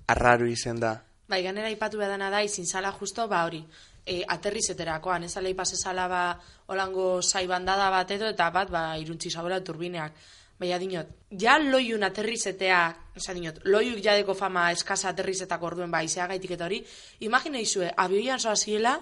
arraru 0.08 0.50
izen 0.52 0.80
da. 0.84 0.98
Bai, 1.28 1.42
ganera 1.44 1.72
ipatu 1.72 2.00
bedana 2.00 2.30
da, 2.32 2.44
izin 2.44 2.68
zala 2.68 2.92
justo, 2.92 3.26
ba 3.28 3.44
hori, 3.48 3.62
e, 4.04 4.22
aterrizeterakoan, 4.36 5.24
ez 5.28 5.36
alei 5.36 5.54
pasezala 5.56 6.08
ba, 6.08 6.22
holango 6.68 7.20
saibandada 7.22 7.90
bat 7.92 8.12
edo, 8.16 8.28
eta 8.32 8.50
bat, 8.52 8.72
ba, 8.72 8.90
iruntzi 9.00 9.32
zabora 9.32 9.60
turbineak. 9.64 10.12
Baina 10.58 10.78
dinot, 10.82 11.10
ja 11.38 11.54
loiun 11.62 12.02
aterrizetea, 12.02 12.80
oza 13.16 13.34
dinot, 13.36 13.60
loiuk 13.70 14.00
jadeko 14.02 14.34
fama 14.34 14.72
eskasa 14.74 15.12
aterrizetako 15.12 15.68
orduen 15.70 15.90
ba, 15.90 16.02
izeagaitik 16.02 16.56
eta 16.56 16.66
hori, 16.66 16.80
imagina 17.26 17.62
izue, 17.62 17.92
abioian 17.94 18.42
soa 18.42 18.56
ziela, 18.56 18.96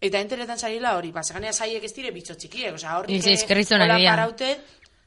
eta 0.00 0.22
enteretan 0.24 0.58
zariela 0.58 0.94
hori, 0.96 1.12
ba, 1.12 1.22
seganea 1.22 1.52
zaiek 1.52 1.84
ez 1.84 1.92
dire 1.92 2.14
bitxo 2.16 2.34
txikiek, 2.34 2.74
oza, 2.74 3.02
"Eskerrizona 3.08 3.84
hola 3.84 3.98
dira." 3.98 4.16
paraute, 4.16 4.56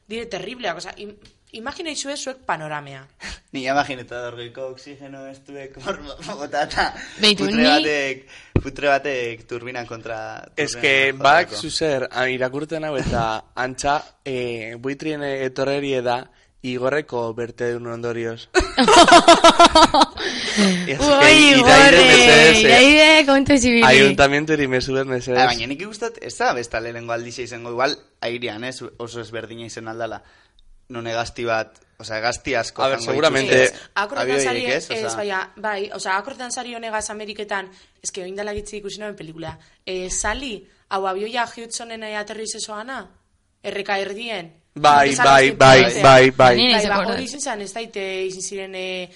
dire 0.06 0.26
terribleak, 0.26 0.76
oza, 0.76 0.94
imagina 1.52 1.90
izue 1.90 2.16
zuek 2.16 2.38
panoramea. 2.46 3.06
Ni 3.52 3.64
imagineta 3.66 4.20
dorgoiko 4.28 4.68
oxigeno 4.74 5.26
ez 5.26 5.40
duek 5.46 5.74
bota 5.82 6.62
eta 6.68 6.84
Beitu, 7.18 7.44
putre 7.46 7.56
ni- 7.56 7.68
batek, 7.68 8.26
putre 8.62 8.88
batek 8.88 9.46
turbinan 9.50 9.86
kontra... 9.86 10.44
Ez 10.56 10.76
que 10.76 11.12
bak 11.12 11.50
zuzer 11.58 12.06
a, 12.12 12.28
irakurten 12.30 12.84
hau 12.86 12.94
eta 13.00 13.24
antxa 13.64 13.96
e, 14.24 14.76
buitrien 14.78 15.22
etorrerie 15.24 16.02
da 16.02 16.20
igorreko 16.62 17.32
berte 17.34 17.70
duen 17.72 17.86
ondorioz. 17.88 18.48
Iraire 20.60 22.00
mesedez, 22.04 22.64
eh, 22.64 22.82
iraide 22.84 23.26
kontu 23.26 23.56
zibili. 23.56 23.82
Ayuntamiento 23.86 24.52
eri 24.52 24.66
mesubet 24.68 25.06
Ah, 25.06 25.10
mesedez. 25.10 25.46
baina 25.46 25.66
nik 25.70 25.82
gustat, 25.86 26.18
ez 26.20 26.34
da 26.36 26.52
besta 26.52 26.80
lehenengo 26.80 27.12
aldize 27.12 27.42
izango, 27.42 27.70
igual 27.72 27.96
airean, 28.20 28.64
ez, 28.64 28.82
oso 28.98 29.20
ezberdina 29.22 29.64
izen 29.66 29.88
aldala. 29.88 30.22
Non 30.90 31.06
egazti 31.06 31.44
bat, 31.46 31.76
osea, 32.02 32.18
egazti 32.18 32.54
asko. 32.58 32.82
A 32.82 32.88
ver, 32.88 33.00
seguramente- 33.00 33.72
avioiek, 33.94 34.42
zari, 34.42 34.64
ez, 34.66 34.88
Osea, 34.90 35.14
baina, 35.16 35.52
bai, 35.56 35.90
osea, 35.94 36.16
akorretan 36.18 36.50
zari 36.52 36.74
honegaz 36.74 37.10
Ameriketan, 37.10 37.70
ez 38.02 38.10
que 38.10 38.22
oindala 38.24 38.52
gitzi 38.56 38.78
ikusi 38.80 38.98
noen 38.98 39.14
pelikula, 39.16 39.56
e, 39.86 40.10
sali, 40.10 40.66
hau 40.88 41.06
abioia 41.06 41.46
Hudsonen 41.46 42.02
eh, 42.02 42.16
aterriz 42.18 42.54
esoana, 42.56 43.04
erreka 43.62 43.98
erdien. 44.02 44.54
Bai, 44.74 45.14
bai, 45.16 45.50
bai, 45.52 46.02
bai, 46.02 46.30
bai. 46.30 46.56
Ni- 46.56 46.72
Bai, 46.72 46.82
Ni 46.82 46.88
ba, 46.88 46.94
akordat. 46.94 47.14
hori 47.14 47.24
izin 47.24 47.40
zen, 47.40 47.60
ez 47.60 47.72
daite 47.74 48.24
izin 48.26 48.42
ziren 48.42 48.74
e, 48.74 49.10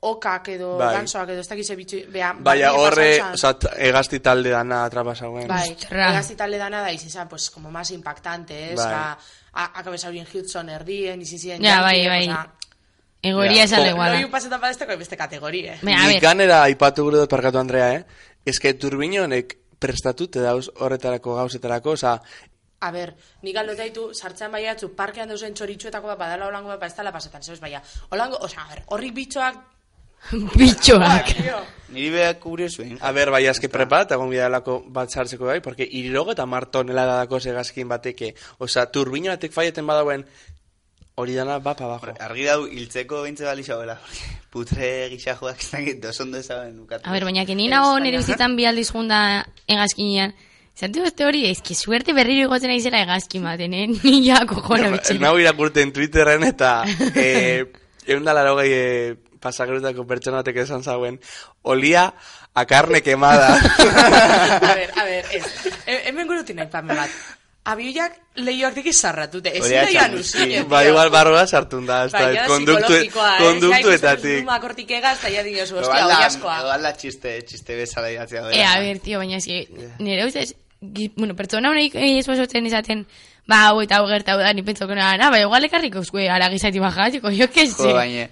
okak 0.00 0.48
edo 0.48 0.76
Bai. 0.78 0.92
gansoak 0.94 1.28
edo 1.34 1.40
ez 1.42 1.48
dakize 1.48 1.74
bitxu, 1.76 1.98
beha, 2.12 2.32
Baina 2.38 2.72
horre, 2.72 3.08
oza, 3.32 3.56
egazti 3.76 4.20
talde 4.20 4.50
dana 4.50 4.84
atrapasauen. 4.84 5.48
Bai, 5.48 5.76
egazti 5.90 6.36
talde 6.36 6.58
dana 6.58 6.80
da 6.82 6.92
izin 6.92 7.10
zen, 7.10 7.28
pues, 7.28 7.50
como 7.50 7.70
más 7.70 7.90
impactante, 7.90 8.72
ez, 8.72 8.76
Bai. 8.76 8.92
ba, 8.92 9.18
a- 9.52 9.72
akabez 9.80 10.04
haurien 10.04 10.26
Hudson 10.32 10.68
erdien, 10.68 11.20
izin 11.22 11.38
ziren, 11.38 11.62
Ja, 11.64 11.80
bai, 11.82 12.06
bai. 12.06 12.22
osea, 12.28 12.54
Egoria 13.20 13.64
esan 13.64 13.82
da 13.82 13.90
iguala. 13.90 14.14
Loiu 14.14 14.30
pasetan 14.30 14.60
badesteko 14.60 14.96
beste 14.96 15.16
kategoria, 15.16 15.74
eh? 15.74 15.78
Nik 15.82 15.98
ver, 16.06 16.20
ganera 16.22 16.62
aipatu 16.62 17.02
gure 17.02 17.16
dut 17.18 17.28
parkatu 17.30 17.58
Andrea, 17.58 17.94
eh? 17.96 18.04
Ez 18.46 18.60
que 18.60 18.74
turbino 18.74 19.24
honek 19.24 19.56
prestatute 19.78 20.38
dauz 20.40 20.70
horretarako 20.76 21.34
gauzetarako, 21.34 21.90
oza, 21.98 22.20
A 22.80 22.92
ber, 22.92 23.16
nik 23.42 23.56
aldotaitu, 23.58 24.12
sartzean 24.14 24.52
baiatzu, 24.52 24.92
parkean 24.94 25.26
dauzen 25.28 25.52
txoritxuetako 25.52 26.06
bat, 26.12 26.18
badala 26.20 26.46
holango 26.46 26.68
bat, 26.68 26.78
ba, 26.78 26.86
ez 26.86 26.94
dala 26.94 27.10
pasetan, 27.10 27.42
zebez, 27.42 27.58
baina, 27.58 27.82
holango, 28.10 28.36
osea, 28.46 28.62
a 28.62 28.68
ber, 28.68 28.84
horrik 28.94 29.14
bitxoak, 29.16 29.56
bitxoak. 30.58 31.34
Niri 31.88 32.10
behak 32.12 32.40
kubrio 32.42 32.68
zuen. 32.68 32.98
A 33.00 33.12
ber, 33.16 33.30
bai, 33.32 33.46
azke 33.48 33.70
preparat, 33.72 34.12
egon 34.12 34.28
bidalako 34.28 34.82
bat 34.92 35.10
sartzeko 35.10 35.48
bai, 35.48 35.60
porque 35.64 35.88
irirogo 35.88 36.34
eta 36.34 36.44
martonela 36.46 37.06
dadako 37.08 37.40
segazkin 37.40 37.88
bateke. 37.88 38.34
Osa, 38.58 38.84
turbino 38.92 39.32
batek 39.32 39.54
faieten 39.54 39.88
badauen, 39.88 40.26
hori 41.18 41.34
dana 41.34 41.58
bapa 41.58 41.88
bajo. 41.88 42.12
Argi 42.20 42.44
dau, 42.44 42.66
hiltzeko 42.66 43.22
bintze 43.24 43.48
bali 43.48 43.64
xauela. 43.64 43.96
Putre 44.52 45.08
gixajoak 45.14 45.64
ez 45.64 45.70
dakit, 45.70 46.02
dosondo 46.02 46.38
ezaben 46.38 46.76
ukatu. 46.84 47.08
A 47.08 47.12
ver, 47.16 47.24
baina, 47.24 47.46
que 47.46 47.56
ni 47.56 47.68
nago 47.72 47.96
nire 48.00 48.20
bizitzan 48.20 48.54
bi 48.56 48.68
aldiz 48.68 48.90
junda 48.92 49.22
egazkinean. 49.66 50.36
Zatu 50.78 51.02
beste 51.02 51.24
hori, 51.26 51.42
que 51.66 51.74
suerte 51.74 52.12
berriro 52.14 52.46
igotzen 52.46 52.70
aizela 52.70 53.00
egazkin 53.02 53.42
baten, 53.48 53.74
eh? 53.74 53.86
Ni 54.04 54.20
ja 54.28 54.44
kojona 54.46 54.92
bitxen. 54.92 55.18
Nau 55.24 55.34
irakurten 55.40 55.90
Twitterren 55.92 56.46
eta 56.46 56.84
eh, 57.16 57.64
egun 58.06 58.28
da 58.28 58.36
laro 58.36 58.54
gai 58.60 58.68
eh, 58.70 59.16
pasagerutako 59.40 60.06
pertsona 60.06 60.42
batek 60.42 60.56
esan 60.64 60.82
zauen, 60.82 61.20
olia 61.62 62.12
a 62.54 62.64
carne 62.66 63.02
quemada. 63.02 63.54
a 63.58 64.74
ber, 64.74 64.90
a 64.96 65.04
ber, 65.04 65.24
ez, 65.36 65.44
He- 65.86 66.02
hemen 66.08 66.26
gurutin 66.28 66.56
nahi 66.60 66.68
pame 66.72 66.94
bat, 66.96 67.10
abioiak 67.68 68.14
lehioak 68.40 68.74
diki 68.78 68.92
zarratute, 68.96 69.50
ez 69.58 69.64
da 69.68 69.82
joan 69.92 70.14
usine, 70.18 70.62
ba, 70.70 70.82
igual 70.88 71.10
barroa 71.12 71.46
sartun 71.46 71.84
da, 71.86 72.04
ez 72.06 72.12
da, 72.12 72.22
da 72.32 72.46
konduktu, 72.48 72.80
psikologikoa, 72.86 73.32
eh? 73.34 73.40
konduktuetatik. 73.44 74.38
Ja, 74.46 74.54
akortik 74.56 74.90
egaz, 74.98 75.18
eta 75.20 75.32
ja 75.34 75.42
dinosu, 75.44 75.76
Igual 75.76 75.84
ostia, 75.90 76.06
da- 76.08 76.18
oiaskoa. 76.22 76.56
igual 76.62 76.86
da 76.88 76.92
txiste, 76.96 77.34
txiste 77.44 77.76
bezala 77.76 78.10
idatzia 78.14 78.44
E, 78.52 78.62
a 78.64 78.78
ver, 78.80 78.98
tío, 79.04 79.18
baina 79.20 79.36
eski, 79.36 79.66
nire 79.98 80.24
ustez, 80.26 80.54
bueno, 81.16 81.34
pertsona 81.36 81.70
honek 81.74 81.96
esposotzen 81.98 82.66
izaten, 82.70 83.04
ba, 83.48 83.66
hau 83.68 83.82
eta 83.82 83.98
hau 84.00 84.06
gertau 84.08 84.38
da, 84.40 84.52
ni 84.54 84.62
pentsoko 84.64 84.94
nara, 84.96 85.28
ba, 85.34 85.40
igual 85.42 85.64
ekarriko 85.68 85.98
euskue, 86.00 86.28
ara 86.30 86.48
gizaiti 86.52 86.80
majatiko, 86.80 87.28
jo 87.36 87.50
que 87.52 87.66
Jo, 87.68 87.92
baina, 87.92 88.28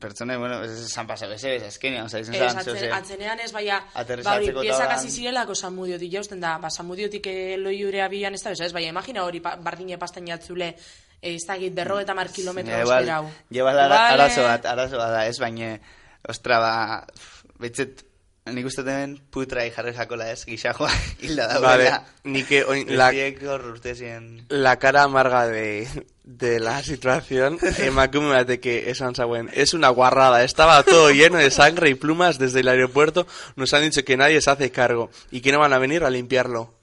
pertsone, 0.00 0.36
bueno, 0.36 0.62
ez 0.64 0.70
esan 0.86 1.06
pasau, 1.08 1.30
ez 1.32 1.42
ez, 1.44 1.62
azkenean, 1.70 2.04
oza, 2.06 2.18
izan 2.20 2.34
Ez, 2.34 2.40
zan, 2.40 2.58
atzen, 2.58 2.74
zoze. 2.74 2.90
atzenean 2.92 3.40
ez, 3.40 3.50
baina, 3.52 3.78
ba, 3.94 4.34
hori, 4.36 4.50
piezak 4.52 4.84
holan- 4.86 4.92
hasi 4.96 5.10
zirelako 5.10 5.54
samudiotik 5.54 6.12
jausten 6.12 6.40
da, 6.40 6.58
ba, 6.58 6.68
samudiotik 6.70 7.26
eh, 7.26 7.56
loiure 7.58 8.02
abian 8.02 8.34
ez 8.34 8.42
da, 8.42 8.52
ez, 8.52 8.72
baina, 8.76 8.90
imagina 8.92 9.24
hori, 9.24 9.40
pa, 9.40 9.54
bardine 9.56 9.96
pastan 9.98 10.26
jatzule, 10.28 10.74
eh, 11.22 11.34
ez 11.34 11.46
da, 11.48 11.56
git, 11.56 11.72
berro 11.74 11.98
eta 12.00 12.14
mar 12.14 12.28
kilometro 12.28 12.72
Ja, 12.72 12.82
hau. 13.16 13.30
Igual, 13.50 13.78
ara, 13.78 13.86
Igual, 13.86 14.20
arazo 14.20 14.42
bat, 14.42 14.66
arazo 14.66 14.98
bat 14.98 15.10
da, 15.16 15.26
ez, 15.26 15.38
baina, 15.40 15.78
ostra, 16.28 16.58
ba, 16.60 17.06
betzet, 17.58 18.04
nik 18.52 18.66
uste 18.66 18.82
den 18.86 19.16
putra 19.30 19.62
jarri 19.70 19.92
jakola 19.96 20.30
ez, 20.32 20.44
gixajoa, 20.44 20.90
hilda 21.22 21.46
da, 21.48 21.58
Vale, 21.62 21.90
nik 22.24 22.50
eh, 22.52 22.64
oin, 22.64 22.90
la, 22.96 23.10
la 24.48 24.76
cara 24.78 25.04
amarga 25.04 25.46
de, 25.48 25.88
de 26.24 26.60
la 26.60 26.82
situación, 26.82 27.58
emakume 27.78 28.30
bateke 28.30 28.90
esan 28.90 29.14
zauen, 29.14 29.50
es 29.52 29.74
una 29.74 29.88
guarrada, 29.88 30.44
estaba 30.44 30.82
todo 30.82 31.10
lleno 31.10 31.38
de 31.38 31.50
sangre 31.50 31.90
y 31.90 31.94
plumas 31.94 32.38
desde 32.38 32.60
el 32.60 32.68
aeropuerto, 32.68 33.26
nos 33.56 33.74
han 33.74 33.82
dicho 33.82 34.04
que 34.04 34.16
nadie 34.16 34.40
se 34.40 34.50
hace 34.50 34.70
cargo 34.70 35.10
y 35.30 35.40
que 35.40 35.52
no 35.52 35.58
van 35.58 35.72
a 35.72 35.78
venir 35.78 36.04
a 36.04 36.10
limpiarlo. 36.10 36.74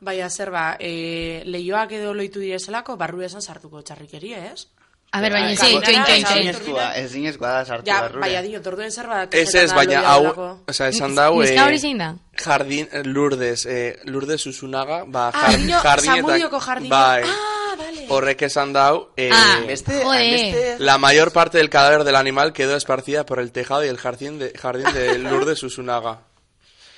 Baina, 0.00 0.30
zer 0.30 0.48
ba, 0.50 0.76
e, 0.80 1.42
lehioak 1.44 1.92
edo 1.92 2.14
loitu 2.16 2.40
direzelako, 2.40 2.96
barru 2.96 3.20
esan 3.20 3.44
sartuko 3.44 3.82
txarrikeria, 3.84 4.46
ez? 4.48 4.70
A 5.12 5.20
ver, 5.20 5.32
baina, 5.32 5.48
Bai, 5.48 5.56
txoin, 5.56 5.82
esa 5.82 6.28
txoin. 6.28 6.48
Ezinezkoa, 6.48 6.84
ezinezkoa 7.00 7.48
da 7.50 7.64
sartu 7.66 7.86
Ja, 7.90 7.96
barrure. 8.04 8.20
baina, 8.20 8.42
dino, 8.42 8.60
torduen 8.62 8.92
zer 8.92 9.08
ba, 9.08 9.24
Ez 9.32 9.54
ez, 9.58 9.72
baina 9.74 10.02
hau, 10.06 10.60
oza, 10.70 10.86
esan 10.88 11.16
dau, 11.16 11.40
Neska 11.40 11.64
hori 11.66 11.78
zein 11.82 11.98
da? 11.98 12.14
jardin, 12.38 12.88
eh, 12.92 13.02
Lourdes, 13.04 13.66
eh, 13.66 13.98
Lourdes 14.04 14.46
Usunaga, 14.46 15.02
ba, 15.06 15.28
Ah, 15.34 15.48
jar- 15.50 15.58
dino, 15.58 15.80
jardinetak- 15.80 16.20
samudioko 16.22 16.60
jardin. 16.60 16.88
bai, 16.90 17.22
Ah, 17.24 17.74
vale. 17.76 18.06
horrek 18.08 18.42
esan 18.42 18.72
dau, 18.72 19.08
eh, 19.16 19.30
Ah, 19.32 19.58
Beste, 19.66 20.00
Joder. 20.04 20.30
beste... 20.32 20.76
La 20.78 20.96
mayor 20.98 21.32
parte 21.32 21.58
del 21.58 21.70
cadáver 21.70 22.04
del 22.04 22.14
animal 22.14 22.52
quedó 22.52 22.76
esparcida 22.76 23.26
por 23.26 23.40
el 23.40 23.50
tejado 23.50 23.84
y 23.84 23.88
el 23.88 23.98
jardín 23.98 24.38
de, 24.38 24.52
jardín 24.56 24.92
de 24.94 25.18
Lourdes 25.18 25.60
Usunaga. 25.64 26.20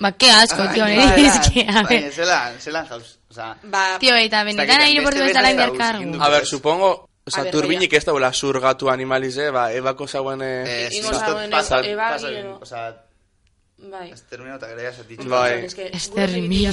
Ba, 0.01 0.13
que 0.19 0.31
asco, 0.31 0.63
tío, 0.75 0.85
nire 0.85 1.07
bai, 1.07 1.23
dizki, 1.23 1.67
a 1.67 1.83
ver. 1.85 2.13
zelan, 2.13 2.61
zelan 2.61 2.87
jauz, 2.89 3.19
oza... 3.31 3.57
Ba, 3.63 3.97
Tío, 3.99 4.15
eta 4.17 4.45
benetan 4.45 4.83
aireportu 4.83 5.21
bezala 5.21 5.49
A 5.49 6.29
ver, 6.29 6.45
supongo 6.45 7.09
Osa, 7.25 7.43
A 7.43 7.51
turbinik 7.51 7.93
ez 7.93 8.05
daula 8.05 8.33
zurgatu 8.33 8.89
animalize, 8.91 9.51
ba, 9.55 9.69
ebako 9.73 10.09
zauen... 10.09 10.43
Eh, 10.43 10.65
Eh, 10.67 10.97
Ingo 10.99 11.13
zagoen 11.15 11.51
pasa- 11.51 11.79
ebagi 11.79 11.95
pasa 11.97 12.27
edo- 12.29 12.35
bien, 12.35 12.47
O 12.61 12.67
sea, 12.67 13.07
Bai. 13.79 14.11
exterminio 14.11 14.57
eta 14.57 14.67
gara 14.69 14.83
jasatitxu. 14.91 15.29
Bai. 15.29 15.65
Ez 15.65 15.75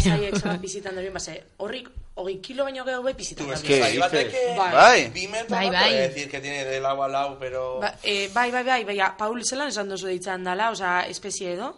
zaiek 0.03 0.35
zabat 0.37 0.59
bizitan 0.61 0.95
duen, 0.95 1.13
base, 1.13 1.43
horrik, 1.57 1.89
hogei 2.15 2.39
kilo 2.41 2.63
baino 2.63 2.83
gehiago 2.83 3.03
bai 3.03 3.13
bizitan 3.13 3.51
es 3.51 3.61
dabil. 3.61 3.67
que- 3.67 3.79
Bai, 3.81 3.97
eh, 3.97 4.55
Bai. 4.57 4.71
Bai. 4.73 5.27
Bai, 5.49 5.69
bai. 5.69 5.89
puede 5.93 6.07
decir 6.09 6.29
que 6.31 6.39
tiene 6.41 6.65
del 6.65 6.85
agua 6.85 7.05
al 7.05 7.11
lado, 7.11 7.37
pero... 7.39 7.79
Ba, 7.79 7.95
eh, 8.03 8.29
bai, 8.33 8.51
bai, 8.51 8.63
bai, 8.63 8.83
bai, 8.83 8.97
Paul 9.17 9.43
zelan 9.45 9.69
esan 9.69 9.87
dozu 9.89 10.07
deitzan 10.07 10.43
dala, 10.43 10.71
osea, 10.71 11.07
espezie 11.07 11.53
edo? 11.53 11.75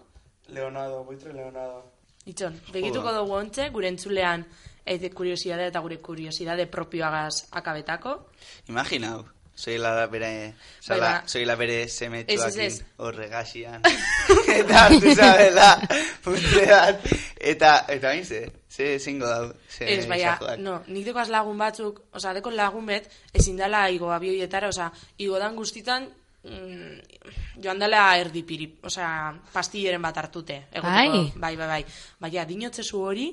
Leonardo, 0.47 1.03
buitre 1.03 1.34
Leonardo. 1.34 1.91
Itxon, 2.26 2.59
begituko 2.72 3.11
dugu 3.11 3.34
ontze, 3.34 3.69
gure 3.69 3.88
entzulean 3.88 4.45
eh, 4.86 5.09
kuriosidade 5.13 5.67
eta 5.67 5.79
gure 5.79 5.97
kuriosidade 5.99 6.67
propioagaz 6.67 7.47
akabetako. 7.51 8.29
Imaginau. 8.67 9.25
Soy 9.53 9.77
la 9.77 10.07
bere, 10.07 10.55
Bai, 10.88 10.99
la, 10.99 11.05
ba. 11.05 11.23
soy 11.27 11.45
la 11.45 11.55
bere 11.55 11.84
ez. 11.84 12.84
horregasian. 12.97 13.82
eta 14.47 14.86
hartu 14.86 15.13
zabela, 15.13 15.75
punte 16.23 16.65
bat. 16.65 17.03
Eta, 17.38 17.86
eta 17.89 18.09
hain 18.09 18.25
ze, 18.25 18.51
ze 18.69 18.97
zingo 18.99 19.27
dau. 19.27 19.51
Ze 19.69 19.86
Ez, 19.93 20.07
baina, 20.07 20.38
xajoak. 20.38 20.57
no, 20.59 20.82
nik 20.88 21.05
dekaz 21.05 21.27
lagun 21.29 21.57
batzuk, 21.57 22.01
osea, 22.13 22.34
deko 22.34 22.49
lagun 22.49 22.86
bet, 22.86 23.11
ezin 23.34 23.57
dala 23.57 23.84
igo 23.91 24.09
abioietara, 24.11 24.69
osea, 24.69 24.91
igo 25.17 25.38
dan 25.38 25.55
guztitan, 25.55 26.07
mm, 26.43 27.61
joan 27.61 27.79
dela 27.79 28.17
erdi 28.17 28.43
piri, 28.43 28.71
osea, 28.82 29.34
pastilleren 29.53 30.01
bat 30.01 30.17
hartute. 30.17 30.63
egoteko. 30.71 30.89
Bai. 30.89 31.32
Bai, 31.36 31.55
bai, 31.57 31.67
bai. 31.67 31.86
Baina, 32.19 32.45
dinotzezu 32.45 33.03
hori, 33.03 33.29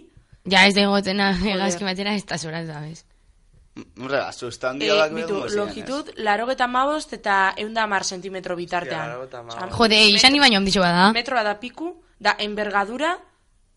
Ja 0.51 0.67
ez 0.67 0.75
da 0.75 0.85
egotena 0.87 1.31
egazki 1.55 1.85
batera 1.85 2.15
ez 2.17 2.25
da 2.29 2.39
zoraz 2.39 2.67
da, 2.69 2.81
bez. 2.81 3.05
Horrega, 3.79 4.33
susta 4.33 4.73
handi 4.73 4.89
eh, 4.91 5.03
bitu, 5.15 5.39
longitud, 5.55 6.11
larogeta 6.17 6.67
mabost 6.67 7.13
eta 7.15 7.37
eunda 7.63 7.87
mar 7.87 8.05
sentimetro 8.05 8.57
bitartean. 8.59 9.13
Osea, 9.23 9.69
Jode, 9.71 10.01
izan 10.17 10.35
ni 10.35 10.41
baino 10.43 10.59
ondixo 10.59 10.83
bada. 10.83 11.13
metroa 11.15 11.45
da 11.47 11.55
piku, 11.61 11.93
da 12.19 12.35
envergadura, 12.43 13.15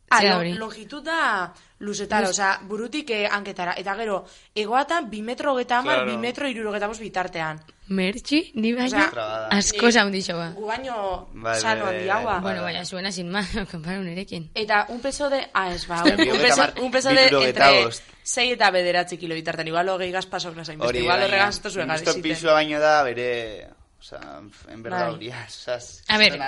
hori. 0.09 0.55
longitud 0.57 1.05
da 1.05 1.53
luzetara, 1.81 2.29
osea, 2.29 2.59
burutik 2.69 3.09
eh, 3.09 3.27
hanketara. 3.29 3.73
Eta 3.81 3.95
gero, 3.99 4.23
egoatan 4.55 5.09
bi 5.09 5.21
metro 5.21 5.53
hogeta 5.53 5.79
hamar, 5.79 6.01
Claro. 6.03 6.11
bi 6.11 6.17
metro 6.17 6.47
irurogeta 6.47 6.87
bitartean. 6.87 7.59
Mertxi, 7.91 8.51
ni 8.55 8.71
Trabada. 8.73 9.47
asko 9.51 9.87
eh, 9.87 9.91
zaundixo 9.91 10.37
ba. 10.37 10.51
Gu 10.55 10.65
baino 10.65 11.27
Bai, 11.33 11.59
sano 11.59 11.85
bai, 11.85 11.95
handi 11.95 12.07
bai, 12.07 12.17
haua. 12.17 12.33
bai. 12.33 12.41
Bueno, 12.41 12.61
baina 12.63 12.85
zuena 12.85 13.11
sin 13.11 13.29
más, 13.29 13.49
konpara 13.71 13.99
unerekin. 13.99 14.49
Eta 14.55 14.85
un 14.89 15.01
peso 15.01 15.29
de... 15.29 15.49
Ah, 15.53 15.73
ez 15.73 15.85
ba, 15.87 16.01
un, 16.05 16.15
peso, 16.15 16.63
un 16.81 16.91
peso 16.91 17.09
de 17.09 17.25
entre 17.27 17.83
bost. 17.83 18.03
6 18.23 18.53
eta 18.53 18.71
bederatzi 18.71 19.17
kilo 19.17 19.35
bitartean. 19.35 19.67
Igual 19.67 19.89
hogei 19.89 20.11
gaz 20.11 20.25
pasok 20.25 20.55
nazain 20.55 20.79
beste. 20.79 20.87
Hori, 20.87 20.99
Igual 20.99 21.19
baina, 21.19 21.27
horregaz 21.27 21.55
esto 21.55 21.69
zuen 21.69 21.89
justo 21.89 22.05
gaziziten. 22.05 22.23
pisua 22.31 22.53
baino 22.53 22.79
da 22.79 23.03
bere... 23.03 23.67
Osea, 24.01 24.39
envergaduria. 24.73 25.45
Osea, 25.47 25.77
A 26.07 26.17
ber, 26.17 26.39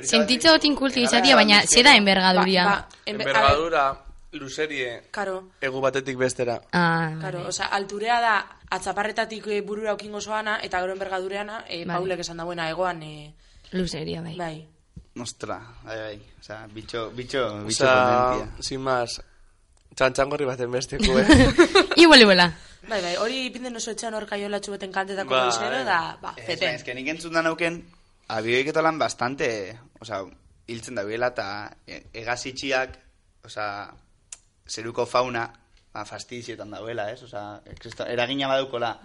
sentitza 0.00 0.54
otin 0.54 0.74
kulti 0.74 1.02
izatia, 1.02 1.34
baina 1.36 1.60
zera 1.66 1.96
enbergaduria. 1.96 2.64
Ba, 2.64 2.70
ba, 2.70 2.88
ver, 3.04 3.12
Envergadura, 3.14 3.82
luzerie, 4.34 5.02
Karo, 5.10 5.50
egu 5.60 5.80
batetik 5.80 6.16
bestera. 6.18 6.60
Ah, 6.72 7.14
Claro, 7.20 7.38
vale. 7.38 7.48
osea, 7.48 7.66
alturea 7.66 8.20
da 8.20 8.34
atzaparretatik 8.70 9.46
eh, 9.48 9.60
burura 9.62 9.92
okingo 9.94 10.20
zoana 10.20 10.58
eta 10.62 10.80
gero 10.80 10.92
enbergadureana 10.92 11.64
e, 11.68 11.84
Bai. 11.84 11.96
Paulek 11.96 12.20
esan 12.20 12.36
dauena 12.42 12.68
egoan 12.70 13.02
e, 13.02 13.34
luzeria, 13.72 14.20
bai. 14.22 14.36
bai. 14.36 14.68
Ostra, 15.20 15.58
bai, 15.84 15.98
bai. 15.98 16.18
Osea, 16.40 16.66
bitxo, 16.74 17.10
bitxo, 17.14 17.44
bitxo 17.64 17.84
Osa, 17.84 18.30
potentia. 18.34 18.62
sin 18.62 18.80
más, 18.82 19.20
txantxangorri 19.94 20.44
baten 20.44 20.70
besteko, 20.74 21.18
eh? 21.18 21.26
Igual, 22.02 22.20
iguala. 22.26 22.48
Bai, 22.88 23.00
bai, 23.00 23.14
hori 23.16 23.46
ipinten 23.46 23.76
oso 23.78 23.92
etxean 23.94 24.12
hor 24.18 24.26
kaiolatxu 24.28 24.74
beten 24.74 24.90
kantetako 24.92 25.30
Bai. 25.30 25.44
goizero 25.48 25.84
da, 25.86 26.18
ba, 26.20 26.34
baina, 26.36 26.72
ez 26.74 26.82
que 26.84 26.94
nik 26.94 27.06
entzun 27.08 27.32
da 27.32 27.40
nauken, 27.46 27.78
abioik 28.28 28.66
eta 28.74 28.82
lan 28.82 28.98
bastante, 28.98 29.78
osea, 30.02 30.24
hiltzen 30.66 30.98
da 30.98 31.04
biela, 31.06 31.30
eta 31.32 31.46
e- 31.86 32.02
egazitxiak, 32.24 32.98
osea, 33.44 33.94
zeruko 34.66 35.06
fauna, 35.06 35.52
ba, 35.92 36.04
fastizietan 36.04 36.70
dauela, 36.70 37.10
ez? 37.12 37.20
Kristo- 37.78 38.06
eragina 38.06 38.48
badukola. 38.48 38.98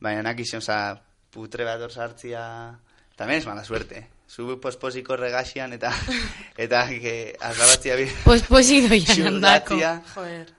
Baina 0.00 0.22
nakiz, 0.22 0.52
osea, 0.54 1.00
putre 1.30 1.64
bat 1.64 1.80
hor 1.80 1.92
sartzia, 1.92 2.78
también 3.16 3.40
es 3.40 3.46
mala 3.46 3.64
suerte. 3.64 4.08
Zu 4.28 4.58
posposiko 4.60 5.16
regasian 5.16 5.72
eta 5.72 5.92
eta 6.56 6.86
que 7.02 7.36
azabatzia 7.40 7.96
bi. 7.96 8.08
Posposik 8.24 8.88
doian 8.88 9.26
andako. 9.34 9.76
Joder. 10.14 10.52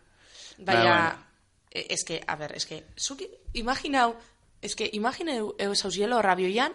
Bai, 0.58 0.76
Baina, 0.76 1.26
e, 1.72 1.88
eske, 1.90 2.22
a 2.28 2.36
ber, 2.36 2.56
eske, 2.56 2.86
zuki, 2.96 3.28
imaginau, 3.54 4.16
eske, 4.62 4.90
imagineu 4.94 5.56
eus 5.60 5.84
hausielo 5.84 6.22
rabioian, 6.22 6.72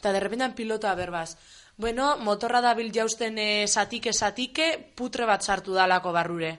eta 0.00 0.12
derrepentan 0.12 0.54
pilota 0.54 0.94
berbaz. 0.94 1.36
Bueno, 1.76 2.16
motorra 2.18 2.60
dabil 2.60 2.90
jausten 2.92 3.38
e, 3.38 3.66
satike 3.68 4.12
satike, 4.12 4.92
putre 4.96 5.24
bat 5.26 5.42
sartu 5.42 5.72
dalako 5.76 6.12
barrure. 6.12 6.58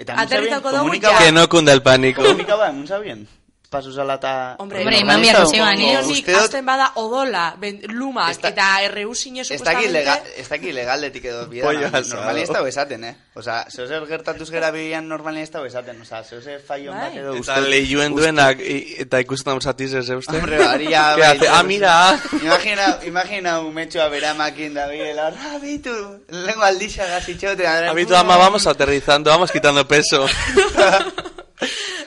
Eta 0.00 0.16
nun 0.16 0.22
Aterritako 0.24 0.68
sabien, 0.72 0.80
dugu, 0.80 0.88
komunikaba- 0.88 1.12
ja. 1.12 1.24
Que 1.26 1.32
no 1.32 1.44
cunda 1.48 1.72
el 1.76 1.82
pánico. 1.84 2.22
Komunikaba, 2.24 2.72
nun 2.72 2.86
sabien? 2.88 3.28
Pasu 3.70 3.92
zala 3.94 4.16
eta... 4.18 4.56
Hombre, 4.58 4.80
Hombre, 4.82 4.96
eh? 4.98 5.04
Nionik, 5.04 6.10
uste 6.10 6.32
dut- 6.34 6.42
azten 6.42 6.66
bada 6.66 6.88
odola, 6.98 7.54
ben, 7.56 7.76
lumak, 7.94 8.32
Ez 8.32 8.40
da- 8.42 8.48
eta 8.50 8.64
erreusine 8.82 9.44
Ez 9.44 9.48
daki 9.62 9.86
supuestamente... 9.86 10.40
ez 10.42 10.48
daki 10.48 10.72
legaldetik 10.74 11.24
edo 11.30 11.44
bida, 11.46 11.66
Pollo 11.68 11.86
no, 11.86 11.86
asado. 11.86 12.16
normalen 12.16 12.42
ez 12.42 12.48
dago 12.50 12.66
esaten, 12.66 13.04
eh? 13.04 13.14
Osa, 13.38 13.60
zeuzer 13.70 14.02
gertatuz 14.10 14.50
gera 14.50 14.72
bidean 14.74 15.06
normalen 15.06 15.44
ez 15.44 15.52
dago 15.54 15.66
esaten, 15.70 16.00
osa, 16.02 16.24
zeuzer 16.24 16.58
fallo 16.66 16.90
Bai. 16.90 17.04
bat 17.04 17.16
edo 17.22 17.36
Eta 17.38 17.60
lehioen 17.60 18.16
duenak, 18.18 18.58
eta 19.06 19.20
ikusten 19.22 19.62
zatiz 19.62 19.94
ez, 19.94 20.08
euste? 20.10 20.34
Hombre, 20.36 20.58
baria, 20.58 21.04
hace, 21.30 21.48
ah, 21.48 21.62
mira. 21.62 21.94
Imagina, 22.42 22.90
imagina 23.06 23.60
un 23.60 23.72
metxoa 23.72 24.08
beramakin 24.10 24.74
da 24.74 24.88
biela, 24.90 25.30
rabitu, 25.30 25.94
lengo 26.26 26.66
aldixa 26.66 27.06
gazitxote, 27.06 27.68
Habitu 27.68 28.16
ama, 28.16 28.36
vamos 28.36 28.66
aterrizando, 28.66 29.30
vamos 29.30 29.52
quitando 29.52 29.86
peso. 29.86 30.26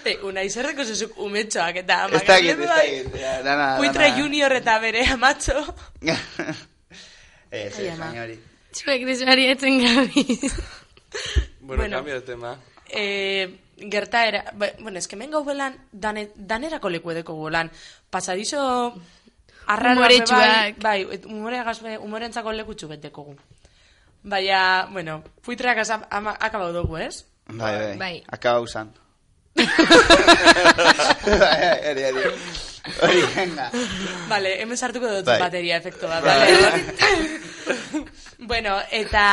Eh, 0.05 0.17
unai 0.23 0.49
zerreko 0.49 0.83
zezuk 0.83 1.17
umetxoak, 1.17 1.75
eta 1.77 2.05
Ez 2.11 2.23
dakit, 2.25 2.49
ez 2.51 2.57
bai. 2.57 2.67
dakit, 3.03 3.15
ja, 3.21 3.41
dana, 3.43 3.77
Puitre 3.77 4.09
dana. 4.09 4.17
junior 4.21 4.51
eta 4.53 4.79
bere 4.79 5.05
amatxo. 5.07 5.75
Ez, 7.51 7.79
ez, 7.79 7.97
baina 7.99 8.23
hori. 8.23 8.39
Zuek 8.73 9.05
desuari 9.05 9.45
etzen 9.51 9.79
gabiz. 9.83 10.53
Bueno, 11.61 11.83
Bueno. 11.83 11.97
cambio 11.97 12.15
de 12.15 12.21
tema. 12.21 12.57
Eh, 12.89 13.59
gertaera, 13.77 14.45
ba- 14.55 14.73
bueno, 14.79 14.97
es 14.99 15.07
que 15.07 15.15
men 15.15 15.29
gau 15.31 15.43
belan, 15.45 15.77
dane, 15.91 16.31
danerako 16.35 16.89
leku 16.89 17.11
edeko 17.11 17.33
gulan. 17.33 17.71
Pasadizo 18.09 18.93
arraro 19.67 20.01
bai, 20.01 21.07
et- 21.11 21.25
umore 21.25 21.63
gazbe, 21.63 21.97
umorentzako 21.97 22.51
lekutxu 22.51 22.87
beteko 22.87 23.23
gu. 23.23 23.35
Baina, 24.23 24.87
bueno, 24.91 25.23
puitreak 25.43 25.77
asa- 25.77 26.07
ama- 26.09 26.37
akabau 26.39 26.71
dugu, 26.73 26.97
ez? 26.97 27.25
Bai, 27.47 27.75
bai, 27.77 27.97
Bai. 27.97 28.23
akaba 28.27 28.59
usan. 28.61 28.91
Bai, 31.23 31.91
hori, 31.91 32.03
hori. 32.03 32.23
Hori, 33.01 33.21
venga. 33.35 33.69
Vale, 34.27 34.57
hemen 34.61 34.77
sartuko 34.77 35.07
dut 35.07 35.25
Bai. 35.27 35.39
bateria 35.39 35.77
efektu 35.79 36.07
bat, 36.09 36.23
Bai. 36.23 36.39
vale? 36.51 38.03
bueno, 38.51 38.75
eta 38.91 39.25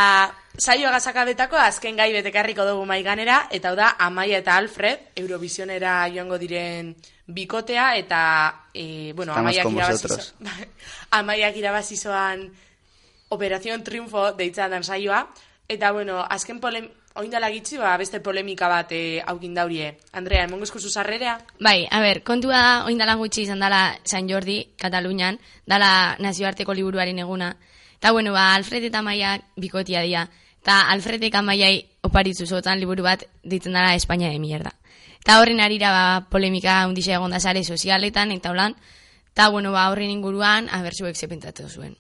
saio 0.57 0.89
agazakabetako 0.89 1.57
azken 1.59 1.97
gai 1.99 2.12
betekarriko 2.14 2.64
dugu 2.68 2.85
maiganera, 2.87 3.49
eta 3.51 3.72
hau 3.72 3.76
da 3.78 3.97
Amaia 3.99 4.39
eta 4.39 4.57
Alfred, 4.61 5.09
Eurovisionera 5.16 6.05
joango 6.14 6.39
diren 6.39 6.95
bikotea, 7.26 7.97
eta, 7.99 8.20
e, 8.74 9.12
bueno, 9.14 9.33
Estamos 9.33 9.51
Amaiak 9.51 9.64
con 9.64 9.74
irabazi 9.76 10.07
vosotros. 10.09 10.35
zo- 10.39 10.66
Amaiak 11.18 11.57
irabazi 11.57 11.97
zoan 11.97 12.51
Operación 13.31 13.83
Triunfo 13.85 14.33
deitzen 14.33 14.70
dan 14.70 14.85
saioa, 14.85 15.26
eta, 15.68 15.91
bueno, 15.93 16.22
azken 16.22 16.61
polem... 16.61 16.89
Oindala 17.19 17.51
gitzi, 17.51 17.77
ba, 17.77 17.97
beste 17.99 18.21
polemika 18.23 18.69
bat 18.71 18.93
e, 18.95 19.21
aukin 19.27 19.55
daurie. 19.55 19.97
Andrea, 20.15 20.45
emongo 20.47 20.63
esku 20.63 20.79
zuzarrerea? 20.79 21.39
Bai, 21.59 21.89
a 21.91 21.99
ber, 22.01 22.23
kontua 22.23 22.61
da, 22.61 22.85
oindala 22.87 23.17
gutxi 23.19 23.43
izan 23.43 23.59
dala 23.59 23.97
San 24.05 24.29
Jordi, 24.31 24.61
Katalunian, 24.79 25.41
dala 25.67 26.17
nazioarteko 26.23 26.77
liburuaren 26.79 27.19
eguna. 27.19 27.57
Eta, 27.99 28.13
bueno, 28.13 28.33
ba, 28.33 28.55
Alfred 28.55 28.87
eta 28.87 29.03
Maia 29.03 29.35
bikotia 29.57 30.05
dira. 30.07 30.29
Eta 30.63 30.83
Alfred 30.93 31.25
eta 31.27 31.43
Maiai 31.43 31.81
oparitzu 32.07 32.47
zotan 32.47 32.79
liburu 32.79 33.03
bat 33.03 33.25
ditzen 33.43 33.75
dala 33.75 33.97
Espainia 33.99 34.31
de 34.31 34.39
mierda. 34.39 34.71
Eta 35.19 35.41
horren 35.41 35.61
arira, 35.61 35.91
ba, 35.91 36.05
polemika 36.31 36.85
hundixa 36.87 37.17
egon 37.19 37.35
da 37.35 37.41
sare 37.41 37.65
sozialetan, 37.65 38.31
eta 38.33 38.55
holan. 38.55 38.79
Eta, 39.33 39.49
bueno, 39.51 39.73
ba, 39.73 39.89
horren 39.91 40.15
inguruan, 40.15 40.71
abertzuek 40.71 41.17
zepentzatu 41.17 41.69
zuen. 41.69 41.99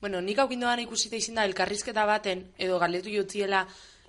Bueno, 0.00 0.20
nik 0.24 0.38
aukindoan 0.40 0.80
ikusita 0.80 1.16
izin 1.16 1.36
da 1.36 1.44
elkarrizketa 1.44 2.06
baten, 2.08 2.46
edo 2.58 2.78
galetu 2.80 3.12
jotziela, 3.12 3.66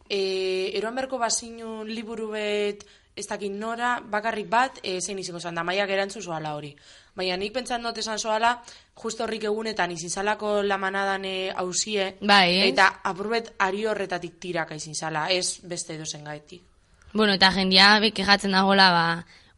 e, 0.07 0.71
eroan 0.77 0.95
berko 0.95 1.19
bazinun 1.19 1.89
liburu 1.91 2.29
bet, 2.31 2.85
ez 3.15 3.25
dakit 3.27 3.51
nora, 3.51 3.97
bakarrik 3.99 4.47
bat, 4.49 4.79
e, 4.83 4.99
zein 5.01 5.19
izango 5.19 5.41
zan 5.41 5.55
da, 5.59 5.65
maiak 5.67 5.89
erantzun 5.91 6.23
zoala 6.23 6.53
hori. 6.55 6.71
Baina 7.15 7.35
nik 7.35 7.51
pentsan 7.53 7.83
dut 7.83 7.97
esan 7.99 8.19
zoala, 8.19 8.53
justo 8.95 9.25
horrik 9.25 9.43
egunetan 9.49 9.91
izin 9.91 10.09
zalako 10.09 10.61
lamanadan 10.63 11.25
e, 11.27 11.35
hausie, 11.51 12.13
Bai, 12.21 12.61
ez? 12.61 12.69
eta 12.71 12.87
apurbet 13.11 13.51
ari 13.59 13.85
horretatik 13.85 14.39
tiraka 14.39 14.79
izin 14.79 14.95
zala, 14.95 15.27
ez 15.29 15.59
beste 15.67 15.97
edozen 15.97 16.23
gaetik. 16.23 16.63
Bueno, 17.11 17.33
eta 17.35 17.51
jendia 17.51 17.97
be 17.99 18.13
kejatzen 18.15 18.55
dagoela, 18.55 18.91
ba, 18.95 19.05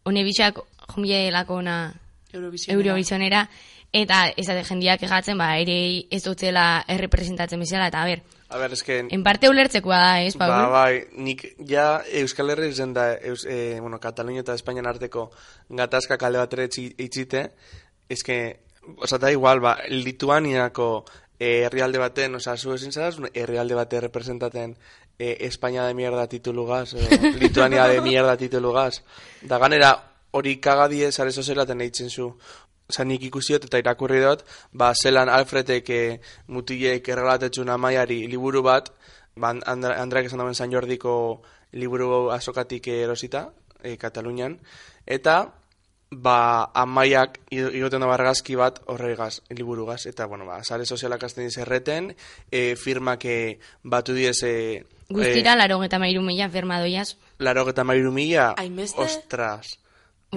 one 0.10 0.24
bitxak 0.26 0.58
jumbielako 0.96 1.62
ona 1.62 1.78
Eurovisionera. 2.34 2.80
Eurovisionera, 2.80 3.50
eta 3.94 4.26
esate 4.36 4.64
jendiak 4.66 5.04
egatzen, 5.06 5.38
ba, 5.38 5.52
ere 5.62 5.76
ez 6.12 6.24
dutzela 6.26 6.84
errepresentatzen 6.90 7.62
bezala, 7.62 7.88
eta 7.94 8.04
ber, 8.10 8.24
A 8.54 8.58
ber, 8.62 8.74
eske... 8.76 9.00
en 9.10 9.24
parte 9.26 9.50
ulertzekoa 9.50 9.98
da, 9.98 10.22
ez, 10.22 10.36
Paul? 10.38 10.52
Ba, 10.52 10.68
bai, 10.70 11.06
nik 11.18 11.46
ja 11.70 12.04
Euskal 12.22 12.52
Herri 12.54 12.72
zen 12.74 12.92
da, 12.94 13.14
eus, 13.16 13.48
e, 13.50 13.80
bueno, 13.82 13.98
Katalunia 14.00 14.44
eta 14.44 14.54
Espainian 14.54 14.86
arteko 14.90 15.32
gatazka 15.70 16.20
kalde 16.22 16.38
bat 16.42 16.54
ere 16.54 16.68
itxi- 16.70 16.92
itxite, 17.02 17.48
eske, 18.10 18.38
oza, 18.98 19.18
da 19.18 19.32
igual, 19.34 19.62
ba, 19.64 19.78
Lituaniako 19.90 21.06
eh, 21.40 21.64
herrialde 21.66 21.98
baten, 22.00 22.36
oza, 22.36 22.58
zu 22.58 22.74
ezin 22.76 22.92
zaraz, 22.94 23.18
herrialde 23.34 23.76
bate 23.76 24.02
representaten 24.02 24.78
eh, 25.18 25.38
Espainia 25.50 25.86
de 25.86 25.94
mierda 25.94 26.28
titulugaz, 26.28 26.94
edo 26.94 27.34
Lituania 27.42 27.88
de 27.88 28.02
mierda 28.02 28.38
titulugaz. 28.38 29.02
Da 29.42 29.58
ganera, 29.58 29.96
hori 30.32 30.56
kagadie 30.62 31.12
sare 31.12 31.32
sozialaten 31.32 31.82
eitzen 31.82 32.10
zu. 32.10 32.32
Osa, 32.94 33.08
nik 33.10 33.24
ikusiot 33.26 33.66
eta 33.66 33.82
irakurri 33.82 34.22
dut, 34.22 34.44
ba, 34.78 34.92
zelan 34.94 35.32
Alfredek 35.34 35.90
e, 35.90 36.02
mutilek 36.54 37.10
errelatetxun 37.10 37.74
amaiari 37.74 38.28
liburu 38.30 38.62
bat, 38.62 38.92
ba, 39.34 39.56
Andra, 39.66 39.98
Andreak 39.98 40.30
esan 40.30 40.44
dauen 40.44 40.54
San 40.54 40.70
Jordiko 40.70 41.42
liburu 41.74 42.30
azokatik 42.36 42.92
erosita, 42.94 43.48
e, 43.82 43.98
Katalunian, 43.98 44.60
eta 45.10 45.40
ba, 46.14 46.70
amaiak 46.78 47.40
igoten 47.50 48.06
da 48.06 48.14
argazki 48.14 48.54
bat 48.62 48.78
horregaz, 48.86 49.42
liburugaz, 49.50 50.04
eta, 50.06 50.30
bueno, 50.30 50.46
ba, 50.46 50.62
sare 50.64 50.86
sozialak 50.86 51.26
azten 51.26 51.50
diz 51.50 51.58
erreten, 51.58 52.14
e, 52.52 52.76
firmak 52.78 53.26
e, 53.26 53.38
batu 53.82 54.14
diez, 54.14 54.38
e, 54.46 54.84
Guztira, 55.14 55.58
laro 55.58 55.82
geta 55.82 55.98
mairu 56.00 56.22
mila 56.22 56.46
firmadoiaz. 56.50 57.18
laro 57.40 57.66
eta 57.70 57.84
mairu 57.84 58.12
mila, 58.14 58.54
ostras. 58.98 59.80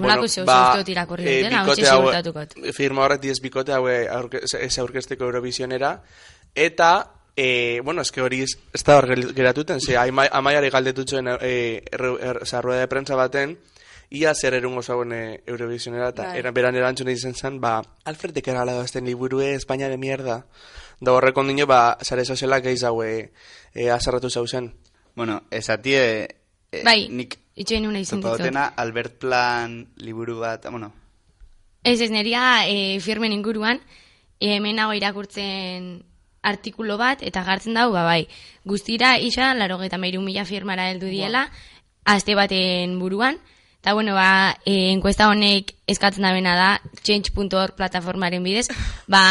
Holako 0.05 0.27
zeu 0.27 0.43
uste 0.43 0.77
dut 0.79 0.89
irakurri 0.89 1.27
eh, 1.27 1.37
dutela, 1.43 1.61
bikote 1.63 1.81
hotxe 1.81 1.91
haue- 1.91 2.11
ziurtatukot. 2.13 2.73
Firma 2.75 3.03
horrek 3.05 3.21
diez 3.21 3.39
bikote 3.41 3.73
haue 3.73 4.07
aurke, 4.09 4.41
ez 4.43 4.77
aurkezteko 4.79 5.25
Eurovisionera, 5.25 6.01
eta, 6.55 7.11
e, 7.35 7.79
bueno, 7.83 8.01
eske 8.01 8.21
hori 8.21 8.41
ez, 8.43 8.57
da 8.85 8.97
hor 8.97 9.07
geratuten, 9.35 9.79
ze 9.81 9.97
ama- 9.97 10.29
amaiari 10.31 10.69
galdetutxoen 10.69 11.27
e, 11.27 11.83
er, 11.91 12.05
er, 12.19 12.61
rueda 12.61 12.79
de 12.81 12.87
prensa 12.87 13.15
baten, 13.15 13.57
ia 14.09 14.33
zer 14.33 14.53
erungo 14.55 14.81
zauen 14.81 15.11
e, 15.11 15.41
Eurovisionera, 15.45 16.09
eta 16.09 16.23
Bai. 16.29 16.39
era, 16.39 16.51
beran 16.51 16.75
erantzun 16.75 17.09
izan 17.09 17.35
zen, 17.35 17.59
ba, 17.61 17.81
Alfredek 18.05 18.47
erala 18.47 18.73
dazten 18.73 19.05
liburue 19.05 19.53
Espainia 19.55 19.89
de 19.89 19.97
mierda. 19.97 20.45
Da 20.99 21.11
horrek 21.13 21.37
ondino, 21.37 21.67
ba, 21.67 21.97
sare 22.01 22.23
sozialak 22.25 22.63
gehi 22.63 22.77
zaue 22.77 23.31
e, 23.75 23.89
azarratu 23.91 24.29
zauzen. 24.29 24.73
Bueno, 25.13 25.43
esatie... 25.51 26.27
eh, 26.71 26.81
Bai, 26.83 27.07
Nik 27.09 27.37
itxoen 27.57 27.89
una 27.89 27.99
izan 27.99 28.21
ditut. 28.21 28.37
topagotena 28.37 28.69
Albert 28.77 29.17
Plan 29.19 29.81
liburu 29.97 30.37
bat, 30.39 30.69
bueno, 30.69 30.93
Ez 31.87 32.01
ez 32.01 32.11
neria 32.11 32.67
e, 32.67 32.99
firmen 32.99 33.31
inguruan, 33.31 33.79
e, 34.41 34.57
hemen 34.57 34.75
nago 34.75 34.91
irakurtzen 34.97 36.01
artikulo 36.43 36.97
bat, 36.99 37.21
eta 37.23 37.45
gartzen 37.47 37.77
dau, 37.79 37.93
ba, 37.93 38.03
bai, 38.03 38.27
guztira 38.67 39.15
isa, 39.23 39.53
laro 39.55 39.77
geta 39.79 39.99
mairu 39.99 40.19
mila 40.25 40.43
firmara 40.43 40.89
heldu 40.91 41.07
diela, 41.07 41.45
aste 42.03 42.35
baten 42.35 42.97
buruan, 42.99 43.39
eta 43.79 43.95
bueno, 43.95 44.17
ba, 44.19 44.57
e, 44.65 44.91
enkuesta 44.91 45.29
honek 45.31 45.77
eskatzen 45.87 46.27
da 46.27 46.33
bena 46.35 46.57
da, 46.59 46.69
change.org 47.07 47.79
plataformaren 47.79 48.43
bidez, 48.43 48.67
ba, 49.07 49.23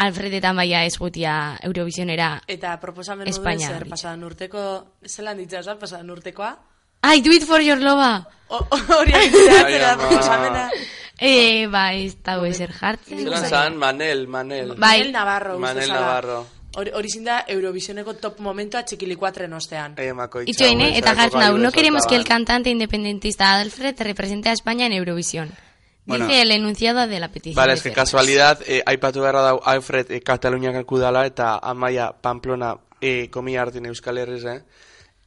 Alfredetan 0.00 0.56
baia 0.56 0.86
ez 0.88 0.94
gutia 0.96 1.58
Eurovisionera. 1.60 2.38
Eta 2.48 2.78
proposamen 2.80 3.28
Espainia 3.28 3.68
zer, 3.68 3.82
ditza. 3.82 3.96
pasadan 3.98 4.22
urteko, 4.24 4.62
zelan 5.04 5.42
ditzazal, 5.42 5.76
pasadan 5.76 6.08
urtekoa? 6.14 6.54
Ai, 7.02 7.20
do 7.22 7.30
it 7.32 7.44
for 7.44 7.60
your 7.60 7.78
lova! 7.80 8.28
O- 8.48 8.66
Hori 8.98 9.12
atzera 9.14 9.66
Ai, 9.66 9.82
ama. 9.82 10.08
proposamena. 10.08 10.70
E, 11.20 11.66
ba, 11.68 11.92
ez 11.94 12.16
dago 12.24 12.46
ezer 12.46 12.72
jartzen. 12.72 13.18
Zelan 13.22 13.44
zan, 13.48 13.76
Manel, 13.76 14.26
Manel. 14.28 14.74
Manel 14.76 15.12
Navarro, 15.12 15.58
Manel. 15.58 15.88
Navarro. 15.88 16.46
Hori, 16.76 16.90
hori 16.94 17.08
zinda 17.10 17.44
Eurovisioneko 17.48 18.14
top 18.14 18.38
momentua 18.40 18.84
txikilikuatren 18.86 19.52
ostean. 19.52 19.94
Eh, 19.98 20.12
makoitza, 20.14 20.50
Itxoin, 20.52 20.80
eh? 20.80 20.84
hombre, 20.84 20.98
Eta 21.00 21.14
jartzen 21.18 21.40
dau, 21.40 21.48
gailu 21.52 21.64
no 21.64 21.72
queremos 21.72 22.06
que 22.06 22.14
el 22.16 22.24
cantante 22.24 22.70
independentista 22.70 23.56
Alfred 23.58 24.00
represente 24.02 24.48
a 24.48 24.52
España 24.52 24.86
en 24.86 24.92
Eurovisión. 24.92 25.50
Bueno. 26.06 26.26
Dice 26.26 26.42
el 26.42 26.52
enunciado 26.52 27.06
de 27.06 27.20
la 27.20 27.28
petición. 27.28 27.56
Vale, 27.56 27.74
es 27.74 27.82
que 27.82 27.92
casualidad, 27.92 28.60
eh, 28.66 28.82
aipatu 28.86 29.20
beharra 29.20 29.42
dau 29.42 29.60
Alfred 29.64 30.10
eh, 30.10 30.20
Kataluniak 30.22 30.84
kudala 30.86 31.26
eta 31.26 31.58
Amaia 31.58 32.12
Pamplona 32.12 32.76
eh, 33.00 33.28
komia 33.30 33.62
hartin 33.62 33.86
Euskal 33.86 34.18
Herriz, 34.18 34.44
eh? 34.44 34.62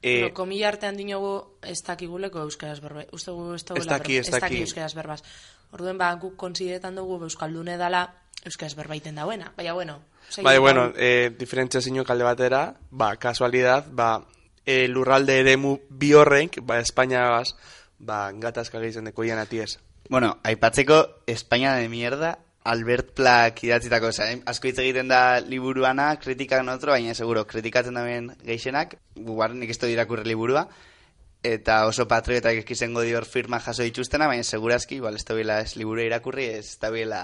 Eh, 0.04 0.20
Pero 0.20 0.34
komilla 0.36 0.68
artean 0.68 0.98
dinogu 1.00 1.58
ez 1.64 1.80
dakiguleko 1.82 2.42
euskaraz 2.44 2.82
berba. 2.84 3.06
Uste 3.16 3.32
gu 3.32 3.54
ez 3.56 3.64
Ez 3.64 3.86
daki, 3.88 4.18
ez 4.18 4.30
daki. 4.30 4.60
euskaraz 4.62 4.94
berbaz. 4.94 5.24
Orduen 5.72 5.98
ba, 5.98 6.14
guk 6.20 6.36
konsideretan 6.36 6.96
dugu 6.96 7.24
euskaldune 7.24 7.78
dala 7.78 8.04
euskaraz 8.44 8.76
berbaiten 8.76 9.16
dauena. 9.16 9.54
Baina, 9.56 9.74
bueno. 9.74 10.02
bai, 10.44 10.58
bueno, 10.60 10.92
eh, 10.98 11.32
diferentzia 11.40 11.82
zinu 11.82 12.04
kalde 12.04 12.24
batera, 12.24 12.76
ba, 12.92 13.16
casualidad, 13.16 13.88
ba, 13.90 14.28
eh, 14.66 14.90
lurralde 14.90 15.40
eremu 15.40 15.80
bi 15.90 16.14
horrenk, 16.14 16.60
ba, 16.64 16.80
Espainiagaz, 16.80 17.56
ba, 17.98 18.30
gatazka 18.34 18.80
gehizen 18.80 19.06
deko 19.06 19.24
ian 19.24 19.40
atiez. 19.40 19.80
Bueno, 20.10 20.38
aipatzeko 20.44 21.24
España 21.28 21.76
de 21.76 21.88
mierda 21.88 22.40
Albert 22.64 23.12
Plak 23.18 23.64
idatzitako, 23.66 24.10
oza, 24.14 24.30
asko 24.48 24.70
hitz 24.70 24.80
egiten 24.84 25.12
da 25.12 25.40
liburuana, 25.44 26.14
kritikak 26.22 26.64
notro, 26.66 26.94
baina 26.96 27.16
seguro, 27.16 27.46
kritikatzen 27.48 28.00
daben 28.00 28.32
geixenak, 28.48 28.98
gugar 29.16 29.54
nik 29.56 29.74
ez 29.74 29.78
dut 29.82 29.92
irakurri 29.92 30.28
liburua, 30.30 30.68
eta 31.44 31.82
oso 31.90 32.08
patriotak 32.08 32.62
eskizengo 32.62 33.04
dior 33.04 33.28
firma 33.28 33.60
jaso 33.60 33.84
dituztena, 33.84 34.30
baina 34.32 34.48
segurazki, 34.48 35.02
igual 35.02 35.20
ez 35.20 35.26
da 35.28 35.36
bila 35.36 35.60
ez 35.60 35.76
liburu 35.76 36.06
irakurri, 36.06 36.48
ez 36.62 36.78
da 36.80 36.90
bila, 36.94 37.22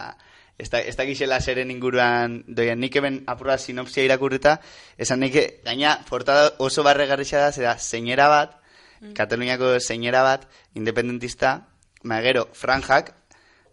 ez 0.58 0.70
da, 0.70 0.82
ez 0.84 0.96
da 1.00 1.08
gixela 1.08 1.40
zeren 1.40 1.72
inguruan 1.72 2.42
doian, 2.48 2.80
nik 2.84 3.00
hemen 3.00 3.24
apurra 3.32 3.58
sinopsia 3.58 4.04
irakurrita, 4.04 4.60
esan 4.98 5.24
nik, 5.24 5.40
gaina, 5.64 6.00
portada 6.10 6.56
oso 6.60 6.84
barregarrixa 6.84 7.46
da, 7.46 7.52
zera, 7.56 7.78
zeinera 7.80 8.28
bat, 8.28 8.60
Kataluniako 9.16 9.78
zeinera 9.80 10.22
bat, 10.24 10.42
independentista, 10.76 11.54
magero, 12.04 12.50
franjak, 12.52 13.14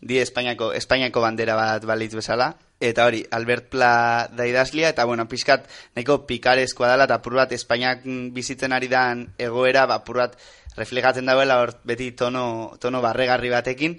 di 0.01 0.19
Espainiako, 0.21 0.73
Espainiako 0.73 1.21
bandera 1.21 1.57
bat 1.57 1.85
balitz 1.85 2.15
bezala, 2.15 2.51
eta 2.81 3.07
hori, 3.07 3.23
Albert 3.31 3.71
Pla 3.73 4.29
da 4.33 4.47
idazlia, 4.47 4.91
eta 4.93 5.05
bueno, 5.05 5.27
pixkat, 5.29 5.67
nahiko 5.97 6.21
pikarezkoa 6.29 6.93
dela, 6.93 7.07
eta 7.09 7.19
apur 7.21 7.39
bat 7.41 7.53
Espainiak 7.53 8.05
mm, 8.05 8.31
bizitzen 8.37 8.77
ari 8.77 8.89
dan 8.93 9.27
egoera, 9.39 9.87
ba, 9.87 10.01
apur 10.03 10.21
bat 10.21 10.37
reflejatzen 10.77 11.27
dauela, 11.27 11.61
hor 11.63 11.73
beti 11.89 12.11
tono, 12.13 12.77
tono 12.81 13.01
barregarri 13.05 13.51
batekin, 13.51 13.97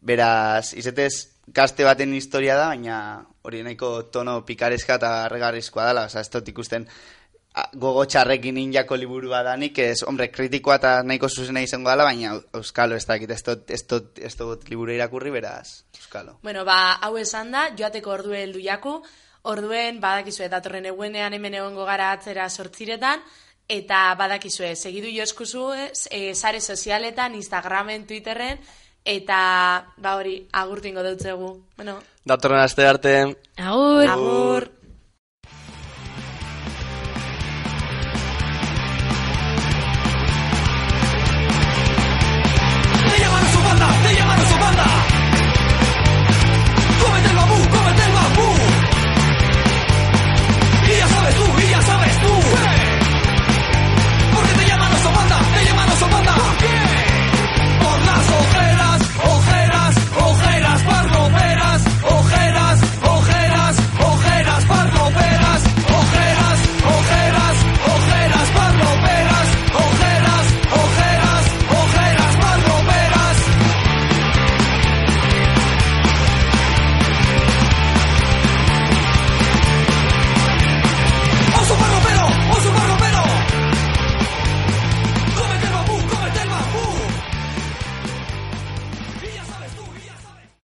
beraz, 0.00 0.72
izetez, 0.78 1.12
kaste 1.52 1.84
baten 1.84 2.14
historia 2.14 2.56
da, 2.56 2.68
baina 2.70 2.96
hori 3.42 3.64
nahiko 3.66 4.04
tono 4.14 4.40
pikarezka 4.46 5.00
eta 5.00 5.10
barregarrizkoa 5.24 5.88
dela, 5.90 6.06
oza, 6.06 6.22
ez 6.22 6.30
dut 6.30 6.48
ikusten, 6.54 6.86
gogo 7.76 8.04
txarrekin 8.08 8.56
injako 8.58 8.96
liburua 8.96 9.42
danik, 9.44 9.78
ez, 9.84 10.02
hombre, 10.08 10.30
kritikoa 10.32 10.78
eta 10.80 10.92
nahiko 11.04 11.28
zuzena 11.28 11.60
izango 11.60 11.90
dela, 11.90 12.06
baina 12.08 12.34
euskalo 12.56 12.96
ez 12.96 13.04
dakit, 13.06 13.30
ez 13.30 13.42
dut, 13.44 13.70
ez 13.70 13.82
dut, 13.88 14.18
ez 14.18 14.32
dut 14.38 14.68
liburu 14.70 14.94
irakurri, 14.94 15.32
beraz, 15.34 15.84
euskalo. 15.98 16.38
Bueno, 16.42 16.64
ba, 16.64 16.96
hau 17.04 17.16
esan 17.20 17.52
da, 17.52 17.68
joateko 17.78 18.14
ordue 18.16 18.42
heldu 18.46 18.62
jaku, 18.64 18.96
orduen 19.52 20.00
badakizue 20.00 20.48
datorren 20.48 20.88
egunean 20.88 21.36
hemen 21.36 21.58
egongo 21.60 21.84
gara 21.84 22.12
atzera 22.16 22.48
sortziretan, 22.48 23.24
eta 23.68 24.04
badakizue, 24.18 24.74
segidu 24.76 25.12
joskuzu, 25.12 25.68
e, 26.10 26.34
sare 26.34 26.60
sozialetan, 26.60 27.36
Instagramen, 27.36 28.06
Twitterren, 28.08 28.60
eta, 29.04 29.40
ba 29.98 30.16
hori, 30.16 30.38
agurtingo 30.52 31.04
dutzegu. 31.04 31.56
Bueno, 31.76 32.00
Datorren 32.24 32.62
aste 32.62 32.86
arte, 32.86 33.18
Agur! 33.58 34.06
agur! 34.08 34.70